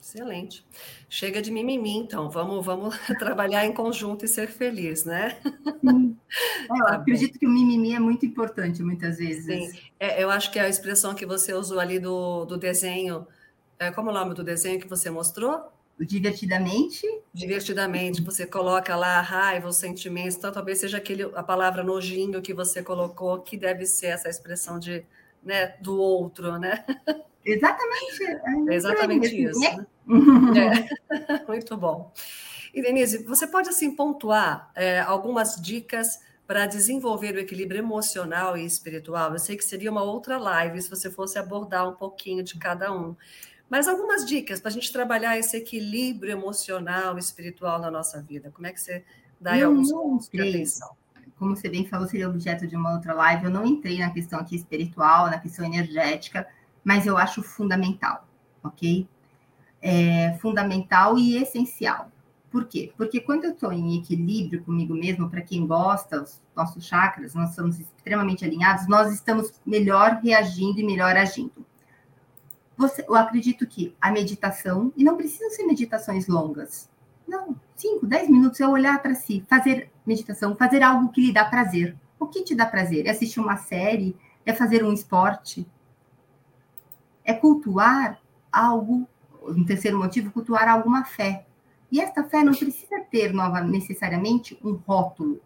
Excelente. 0.00 0.64
Chega 1.08 1.42
de 1.42 1.50
mimimi, 1.50 1.96
então. 1.96 2.30
Vamos, 2.30 2.64
vamos 2.64 2.96
trabalhar 3.18 3.66
em 3.66 3.72
conjunto 3.72 4.24
e 4.24 4.28
ser 4.28 4.48
feliz, 4.48 5.04
né? 5.04 5.38
Sim. 5.80 6.16
É, 6.70 6.78
eu 6.78 6.86
tá 6.86 6.94
acredito 6.94 7.34
bom. 7.34 7.38
que 7.40 7.46
o 7.46 7.50
mimimi 7.50 7.92
é 7.94 7.98
muito 7.98 8.24
importante, 8.24 8.82
muitas 8.82 9.18
vezes. 9.18 9.72
Sim. 9.72 9.80
É, 10.00 10.22
eu 10.22 10.30
acho 10.30 10.50
que 10.50 10.58
a 10.58 10.66
expressão 10.66 11.14
que 11.14 11.26
você 11.26 11.52
usou 11.52 11.78
ali 11.78 11.98
do, 11.98 12.46
do 12.46 12.56
desenho, 12.56 13.26
é, 13.78 13.90
como 13.90 14.08
é 14.08 14.12
o 14.12 14.14
nome 14.14 14.32
do 14.32 14.42
desenho 14.42 14.80
que 14.80 14.88
você 14.88 15.10
mostrou? 15.10 15.70
Divertidamente. 15.98 17.06
Divertidamente. 17.32 18.22
Você 18.22 18.46
coloca 18.46 18.96
lá 18.96 19.18
a 19.18 19.22
raiva, 19.22 19.68
os 19.68 19.76
sentimentos, 19.76 20.36
então 20.36 20.52
talvez 20.52 20.78
seja 20.78 20.98
aquele, 20.98 21.24
a 21.34 21.42
palavra 21.42 21.82
nojinho 21.82 22.42
que 22.42 22.52
você 22.52 22.82
colocou, 22.82 23.40
que 23.40 23.56
deve 23.56 23.86
ser 23.86 24.06
essa 24.06 24.28
expressão 24.28 24.78
de, 24.78 25.04
né, 25.42 25.74
do 25.80 25.96
outro, 25.98 26.58
né? 26.58 26.84
Exatamente. 27.44 28.24
É 28.70 28.74
exatamente 28.74 29.42
isso. 29.42 29.60
Né? 29.60 29.86
É. 31.10 31.46
Muito 31.46 31.76
bom. 31.76 32.12
E 32.72 32.80
Denise, 32.80 33.22
você 33.24 33.46
pode 33.46 33.68
assim 33.68 33.94
pontuar 33.94 34.70
é, 34.74 35.00
algumas 35.00 35.60
dicas 35.60 36.20
para 36.46 36.66
desenvolver 36.66 37.34
o 37.34 37.38
equilíbrio 37.38 37.78
emocional 37.78 38.56
e 38.56 38.64
espiritual? 38.64 39.32
Eu 39.32 39.38
sei 39.38 39.56
que 39.56 39.64
seria 39.64 39.90
uma 39.90 40.02
outra 40.02 40.38
live 40.38 40.80
se 40.80 40.88
você 40.88 41.10
fosse 41.10 41.38
abordar 41.38 41.88
um 41.88 41.94
pouquinho 41.94 42.42
de 42.42 42.58
cada 42.58 42.92
um. 42.92 43.14
Mas 43.72 43.88
algumas 43.88 44.26
dicas 44.26 44.60
para 44.60 44.68
a 44.68 44.74
gente 44.74 44.92
trabalhar 44.92 45.38
esse 45.38 45.56
equilíbrio 45.56 46.30
emocional 46.30 47.16
e 47.16 47.20
espiritual 47.20 47.80
na 47.80 47.90
nossa 47.90 48.20
vida. 48.20 48.50
Como 48.50 48.66
é 48.66 48.70
que 48.70 48.78
você 48.78 49.02
dá 49.40 49.52
aí 49.52 49.62
alguns 49.62 49.90
pontos 49.90 50.28
de 50.28 50.42
atenção? 50.42 50.90
Como 51.38 51.56
você 51.56 51.70
bem 51.70 51.86
falou, 51.86 52.06
seria 52.06 52.28
objeto 52.28 52.66
de 52.66 52.76
uma 52.76 52.92
outra 52.92 53.14
live. 53.14 53.46
Eu 53.46 53.50
não 53.50 53.64
entrei 53.64 53.98
na 53.98 54.10
questão 54.10 54.40
aqui 54.40 54.56
espiritual, 54.56 55.30
na 55.30 55.38
questão 55.38 55.64
energética, 55.64 56.46
mas 56.84 57.06
eu 57.06 57.16
acho 57.16 57.42
fundamental, 57.42 58.28
ok? 58.62 59.08
É 59.80 60.36
fundamental 60.42 61.16
e 61.16 61.38
essencial. 61.38 62.12
Por 62.50 62.66
quê? 62.66 62.92
Porque 62.94 63.22
quando 63.22 63.44
eu 63.44 63.52
estou 63.52 63.72
em 63.72 63.98
equilíbrio 63.98 64.62
comigo 64.64 64.92
mesmo, 64.92 65.30
para 65.30 65.40
quem 65.40 65.66
gosta, 65.66 66.20
os 66.20 66.42
nossos 66.54 66.84
chakras, 66.84 67.34
nós 67.34 67.54
somos 67.54 67.80
extremamente 67.80 68.44
alinhados, 68.44 68.86
nós 68.86 69.10
estamos 69.14 69.50
melhor 69.64 70.20
reagindo 70.22 70.78
e 70.78 70.84
melhor 70.84 71.16
agindo. 71.16 71.64
Você, 72.82 73.04
eu 73.08 73.14
acredito 73.14 73.66
que 73.66 73.94
a 74.00 74.10
meditação, 74.10 74.92
e 74.96 75.04
não 75.04 75.16
precisam 75.16 75.50
ser 75.50 75.64
meditações 75.64 76.26
longas, 76.26 76.90
não, 77.26 77.56
5, 77.76 78.06
10 78.06 78.28
minutos 78.28 78.60
é 78.60 78.66
olhar 78.66 79.00
para 79.00 79.14
si, 79.14 79.44
fazer 79.48 79.90
meditação, 80.04 80.56
fazer 80.56 80.82
algo 80.82 81.10
que 81.10 81.20
lhe 81.20 81.32
dá 81.32 81.44
prazer. 81.44 81.96
O 82.18 82.26
que 82.26 82.42
te 82.42 82.54
dá 82.54 82.66
prazer? 82.66 83.06
É 83.06 83.10
assistir 83.10 83.40
uma 83.40 83.56
série? 83.56 84.16
É 84.44 84.52
fazer 84.52 84.84
um 84.84 84.92
esporte? 84.92 85.66
é 87.24 87.32
cultuar 87.32 88.20
algo, 88.50 89.08
um 89.42 89.64
terceiro 89.64 89.98
motivo, 89.98 90.30
cultuar 90.30 90.68
alguma 90.68 91.04
fé. 91.04 91.46
E 91.90 92.00
esta 92.00 92.24
fé 92.24 92.42
não 92.42 92.54
precisa 92.54 93.00
ter 93.10 93.32
nova, 93.32 93.60
necessariamente 93.60 94.58
um 94.64 94.72
rótulo, 94.72 95.40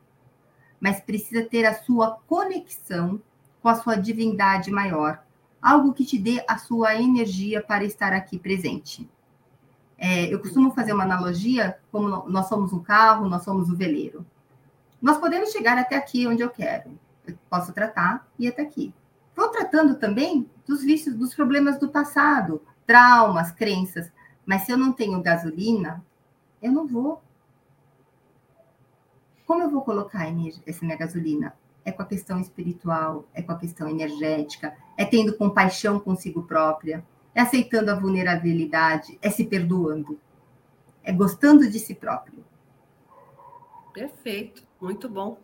mas 0.80 1.00
precisa 1.00 1.44
ter 1.44 1.64
a 1.64 1.74
sua 1.74 2.18
conexão 2.26 3.20
com 3.60 3.68
a 3.68 3.74
sua 3.74 3.96
divindade 3.96 4.70
maior, 4.70 5.22
algo 5.66 5.92
que 5.92 6.04
te 6.04 6.16
dê 6.16 6.44
a 6.46 6.56
sua 6.58 6.94
energia 6.94 7.60
para 7.60 7.82
estar 7.82 8.12
aqui 8.12 8.38
presente. 8.38 9.10
É, 9.98 10.32
eu 10.32 10.38
costumo 10.38 10.70
fazer 10.70 10.92
uma 10.92 11.02
analogia, 11.02 11.76
como 11.90 12.06
nós 12.28 12.46
somos 12.46 12.72
um 12.72 12.78
carro, 12.78 13.28
nós 13.28 13.42
somos 13.42 13.68
o 13.68 13.72
um 13.72 13.76
veleiro. 13.76 14.24
Nós 15.02 15.18
podemos 15.18 15.50
chegar 15.50 15.76
até 15.76 15.96
aqui 15.96 16.24
onde 16.24 16.40
eu 16.40 16.50
quero. 16.50 16.96
Eu 17.26 17.36
posso 17.50 17.72
tratar 17.72 18.28
e 18.38 18.46
até 18.46 18.62
aqui. 18.62 18.94
Vou 19.34 19.48
tratando 19.48 19.96
também 19.96 20.48
dos 20.64 20.84
vícios, 20.84 21.16
dos 21.16 21.34
problemas 21.34 21.80
do 21.80 21.88
passado, 21.88 22.62
traumas, 22.86 23.50
crenças. 23.50 24.12
Mas 24.44 24.62
se 24.62 24.70
eu 24.70 24.76
não 24.76 24.92
tenho 24.92 25.20
gasolina, 25.20 26.00
eu 26.62 26.70
não 26.70 26.86
vou. 26.86 27.20
Como 29.44 29.64
eu 29.64 29.70
vou 29.70 29.82
colocar 29.82 30.28
essa 30.64 30.84
minha 30.84 30.96
gasolina? 30.96 31.56
É 31.86 31.92
com 31.92 32.02
a 32.02 32.06
questão 32.06 32.38
espiritual, 32.38 33.24
é 33.32 33.40
com 33.40 33.52
a 33.52 33.58
questão 33.58 33.88
energética, 33.88 34.76
é 34.98 35.04
tendo 35.04 35.36
compaixão 35.36 35.98
consigo 35.98 36.42
própria, 36.42 37.02
é 37.32 37.40
aceitando 37.40 37.90
a 37.90 37.94
vulnerabilidade, 37.94 39.18
é 39.22 39.30
se 39.30 39.44
perdoando, 39.44 40.20
é 41.02 41.12
gostando 41.12 41.70
de 41.70 41.78
si 41.78 41.94
próprio. 41.94 42.44
Perfeito, 43.94 44.66
muito 44.80 45.08
bom. 45.08 45.38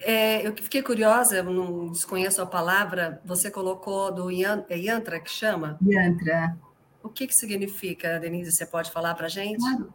É, 0.00 0.46
eu 0.46 0.54
fiquei 0.56 0.82
curiosa, 0.82 1.42
não 1.42 1.90
desconheço 1.90 2.42
a 2.42 2.46
palavra, 2.46 3.20
você 3.24 3.50
colocou 3.50 4.12
do 4.12 4.30
é 4.30 4.76
yantra 4.76 5.20
que 5.20 5.30
chama? 5.30 5.78
Yantra. 5.84 6.56
O 7.02 7.08
que, 7.08 7.26
que 7.26 7.34
significa, 7.34 8.18
Denise? 8.18 8.52
Você 8.52 8.66
pode 8.66 8.90
falar 8.90 9.14
para 9.14 9.26
a 9.26 9.30
gente? 9.30 9.58
Claro. 9.58 9.94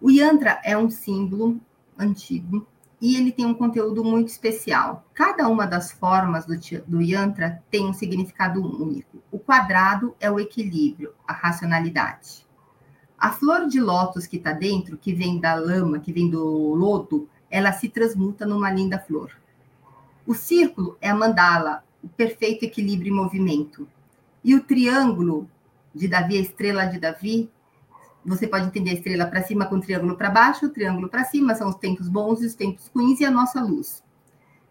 O 0.00 0.10
yantra 0.10 0.60
é 0.64 0.76
um 0.76 0.90
símbolo 0.90 1.60
antigo 1.98 2.66
e 3.00 3.16
ele 3.16 3.30
tem 3.30 3.46
um 3.46 3.54
conteúdo 3.54 4.04
muito 4.04 4.28
especial. 4.28 5.04
Cada 5.14 5.48
uma 5.48 5.66
das 5.66 5.92
formas 5.92 6.44
do, 6.44 6.54
do 6.86 7.00
yantra 7.00 7.62
tem 7.70 7.86
um 7.86 7.92
significado 7.92 8.60
único. 8.60 9.22
O 9.30 9.38
quadrado 9.38 10.14
é 10.18 10.30
o 10.30 10.40
equilíbrio, 10.40 11.12
a 11.26 11.32
racionalidade. 11.32 12.46
A 13.16 13.30
flor 13.30 13.66
de 13.66 13.80
lótus 13.80 14.26
que 14.26 14.36
está 14.36 14.52
dentro, 14.52 14.96
que 14.96 15.12
vem 15.12 15.40
da 15.40 15.54
lama, 15.54 15.98
que 15.98 16.12
vem 16.12 16.28
do 16.28 16.74
lodo, 16.74 17.28
ela 17.50 17.72
se 17.72 17.88
transmuta 17.88 18.44
numa 18.46 18.70
linda 18.70 18.98
flor. 18.98 19.32
O 20.26 20.34
círculo 20.34 20.96
é 21.00 21.08
a 21.08 21.14
mandala, 21.14 21.82
o 22.02 22.08
perfeito 22.08 22.64
equilíbrio 22.64 23.12
e 23.12 23.16
movimento. 23.16 23.88
E 24.44 24.54
o 24.54 24.62
triângulo 24.62 25.48
de 25.94 26.06
Davi, 26.06 26.36
a 26.36 26.40
estrela 26.40 26.84
de 26.84 26.98
Davi, 26.98 27.50
você 28.28 28.46
pode 28.46 28.66
entender 28.66 28.90
a 28.90 28.94
estrela 28.94 29.26
para 29.26 29.42
cima 29.42 29.66
com 29.66 29.80
triângulo 29.80 30.16
para 30.16 30.30
baixo, 30.30 30.66
o 30.66 30.70
triângulo 30.70 31.08
para 31.08 31.24
cima 31.24 31.54
são 31.54 31.68
os 31.68 31.76
tempos 31.76 32.08
bons 32.08 32.42
e 32.42 32.46
os 32.46 32.54
tempos 32.54 32.90
ruins 32.94 33.20
e 33.20 33.24
a 33.24 33.30
nossa 33.30 33.62
luz. 33.62 34.02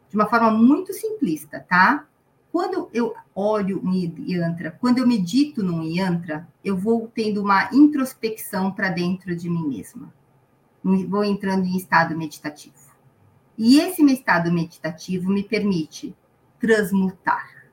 De 0.10 0.16
uma 0.16 0.28
forma 0.28 0.52
muito 0.52 0.94
simplista, 0.94 1.66
tá? 1.68 2.06
Quando 2.52 2.90
eu 2.94 3.14
olho 3.36 3.82
um 3.84 3.94
yantra, 3.94 4.72
quando 4.80 5.00
eu 5.00 5.08
medito 5.08 5.64
num 5.64 5.84
yantra, 5.84 6.48
eu 6.64 6.78
vou 6.78 7.12
tendo 7.14 7.42
uma 7.42 7.70
introspecção 7.74 8.72
para 8.72 8.90
dentro 8.90 9.36
de 9.36 9.50
mim 9.50 9.68
mesma 9.68 10.14
vou 11.06 11.24
entrando 11.24 11.66
em 11.66 11.76
estado 11.76 12.18
meditativo. 12.18 12.76
E 13.58 13.80
esse 13.80 14.04
meu 14.04 14.14
estado 14.14 14.52
meditativo 14.52 15.30
me 15.32 15.44
permite 15.44 16.16
transmutar. 16.60 17.66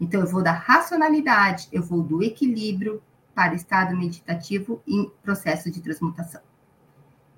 Então, 0.00 0.20
eu 0.20 0.26
vou 0.26 0.42
da 0.42 0.52
racionalidade, 0.52 1.68
eu 1.72 1.82
vou 1.82 2.02
do 2.02 2.22
equilíbrio 2.22 3.02
para 3.34 3.54
estado 3.54 3.96
meditativo 3.96 4.82
em 4.86 5.10
processo 5.22 5.70
de 5.70 5.80
transmutação. 5.80 6.40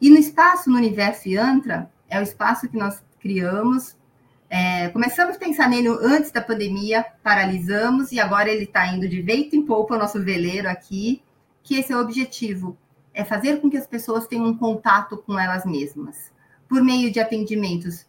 E 0.00 0.10
no 0.10 0.16
espaço, 0.16 0.68
no 0.68 0.76
universo 0.76 1.28
Yantra, 1.28 1.90
é 2.08 2.18
o 2.18 2.22
espaço 2.22 2.68
que 2.68 2.76
nós 2.76 3.02
criamos. 3.20 3.96
É, 4.50 4.88
começamos 4.88 5.36
a 5.36 5.38
pensar 5.38 5.68
nele 5.68 5.88
antes 5.88 6.30
da 6.30 6.42
pandemia, 6.42 7.06
paralisamos, 7.22 8.12
e 8.12 8.20
agora 8.20 8.50
ele 8.50 8.64
está 8.64 8.86
indo 8.88 9.08
de 9.08 9.22
vento 9.22 9.54
em 9.54 9.64
polpa, 9.64 9.94
o 9.94 9.98
nosso 9.98 10.22
veleiro 10.22 10.68
aqui, 10.68 11.22
que 11.62 11.76
esse 11.76 11.92
é 11.92 11.96
o 11.96 12.00
objetivo, 12.00 12.76
é 13.14 13.24
fazer 13.24 13.60
com 13.60 13.70
que 13.70 13.76
as 13.76 13.86
pessoas 13.86 14.26
tenham 14.26 14.46
um 14.46 14.58
contato 14.58 15.16
com 15.16 15.38
elas 15.38 15.64
mesmas, 15.64 16.32
por 16.68 16.82
meio 16.82 17.10
de 17.10 17.20
atendimentos 17.20 18.06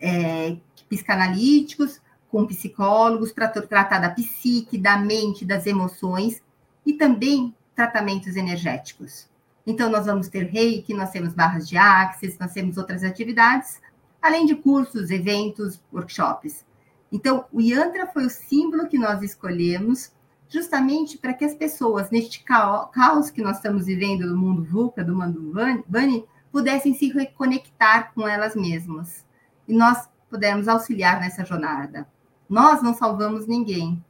é, 0.00 0.56
psicanalíticos, 0.88 2.00
com 2.30 2.46
psicólogos, 2.46 3.32
para 3.32 3.48
tratar 3.48 3.98
da 3.98 4.10
psique, 4.10 4.78
da 4.78 4.96
mente, 4.96 5.44
das 5.44 5.66
emoções, 5.66 6.42
e 6.86 6.92
também 6.92 7.54
tratamentos 7.74 8.36
energéticos. 8.36 9.28
Então, 9.66 9.90
nós 9.90 10.06
vamos 10.06 10.28
ter 10.28 10.44
reiki, 10.44 10.94
nós 10.94 11.10
temos 11.10 11.34
barras 11.34 11.68
de 11.68 11.76
axis, 11.76 12.38
nós 12.38 12.52
temos 12.52 12.78
outras 12.78 13.02
atividades, 13.02 13.80
além 14.22 14.46
de 14.46 14.54
cursos, 14.54 15.10
eventos, 15.10 15.82
workshops. 15.92 16.64
Então, 17.10 17.44
o 17.52 17.60
Yantra 17.60 18.06
foi 18.06 18.26
o 18.26 18.30
símbolo 18.30 18.88
que 18.88 18.96
nós 18.96 19.22
escolhemos 19.22 20.12
justamente 20.48 21.18
para 21.18 21.34
que 21.34 21.44
as 21.44 21.54
pessoas, 21.54 22.10
neste 22.10 22.44
caos 22.44 23.30
que 23.30 23.42
nós 23.42 23.56
estamos 23.56 23.86
vivendo 23.86 24.26
no 24.26 24.36
mundo 24.36 24.64
VUCA, 24.64 25.02
do 25.02 25.14
mundo 25.14 25.52
Bunny, 25.88 26.24
pudessem 26.52 26.94
se 26.94 27.08
reconectar 27.08 28.12
com 28.14 28.26
elas 28.26 28.54
mesmas. 28.54 29.26
E 29.66 29.74
nós 29.74 30.08
pudermos 30.30 30.68
auxiliar 30.68 31.20
nessa 31.20 31.44
jornada. 31.44 32.06
Nós 32.48 32.80
não 32.82 32.94
salvamos 32.94 33.46
ninguém. 33.46 34.02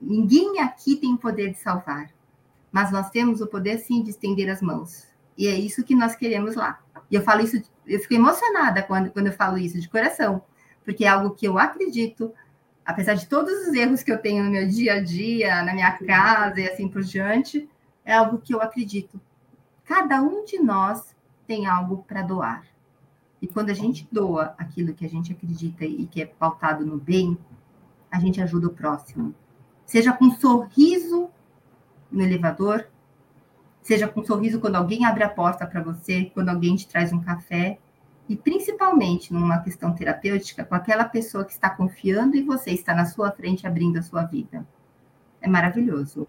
Ninguém 0.00 0.60
aqui 0.60 0.96
tem 0.96 1.14
o 1.14 1.18
poder 1.18 1.50
de 1.50 1.58
salvar. 1.58 2.10
Mas 2.72 2.90
nós 2.90 3.10
temos 3.10 3.40
o 3.40 3.46
poder, 3.46 3.78
sim, 3.78 4.02
de 4.02 4.10
estender 4.10 4.48
as 4.48 4.62
mãos. 4.62 5.06
E 5.36 5.46
é 5.46 5.54
isso 5.54 5.84
que 5.84 5.94
nós 5.94 6.14
queremos 6.14 6.54
lá. 6.54 6.80
E 7.10 7.14
eu 7.14 7.22
falo 7.22 7.42
isso 7.42 7.60
eu 7.90 7.98
fico 7.98 8.14
emocionada 8.14 8.82
quando, 8.82 9.10
quando 9.10 9.26
eu 9.26 9.32
falo 9.32 9.58
isso, 9.58 9.80
de 9.80 9.88
coração, 9.88 10.42
porque 10.84 11.04
é 11.04 11.08
algo 11.08 11.34
que 11.34 11.46
eu 11.46 11.58
acredito, 11.58 12.32
apesar 12.86 13.14
de 13.14 13.26
todos 13.26 13.66
os 13.66 13.74
erros 13.74 14.02
que 14.02 14.12
eu 14.12 14.18
tenho 14.18 14.44
no 14.44 14.50
meu 14.50 14.68
dia 14.68 14.94
a 14.94 15.00
dia, 15.02 15.62
na 15.64 15.74
minha 15.74 15.90
casa 15.98 16.60
e 16.60 16.68
assim 16.68 16.88
por 16.88 17.02
diante, 17.02 17.68
é 18.04 18.14
algo 18.14 18.38
que 18.38 18.54
eu 18.54 18.62
acredito. 18.62 19.20
Cada 19.84 20.22
um 20.22 20.44
de 20.44 20.60
nós 20.60 21.16
tem 21.48 21.66
algo 21.66 22.04
para 22.06 22.22
doar. 22.22 22.64
E 23.42 23.48
quando 23.48 23.70
a 23.70 23.74
gente 23.74 24.06
doa 24.12 24.54
aquilo 24.56 24.94
que 24.94 25.04
a 25.04 25.08
gente 25.08 25.32
acredita 25.32 25.84
e 25.84 26.06
que 26.06 26.22
é 26.22 26.26
pautado 26.26 26.86
no 26.86 26.96
bem, 26.96 27.36
a 28.08 28.20
gente 28.20 28.40
ajuda 28.40 28.68
o 28.68 28.72
próximo. 28.72 29.34
Seja 29.90 30.12
com 30.12 30.26
um 30.26 30.36
sorriso 30.36 31.28
no 32.12 32.22
elevador, 32.22 32.86
seja 33.82 34.06
com 34.06 34.20
um 34.20 34.24
sorriso 34.24 34.60
quando 34.60 34.76
alguém 34.76 35.04
abre 35.04 35.24
a 35.24 35.28
porta 35.28 35.66
para 35.66 35.82
você, 35.82 36.30
quando 36.32 36.48
alguém 36.48 36.76
te 36.76 36.86
traz 36.86 37.12
um 37.12 37.20
café, 37.20 37.76
e 38.28 38.36
principalmente 38.36 39.32
numa 39.32 39.58
questão 39.58 39.92
terapêutica, 39.92 40.64
com 40.64 40.76
aquela 40.76 41.06
pessoa 41.06 41.44
que 41.44 41.50
está 41.50 41.68
confiando 41.68 42.36
em 42.36 42.44
você, 42.44 42.70
está 42.70 42.94
na 42.94 43.04
sua 43.04 43.32
frente 43.32 43.66
abrindo 43.66 43.98
a 43.98 44.02
sua 44.02 44.22
vida. 44.22 44.64
É 45.40 45.48
maravilhoso. 45.48 46.28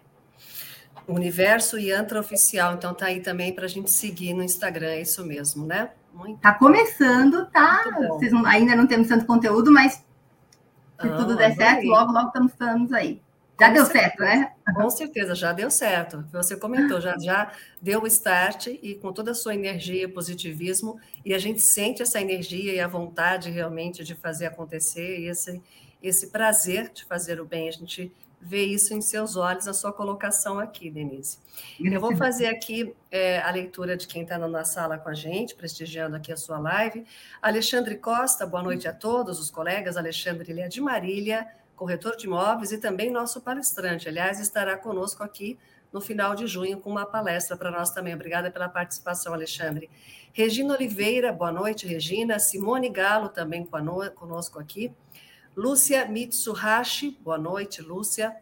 Universo 1.06 1.78
Yantra 1.78 2.18
Oficial, 2.18 2.74
então 2.74 2.92
tá 2.92 3.06
aí 3.06 3.20
também 3.20 3.54
para 3.54 3.66
a 3.66 3.68
gente 3.68 3.92
seguir 3.92 4.34
no 4.34 4.42
Instagram, 4.42 4.88
é 4.88 5.02
isso 5.02 5.24
mesmo, 5.24 5.64
né? 5.64 5.90
Muito 6.12 6.40
tá 6.40 6.52
começando, 6.52 7.46
tá? 7.46 7.84
Vocês 8.08 8.32
não, 8.32 8.44
ainda 8.44 8.74
não 8.74 8.88
temos 8.88 9.06
tanto 9.06 9.24
conteúdo, 9.24 9.70
mas 9.70 9.92
se 9.92 11.08
ah, 11.08 11.16
tudo 11.16 11.36
der 11.36 11.54
certo, 11.54 11.86
logo, 11.86 12.10
logo 12.10 12.26
estamos, 12.26 12.50
estamos 12.50 12.92
aí. 12.92 13.22
Já 13.62 13.70
deu 13.70 13.84
certeza. 13.86 14.04
certo, 14.04 14.20
né? 14.20 14.52
Com 14.74 14.90
certeza, 14.90 15.34
já 15.34 15.52
deu 15.52 15.70
certo. 15.70 16.24
Você 16.32 16.56
comentou, 16.56 17.00
já, 17.00 17.16
já 17.18 17.52
deu 17.80 18.02
o 18.02 18.06
start 18.06 18.66
e 18.66 18.94
com 18.94 19.12
toda 19.12 19.30
a 19.30 19.34
sua 19.34 19.54
energia, 19.54 20.08
positivismo, 20.08 20.98
e 21.24 21.32
a 21.32 21.38
gente 21.38 21.60
sente 21.60 22.02
essa 22.02 22.20
energia 22.20 22.74
e 22.74 22.80
a 22.80 22.88
vontade 22.88 23.50
realmente 23.50 24.02
de 24.02 24.14
fazer 24.14 24.46
acontecer, 24.46 25.20
e 25.20 25.28
esse, 25.28 25.62
esse 26.02 26.30
prazer 26.30 26.90
de 26.92 27.04
fazer 27.04 27.40
o 27.40 27.44
bem. 27.44 27.68
A 27.68 27.72
gente 27.72 28.12
ver 28.42 28.64
isso 28.64 28.92
em 28.92 29.00
seus 29.00 29.36
olhos, 29.36 29.68
a 29.68 29.72
sua 29.72 29.92
colocação 29.92 30.58
aqui, 30.58 30.90
Denise. 30.90 31.38
Eu 31.80 32.00
vou 32.00 32.16
fazer 32.16 32.48
aqui 32.48 32.92
é, 33.08 33.40
a 33.40 33.50
leitura 33.52 33.96
de 33.96 34.08
quem 34.08 34.22
está 34.22 34.36
na 34.36 34.64
sala 34.64 34.98
com 34.98 35.08
a 35.08 35.14
gente, 35.14 35.54
prestigiando 35.54 36.16
aqui 36.16 36.32
a 36.32 36.36
sua 36.36 36.58
live. 36.58 37.06
Alexandre 37.40 37.94
Costa, 37.96 38.44
boa 38.44 38.62
noite 38.62 38.88
a 38.88 38.92
todos 38.92 39.38
os 39.38 39.48
colegas. 39.48 39.96
Alexandre, 39.96 40.50
ele 40.50 40.60
é 40.60 40.66
de 40.66 40.80
Marília, 40.80 41.46
corretor 41.82 42.16
de 42.16 42.26
imóveis 42.26 42.70
e 42.70 42.78
também 42.78 43.10
nosso 43.10 43.40
palestrante. 43.40 44.08
Aliás, 44.08 44.38
estará 44.38 44.76
conosco 44.76 45.24
aqui 45.24 45.58
no 45.92 46.00
final 46.00 46.32
de 46.32 46.46
junho 46.46 46.78
com 46.78 46.88
uma 46.88 47.04
palestra 47.04 47.56
para 47.56 47.72
nós 47.72 47.90
também. 47.90 48.14
Obrigada 48.14 48.52
pela 48.52 48.68
participação, 48.68 49.34
Alexandre. 49.34 49.90
Regina 50.32 50.74
Oliveira, 50.74 51.32
boa 51.32 51.50
noite, 51.50 51.84
Regina. 51.84 52.38
Simone 52.38 52.88
Galo 52.88 53.30
também 53.30 53.66
conosco 54.14 54.60
aqui. 54.60 54.94
Lúcia 55.56 56.06
Mitsuhashi, 56.06 57.18
boa 57.20 57.36
noite, 57.36 57.82
Lúcia. 57.82 58.32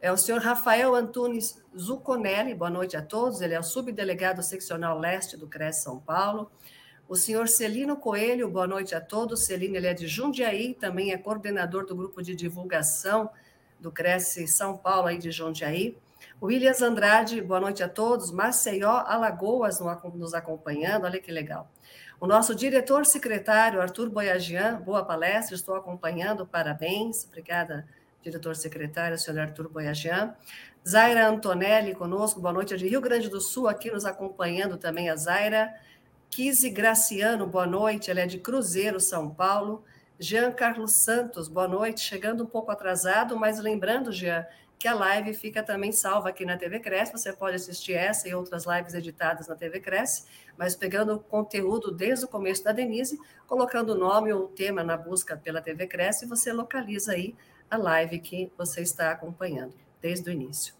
É 0.00 0.10
o 0.10 0.16
senhor 0.16 0.40
Rafael 0.40 0.94
Antunes 0.94 1.62
Zuconelli, 1.78 2.54
boa 2.54 2.70
noite 2.70 2.96
a 2.96 3.02
todos. 3.02 3.42
Ele 3.42 3.52
é 3.52 3.60
o 3.60 3.62
subdelegado 3.62 4.42
seccional 4.42 4.98
leste 4.98 5.36
do 5.36 5.46
CRES 5.46 5.82
São 5.82 5.98
Paulo. 6.00 6.50
O 7.08 7.16
senhor 7.16 7.48
Celino 7.48 7.96
Coelho, 7.96 8.50
boa 8.50 8.66
noite 8.66 8.94
a 8.94 9.00
todos. 9.00 9.46
Celino, 9.46 9.76
ele 9.76 9.86
é 9.86 9.94
de 9.94 10.06
Jundiaí, 10.06 10.74
também 10.74 11.10
é 11.10 11.16
coordenador 11.16 11.86
do 11.86 11.96
grupo 11.96 12.22
de 12.22 12.36
divulgação 12.36 13.30
do 13.80 13.90
Cresce 13.90 14.46
São 14.46 14.76
Paulo, 14.76 15.08
aí 15.08 15.16
de 15.16 15.30
Jundiaí. 15.30 15.96
Williams 16.42 16.82
Andrade, 16.82 17.40
boa 17.40 17.60
noite 17.60 17.82
a 17.82 17.88
todos. 17.88 18.30
Maceió, 18.30 18.90
Alagoas 19.06 19.80
nos 20.14 20.34
acompanhando, 20.34 21.06
olha 21.06 21.18
que 21.18 21.32
legal. 21.32 21.70
O 22.20 22.26
nosso 22.26 22.54
diretor 22.54 23.06
secretário, 23.06 23.80
Arthur 23.80 24.10
Boyagian, 24.10 24.78
boa 24.78 25.02
palestra, 25.02 25.54
estou 25.54 25.76
acompanhando, 25.76 26.46
parabéns. 26.46 27.24
Obrigada, 27.24 27.88
diretor 28.22 28.54
secretário, 28.54 29.16
senhor 29.16 29.40
Arthur 29.40 29.70
Boyagian. 29.70 30.34
Zaira 30.86 31.26
Antonelli 31.26 31.94
conosco, 31.94 32.38
boa 32.38 32.52
noite, 32.52 32.74
é 32.74 32.76
de 32.76 32.86
Rio 32.86 33.00
Grande 33.00 33.30
do 33.30 33.40
Sul, 33.40 33.66
aqui 33.66 33.90
nos 33.90 34.04
acompanhando 34.04 34.76
também 34.76 35.08
a 35.08 35.16
Zaira. 35.16 35.74
Kise 36.30 36.70
Graciano, 36.70 37.46
boa 37.46 37.66
noite, 37.66 38.10
ela 38.10 38.20
é 38.20 38.26
de 38.26 38.38
Cruzeiro, 38.38 39.00
São 39.00 39.30
Paulo. 39.30 39.82
Jean 40.20 40.52
Carlos 40.52 40.92
Santos, 40.92 41.48
boa 41.48 41.66
noite, 41.66 42.00
chegando 42.00 42.44
um 42.44 42.46
pouco 42.46 42.70
atrasado, 42.70 43.36
mas 43.36 43.58
lembrando, 43.58 44.12
Jean, 44.12 44.46
que 44.78 44.86
a 44.86 44.94
live 44.94 45.32
fica 45.32 45.62
também 45.62 45.90
salva 45.90 46.28
aqui 46.28 46.44
na 46.44 46.56
TV 46.56 46.80
Cresce. 46.80 47.12
Você 47.12 47.32
pode 47.32 47.56
assistir 47.56 47.94
essa 47.94 48.28
e 48.28 48.34
outras 48.34 48.66
lives 48.66 48.94
editadas 48.94 49.48
na 49.48 49.56
TV 49.56 49.80
Cresce, 49.80 50.24
mas 50.56 50.76
pegando 50.76 51.14
o 51.14 51.20
conteúdo 51.20 51.90
desde 51.90 52.26
o 52.26 52.28
começo 52.28 52.62
da 52.62 52.72
Denise, 52.72 53.18
colocando 53.46 53.90
o 53.90 53.98
nome 53.98 54.32
ou 54.32 54.44
o 54.44 54.48
tema 54.48 54.84
na 54.84 54.96
busca 54.96 55.36
pela 55.36 55.62
TV 55.62 55.86
Cresce, 55.86 56.26
você 56.26 56.52
localiza 56.52 57.12
aí 57.12 57.34
a 57.70 57.76
live 57.76 58.18
que 58.20 58.52
você 58.56 58.82
está 58.82 59.10
acompanhando 59.10 59.74
desde 60.00 60.28
o 60.28 60.32
início. 60.32 60.77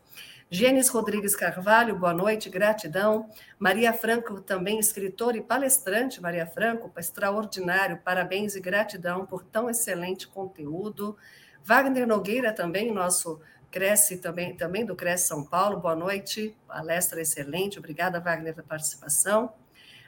Gênesis 0.51 0.90
Rodrigues 0.90 1.36
Carvalho, 1.36 1.94
boa 1.94 2.14
noite, 2.14 2.49
gratidão. 2.49 3.28
Maria 3.59 3.92
Franco, 3.92 4.40
também 4.40 4.78
escritora 4.78 5.36
e 5.36 5.42
palestrante, 5.42 6.22
Maria 6.22 6.46
Franco, 6.46 6.90
extraordinário, 6.99 8.01
parabéns 8.03 8.57
e 8.57 8.61
gratidão 8.61 9.26
por 9.26 9.44
tão 9.44 9.68
excelente 9.68 10.26
conteúdo. 10.26 11.18
Wagner 11.62 12.07
Nogueira, 12.07 12.51
também, 12.51 12.90
nosso 12.90 13.38
Cresce 13.70 14.16
também, 14.16 14.57
também 14.57 14.86
do 14.86 14.96
Cresce 14.96 15.28
São 15.28 15.44
Paulo, 15.44 15.80
boa 15.80 15.94
noite, 15.94 16.57
palestra 16.66 17.20
excelente, 17.20 17.78
obrigada, 17.78 18.18
Wagner, 18.18 18.55
pela 18.55 18.66
participação. 18.66 19.53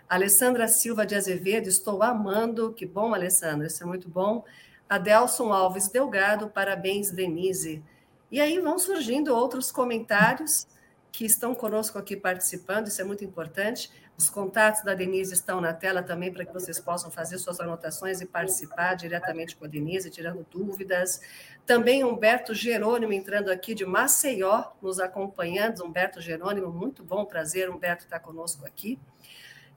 Alessandra 0.09 0.69
Silva 0.69 1.05
de 1.05 1.15
Azevedo, 1.15 1.69
estou 1.69 2.03
amando, 2.03 2.73
que 2.73 2.87
bom, 2.87 3.13
Alessandra, 3.13 3.67
isso 3.67 3.83
é 3.83 3.87
muito 3.87 4.09
bom. 4.09 4.43
Adelson 4.89 5.53
Alves 5.53 5.89
Delgado, 5.89 6.49
parabéns, 6.49 7.11
Denise. 7.11 7.85
E 8.31 8.41
aí 8.41 8.59
vão 8.61 8.79
surgindo 8.79 9.35
outros 9.35 9.73
comentários 9.73 10.67
que 11.11 11.25
estão 11.25 11.55
conosco 11.55 11.99
aqui 11.99 12.17
participando, 12.17 12.87
isso 12.87 13.01
é 13.01 13.05
muito 13.05 13.25
importante. 13.25 13.91
Os 14.17 14.29
contatos 14.29 14.85
da 14.85 14.95
Denise 14.95 15.33
estão 15.33 15.61
na 15.61 15.73
tela 15.73 16.03
também 16.03 16.33
para 16.33 16.45
que 16.45 16.53
vocês 16.53 16.79
possam 16.79 17.11
fazer 17.11 17.39
suas 17.39 17.59
anotações 17.59 18.21
e 18.21 18.27
participar 18.27 18.95
diretamente 18.95 19.57
com 19.57 19.65
a 19.65 19.69
Denise, 19.69 20.11
tirando 20.11 20.47
dúvidas. 20.51 21.21
Também 21.65 22.05
Humberto 22.05 22.55
Jerônimo 22.55 23.13
entrando 23.13 23.51
aqui 23.51 23.75
de 23.75 23.87
Maceió, 23.87 24.65
nos 24.83 25.01
acompanhando. 25.01 25.85
Humberto 25.85 26.21
Jerônimo, 26.21 26.71
muito 26.71 27.03
bom, 27.03 27.25
prazer, 27.25 27.71
Humberto 27.71 28.05
estar 28.05 28.21
conosco 28.21 28.67
aqui. 28.67 28.99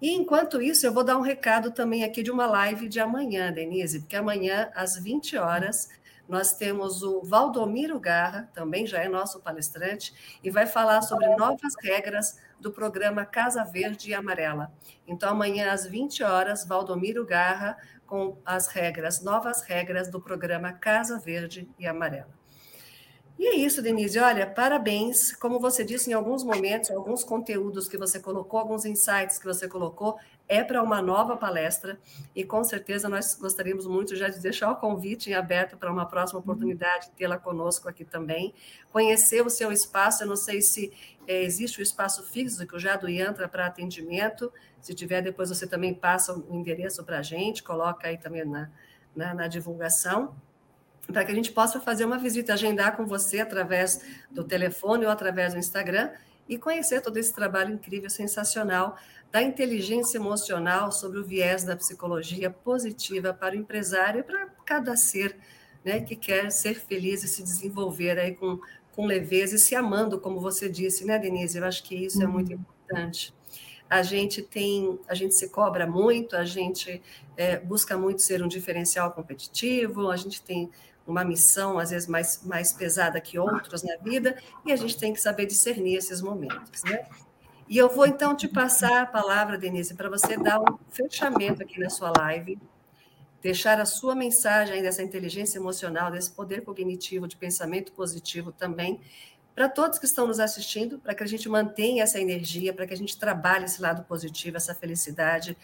E 0.02 0.12
enquanto 0.12 0.62
isso, 0.62 0.86
eu 0.86 0.94
vou 0.94 1.06
dar 1.06 1.18
um 1.18 1.22
recado 1.22 1.72
também 1.72 2.04
aqui 2.04 2.22
de 2.22 2.30
uma 2.30 2.46
live 2.46 2.90
de 2.90 3.00
amanhã, 3.00 3.50
Denise, 3.52 4.02
porque 4.02 4.18
amanhã, 4.18 4.70
às 4.76 4.98
20 4.98 5.38
horas, 5.38 5.90
nós 6.28 6.56
temos 6.56 7.04
o 7.04 7.22
Valdomiro 7.22 8.00
Garra, 8.00 8.50
também 8.54 8.88
já 8.88 9.00
é 9.00 9.08
nosso 9.08 9.42
palestrante, 9.42 10.40
e 10.44 10.50
vai 10.50 10.66
falar 10.66 11.02
sobre 11.02 11.28
novas 11.36 11.74
regras 11.82 12.38
do 12.60 12.72
programa 12.72 13.26
Casa 13.26 13.64
Verde 13.64 14.12
e 14.12 14.14
Amarela. 14.14 14.72
Então, 15.06 15.30
amanhã, 15.30 15.72
às 15.72 15.86
20 15.86 16.24
horas, 16.24 16.66
Valdomiro 16.66 17.26
Garra, 17.26 17.78
com 18.06 18.38
as 18.46 18.68
regras, 18.68 19.22
novas 19.22 19.62
regras 19.64 20.10
do 20.10 20.22
programa 20.22 20.72
Casa 20.72 21.20
Verde 21.20 21.70
e 21.78 21.86
Amarela. 21.86 22.44
E 23.38 23.48
é 23.48 23.56
isso, 23.56 23.82
Denise. 23.82 24.20
Olha, 24.20 24.46
parabéns. 24.48 25.36
Como 25.36 25.60
você 25.60 25.84
disse 25.84 26.10
em 26.10 26.14
alguns 26.14 26.44
momentos, 26.44 26.92
alguns 26.92 27.24
conteúdos 27.24 27.88
que 27.88 27.98
você 27.98 28.20
colocou, 28.20 28.60
alguns 28.60 28.86
insights 28.86 29.40
que 29.40 29.46
você 29.46 29.68
colocou, 29.68 30.18
é 30.48 30.64
para 30.64 30.84
uma 30.84 31.02
nova 31.02 31.38
palestra 31.38 31.98
e 32.36 32.44
com 32.44 32.64
certeza 32.64 33.08
nós 33.08 33.36
gostaríamos 33.36 33.88
muito 33.88 34.16
já 34.16 34.28
de 34.28 34.40
deixar 34.40 34.72
o 34.72 34.76
convite 34.76 35.30
em 35.30 35.34
aberto 35.34 35.78
para 35.78 35.92
uma 35.92 36.06
próxima 36.06 36.40
uhum. 36.40 36.44
oportunidade 36.44 37.10
tê-la 37.16 37.38
conosco 37.38 37.88
aqui 37.88 38.04
também, 38.04 38.54
conhecer 38.92 39.42
o 39.46 39.50
seu 39.50 39.72
espaço, 39.72 40.24
eu 40.24 40.28
não 40.28 40.36
sei 40.36 40.62
se 40.62 40.92
é, 41.28 41.44
existe 41.44 41.80
o 41.80 41.82
espaço 41.82 42.24
físico 42.24 42.78
já 42.78 42.96
do 42.96 43.10
IANTRA 43.10 43.48
para 43.48 43.66
atendimento, 43.66 44.52
se 44.82 44.94
tiver 44.94 45.22
depois 45.22 45.50
você 45.50 45.66
também 45.66 45.94
passa 45.94 46.34
o 46.34 46.56
endereço 46.56 47.04
para 47.04 47.20
a 47.20 47.22
gente, 47.24 47.64
coloca 47.64 48.08
aí 48.08 48.18
também 48.18 48.46
na, 48.46 48.70
na, 49.16 49.34
na 49.34 49.48
divulgação, 49.48 50.36
para 51.08 51.24
que 51.24 51.32
a 51.32 51.36
gente 51.36 51.52
possa 51.52 51.80
fazer 51.80 52.06
uma 52.06 52.18
visita, 52.18 52.54
agendar 52.54 52.96
com 52.96 53.06
você 53.06 53.40
através 53.40 54.02
do 54.30 54.44
telefone 54.44 55.06
ou 55.06 55.12
através 55.12 55.54
do 55.54 55.60
Instagram 55.60 56.12
e 56.48 56.58
conhecer 56.58 57.02
todo 57.02 57.18
esse 57.18 57.34
trabalho 57.34 57.74
incrível, 57.74 58.10
sensacional 58.10 58.98
da 59.34 59.42
inteligência 59.42 60.20
emocional 60.20 60.92
sobre 60.92 61.18
o 61.18 61.26
viés 61.26 61.64
da 61.64 61.76
psicologia 61.76 62.52
positiva 62.52 63.34
para 63.34 63.56
o 63.56 63.58
empresário 63.58 64.20
e 64.20 64.24
para 64.24 64.46
cada 64.64 64.96
ser 64.96 65.36
né, 65.84 66.02
que 66.02 66.16
quer 66.16 66.52
ser 66.52 66.76
feliz 66.76 67.24
e 67.24 67.28
se 67.28 67.42
desenvolver 67.42 68.20
aí 68.20 68.36
com, 68.36 68.60
com 68.92 69.08
leveza 69.08 69.56
e 69.56 69.60
se 69.60 69.74
amando, 69.74 70.20
como 70.20 70.40
você 70.40 70.70
disse, 70.70 71.04
né, 71.04 71.18
Denise? 71.18 71.58
Eu 71.58 71.66
acho 71.66 71.84
que 71.84 71.96
isso 71.96 72.22
é 72.22 72.28
muito 72.28 72.54
uhum. 72.54 72.60
importante. 72.60 73.34
A 73.90 74.04
gente 74.04 74.40
tem, 74.44 75.00
a 75.08 75.16
gente 75.16 75.34
se 75.34 75.50
cobra 75.50 75.88
muito, 75.88 76.36
a 76.36 76.46
gente 76.46 77.02
é, 77.36 77.58
busca 77.58 77.98
muito 77.98 78.22
ser 78.22 78.44
um 78.44 78.48
diferencial 78.48 79.12
competitivo, 79.14 80.12
a 80.12 80.16
gente 80.16 80.44
tem 80.44 80.70
uma 81.08 81.26
missão 81.26 81.80
às 81.80 81.90
vezes 81.90 82.08
mais, 82.08 82.44
mais 82.44 82.72
pesada 82.72 83.20
que 83.20 83.40
outros 83.40 83.82
na 83.82 83.98
vida, 83.98 84.38
e 84.64 84.72
a 84.72 84.76
gente 84.76 84.96
tem 84.96 85.12
que 85.12 85.20
saber 85.20 85.48
discernir 85.48 85.98
esses 85.98 86.22
momentos, 86.22 86.84
né? 86.84 87.08
E 87.68 87.78
eu 87.78 87.90
vou 87.90 88.06
então 88.06 88.36
te 88.36 88.48
passar 88.48 89.04
a 89.04 89.06
palavra, 89.06 89.58
Denise, 89.58 89.94
para 89.94 90.10
você 90.10 90.38
dar 90.38 90.60
um 90.60 90.78
fechamento 90.90 91.64
aqui 91.64 91.80
na 91.80 91.90
sua 91.90 92.12
live, 92.18 92.60
deixar 93.42 93.80
a 93.80 93.86
sua 93.86 94.16
mensagem 94.16 94.82
dessa 94.82 95.02
inteligência 95.02 95.58
emocional, 95.58 96.12
desse 96.12 96.32
poder 96.32 96.64
cognitivo 96.64 97.28
de 97.28 97.36
pensamento 97.36 97.92
positivo 97.92 98.52
também, 98.52 99.00
para 99.56 99.70
todos 99.70 100.00
que 100.00 100.06
estão 100.06 100.28
nos 100.28 100.40
assistindo, 100.40 100.98
para 101.00 101.14
que 101.14 101.24
a 101.24 101.28
gente 101.28 101.48
mantenha 101.48 102.04
essa 102.04 102.20
energia, 102.20 102.74
para 102.74 102.88
que 102.88 102.94
a 102.94 102.98
gente 102.98 103.18
trabalhe 103.18 103.66
esse 103.66 103.82
lado 103.82 104.04
positivo, 104.04 104.58
essa 104.58 104.74
felicidade. 104.74 105.58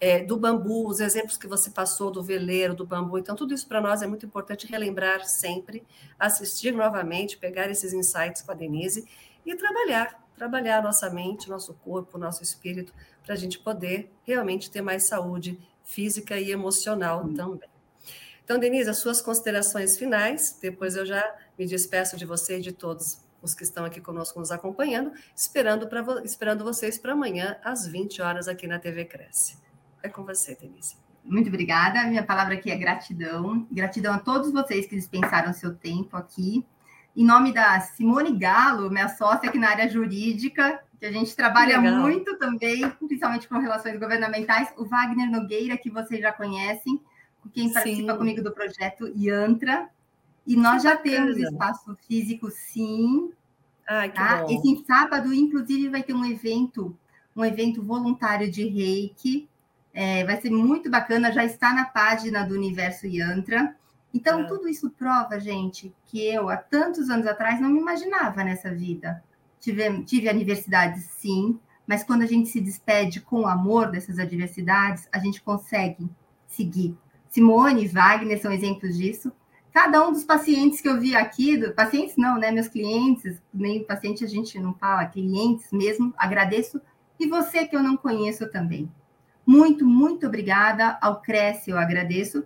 É, 0.00 0.24
do 0.24 0.36
bambu, 0.36 0.88
os 0.88 0.98
exemplos 0.98 1.36
que 1.36 1.46
você 1.46 1.70
passou 1.70 2.10
do 2.10 2.22
veleiro, 2.22 2.74
do 2.74 2.84
bambu. 2.84 3.16
Então, 3.16 3.36
tudo 3.36 3.54
isso 3.54 3.66
para 3.66 3.80
nós 3.80 4.02
é 4.02 4.06
muito 4.06 4.26
importante 4.26 4.66
relembrar 4.66 5.24
sempre, 5.24 5.84
assistir 6.18 6.72
novamente, 6.72 7.36
pegar 7.36 7.70
esses 7.70 7.92
insights 7.92 8.42
com 8.42 8.50
a 8.50 8.54
Denise 8.54 9.06
e 9.46 9.54
trabalhar, 9.54 10.23
trabalhar 10.36 10.82
nossa 10.82 11.08
mente, 11.10 11.48
nosso 11.48 11.74
corpo, 11.74 12.18
nosso 12.18 12.42
espírito, 12.42 12.92
para 13.22 13.34
a 13.34 13.36
gente 13.36 13.58
poder 13.58 14.12
realmente 14.24 14.70
ter 14.70 14.82
mais 14.82 15.06
saúde 15.06 15.58
física 15.82 16.38
e 16.38 16.50
emocional 16.50 17.24
hum. 17.24 17.34
também. 17.34 17.68
Então, 18.44 18.58
Denise, 18.58 18.90
as 18.90 18.98
suas 18.98 19.22
considerações 19.22 19.96
finais, 19.96 20.58
depois 20.60 20.96
eu 20.96 21.06
já 21.06 21.34
me 21.58 21.66
despeço 21.66 22.16
de 22.16 22.26
você 22.26 22.58
e 22.58 22.60
de 22.60 22.72
todos 22.72 23.24
os 23.40 23.54
que 23.54 23.62
estão 23.62 23.84
aqui 23.84 24.00
conosco 24.00 24.38
nos 24.38 24.50
acompanhando, 24.50 25.12
esperando, 25.34 25.86
pra, 25.86 26.04
esperando 26.24 26.64
vocês 26.64 26.98
para 26.98 27.12
amanhã, 27.12 27.56
às 27.62 27.86
20 27.86 28.20
horas, 28.20 28.48
aqui 28.48 28.66
na 28.66 28.78
TV 28.78 29.04
Cresce. 29.04 29.56
É 30.02 30.08
com 30.08 30.24
você, 30.24 30.54
Denise. 30.54 30.96
Muito 31.24 31.48
obrigada. 31.48 32.04
Minha 32.06 32.22
palavra 32.22 32.54
aqui 32.54 32.70
é 32.70 32.76
gratidão. 32.76 33.66
Gratidão 33.70 34.12
a 34.12 34.18
todos 34.18 34.52
vocês 34.52 34.86
que 34.86 34.94
dispensaram 34.94 35.52
seu 35.54 35.74
tempo 35.74 36.16
aqui. 36.16 36.66
Em 37.16 37.24
nome 37.24 37.52
da 37.52 37.78
Simone 37.80 38.36
Galo, 38.36 38.90
minha 38.90 39.08
sócia 39.08 39.48
aqui 39.48 39.58
na 39.58 39.70
área 39.70 39.88
jurídica, 39.88 40.82
que 40.98 41.06
a 41.06 41.12
gente 41.12 41.36
trabalha 41.36 41.80
muito 41.80 42.36
também, 42.38 42.88
principalmente 42.90 43.48
com 43.48 43.58
relações 43.58 44.00
governamentais, 44.00 44.72
o 44.76 44.84
Wagner 44.84 45.30
Nogueira, 45.30 45.76
que 45.76 45.90
vocês 45.90 46.20
já 46.20 46.32
conhecem, 46.32 47.00
quem 47.52 47.72
participa 47.72 48.12
sim. 48.12 48.18
comigo 48.18 48.42
do 48.42 48.50
projeto 48.50 49.06
IANTRA, 49.14 49.88
e 50.44 50.56
nós 50.56 50.82
que 50.82 50.88
já 50.88 50.96
bacana. 50.96 51.14
temos 51.14 51.38
espaço 51.38 51.96
físico, 52.08 52.50
sim. 52.50 53.30
Ai, 53.88 54.08
que 54.08 54.16
tá? 54.16 54.44
Esse 54.48 54.84
sábado, 54.84 55.32
inclusive, 55.32 55.88
vai 55.88 56.02
ter 56.02 56.14
um 56.14 56.24
evento, 56.24 56.96
um 57.36 57.44
evento 57.44 57.82
voluntário 57.82 58.50
de 58.50 58.66
reiki. 58.66 59.48
É, 59.92 60.24
vai 60.24 60.40
ser 60.40 60.50
muito 60.50 60.90
bacana, 60.90 61.30
já 61.30 61.44
está 61.44 61.72
na 61.72 61.84
página 61.84 62.42
do 62.42 62.54
Universo 62.54 63.06
Yantra. 63.06 63.76
Então, 64.14 64.40
é. 64.40 64.44
tudo 64.44 64.68
isso 64.68 64.88
prova, 64.90 65.40
gente, 65.40 65.94
que 66.06 66.24
eu, 66.24 66.48
há 66.48 66.56
tantos 66.56 67.10
anos 67.10 67.26
atrás, 67.26 67.60
não 67.60 67.68
me 67.68 67.80
imaginava 67.80 68.44
nessa 68.44 68.72
vida. 68.72 69.22
Tive, 69.60 70.04
tive 70.04 70.28
adversidades, 70.28 71.04
sim, 71.18 71.58
mas 71.86 72.04
quando 72.04 72.22
a 72.22 72.26
gente 72.26 72.48
se 72.48 72.60
despede 72.60 73.20
com 73.20 73.46
amor 73.46 73.90
dessas 73.90 74.18
adversidades, 74.18 75.08
a 75.12 75.18
gente 75.18 75.42
consegue 75.42 76.08
seguir. 76.46 76.96
Simone 77.28 77.84
e 77.84 77.88
Wagner 77.88 78.40
são 78.40 78.52
exemplos 78.52 78.96
disso 78.96 79.32
cada 79.74 80.06
um 80.06 80.12
dos 80.12 80.22
pacientes 80.22 80.80
que 80.80 80.88
eu 80.88 81.00
vi 81.00 81.16
aqui, 81.16 81.56
do, 81.56 81.72
pacientes 81.72 82.16
não, 82.16 82.38
né? 82.38 82.52
Meus 82.52 82.68
clientes, 82.68 83.42
nem 83.52 83.82
paciente 83.82 84.24
a 84.24 84.28
gente 84.28 84.56
não 84.60 84.72
fala, 84.72 85.04
clientes 85.04 85.66
mesmo, 85.72 86.14
agradeço. 86.16 86.80
E 87.18 87.26
você 87.26 87.66
que 87.66 87.74
eu 87.74 87.82
não 87.82 87.96
conheço 87.96 88.48
também. 88.48 88.88
Muito, 89.44 89.84
muito 89.84 90.28
obrigada 90.28 90.96
ao 91.02 91.20
Cresce, 91.20 91.70
eu 91.70 91.76
agradeço. 91.76 92.44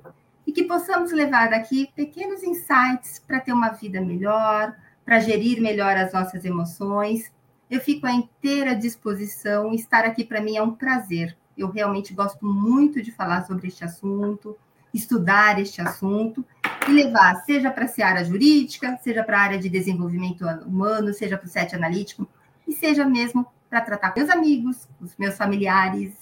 E 0.49 0.53
que 0.53 0.65
possamos 0.65 1.13
levar 1.13 1.51
daqui 1.51 1.91
pequenos 1.95 2.43
insights 2.43 3.19
para 3.19 3.39
ter 3.39 3.53
uma 3.53 3.69
vida 3.69 4.01
melhor, 4.01 4.75
para 5.05 5.21
gerir 5.21 5.61
melhor 5.61 5.95
as 5.95 6.15
nossas 6.15 6.43
emoções. 6.43 7.31
Eu 7.71 7.83
fico 7.83 8.07
à 8.07 8.13
inteira 8.13 8.75
disposição. 8.75 9.75
Estar 9.75 10.07
aqui 10.07 10.25
para 10.25 10.41
mim 10.41 10.57
é 10.57 10.63
um 10.63 10.71
prazer. 10.71 11.37
Eu 11.55 11.71
realmente 11.71 12.15
gosto 12.15 12.47
muito 12.47 13.03
de 13.03 13.13
falar 13.13 13.45
sobre 13.45 13.69
este 13.69 13.85
assunto, 13.85 14.57
estudar 14.95 15.61
este 15.61 15.83
assunto 15.83 16.43
e 16.89 16.93
levar, 16.93 17.45
seja 17.45 17.71
para 17.71 17.85
a 17.85 17.89
seara 17.89 18.25
jurídica, 18.25 18.99
seja 19.03 19.23
para 19.23 19.39
a 19.39 19.43
área 19.43 19.59
de 19.59 19.69
desenvolvimento 19.69 20.47
humano, 20.65 21.13
seja 21.13 21.37
para 21.37 21.47
o 21.47 21.51
set 21.51 21.77
analítico, 21.77 22.27
e 22.67 22.73
seja 22.73 23.05
mesmo 23.05 23.47
para 23.69 23.83
tratar 23.83 24.13
com 24.13 24.21
meus 24.21 24.31
amigos, 24.31 24.89
os 24.99 25.15
meus 25.19 25.37
familiares, 25.37 26.15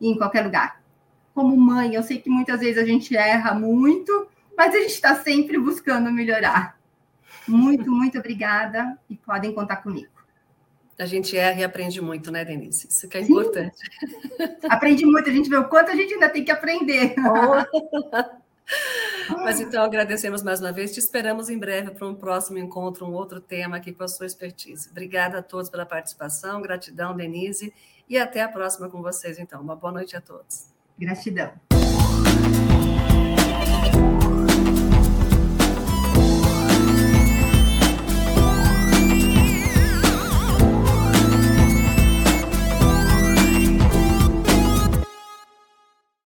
e 0.00 0.08
em 0.08 0.16
qualquer 0.16 0.44
lugar. 0.44 0.81
Como 1.34 1.56
mãe, 1.56 1.94
eu 1.94 2.02
sei 2.02 2.18
que 2.18 2.28
muitas 2.28 2.60
vezes 2.60 2.82
a 2.82 2.84
gente 2.84 3.16
erra 3.16 3.54
muito, 3.54 4.28
mas 4.56 4.74
a 4.74 4.78
gente 4.78 4.90
está 4.92 5.16
sempre 5.16 5.58
buscando 5.58 6.10
melhorar. 6.10 6.78
Muito, 7.48 7.90
muito 7.92 8.18
obrigada 8.18 8.98
e 9.08 9.16
podem 9.16 9.52
contar 9.52 9.76
comigo. 9.76 10.12
A 10.98 11.06
gente 11.06 11.36
erra 11.36 11.60
e 11.60 11.64
aprende 11.64 12.00
muito, 12.00 12.30
né, 12.30 12.44
Denise? 12.44 12.86
Isso 12.86 13.08
que 13.08 13.18
é 13.18 13.24
Sim. 13.24 13.32
importante. 13.32 13.76
Aprende 14.68 15.04
muito, 15.06 15.28
a 15.28 15.32
gente 15.32 15.48
vê 15.48 15.56
o 15.56 15.68
quanto 15.68 15.90
a 15.90 15.96
gente 15.96 16.14
ainda 16.14 16.28
tem 16.28 16.44
que 16.44 16.50
aprender. 16.50 17.14
Oh. 17.18 18.42
Mas 19.42 19.60
então 19.60 19.82
agradecemos 19.82 20.42
mais 20.42 20.60
uma 20.60 20.72
vez, 20.72 20.92
te 20.92 21.00
esperamos 21.00 21.48
em 21.50 21.58
breve 21.58 21.90
para 21.90 22.06
um 22.06 22.14
próximo 22.14 22.58
encontro, 22.58 23.06
um 23.06 23.12
outro 23.12 23.40
tema 23.40 23.76
aqui 23.78 23.92
com 23.92 24.04
a 24.04 24.08
sua 24.08 24.26
expertise. 24.26 24.88
Obrigada 24.90 25.38
a 25.38 25.42
todos 25.42 25.68
pela 25.68 25.84
participação, 25.86 26.62
gratidão, 26.62 27.16
Denise, 27.16 27.72
e 28.08 28.18
até 28.18 28.42
a 28.42 28.48
próxima 28.48 28.88
com 28.88 29.02
vocês, 29.02 29.38
então. 29.38 29.60
Uma 29.60 29.74
boa 29.74 29.92
noite 29.92 30.16
a 30.16 30.20
todos. 30.20 30.71
Gratidão. 31.02 31.50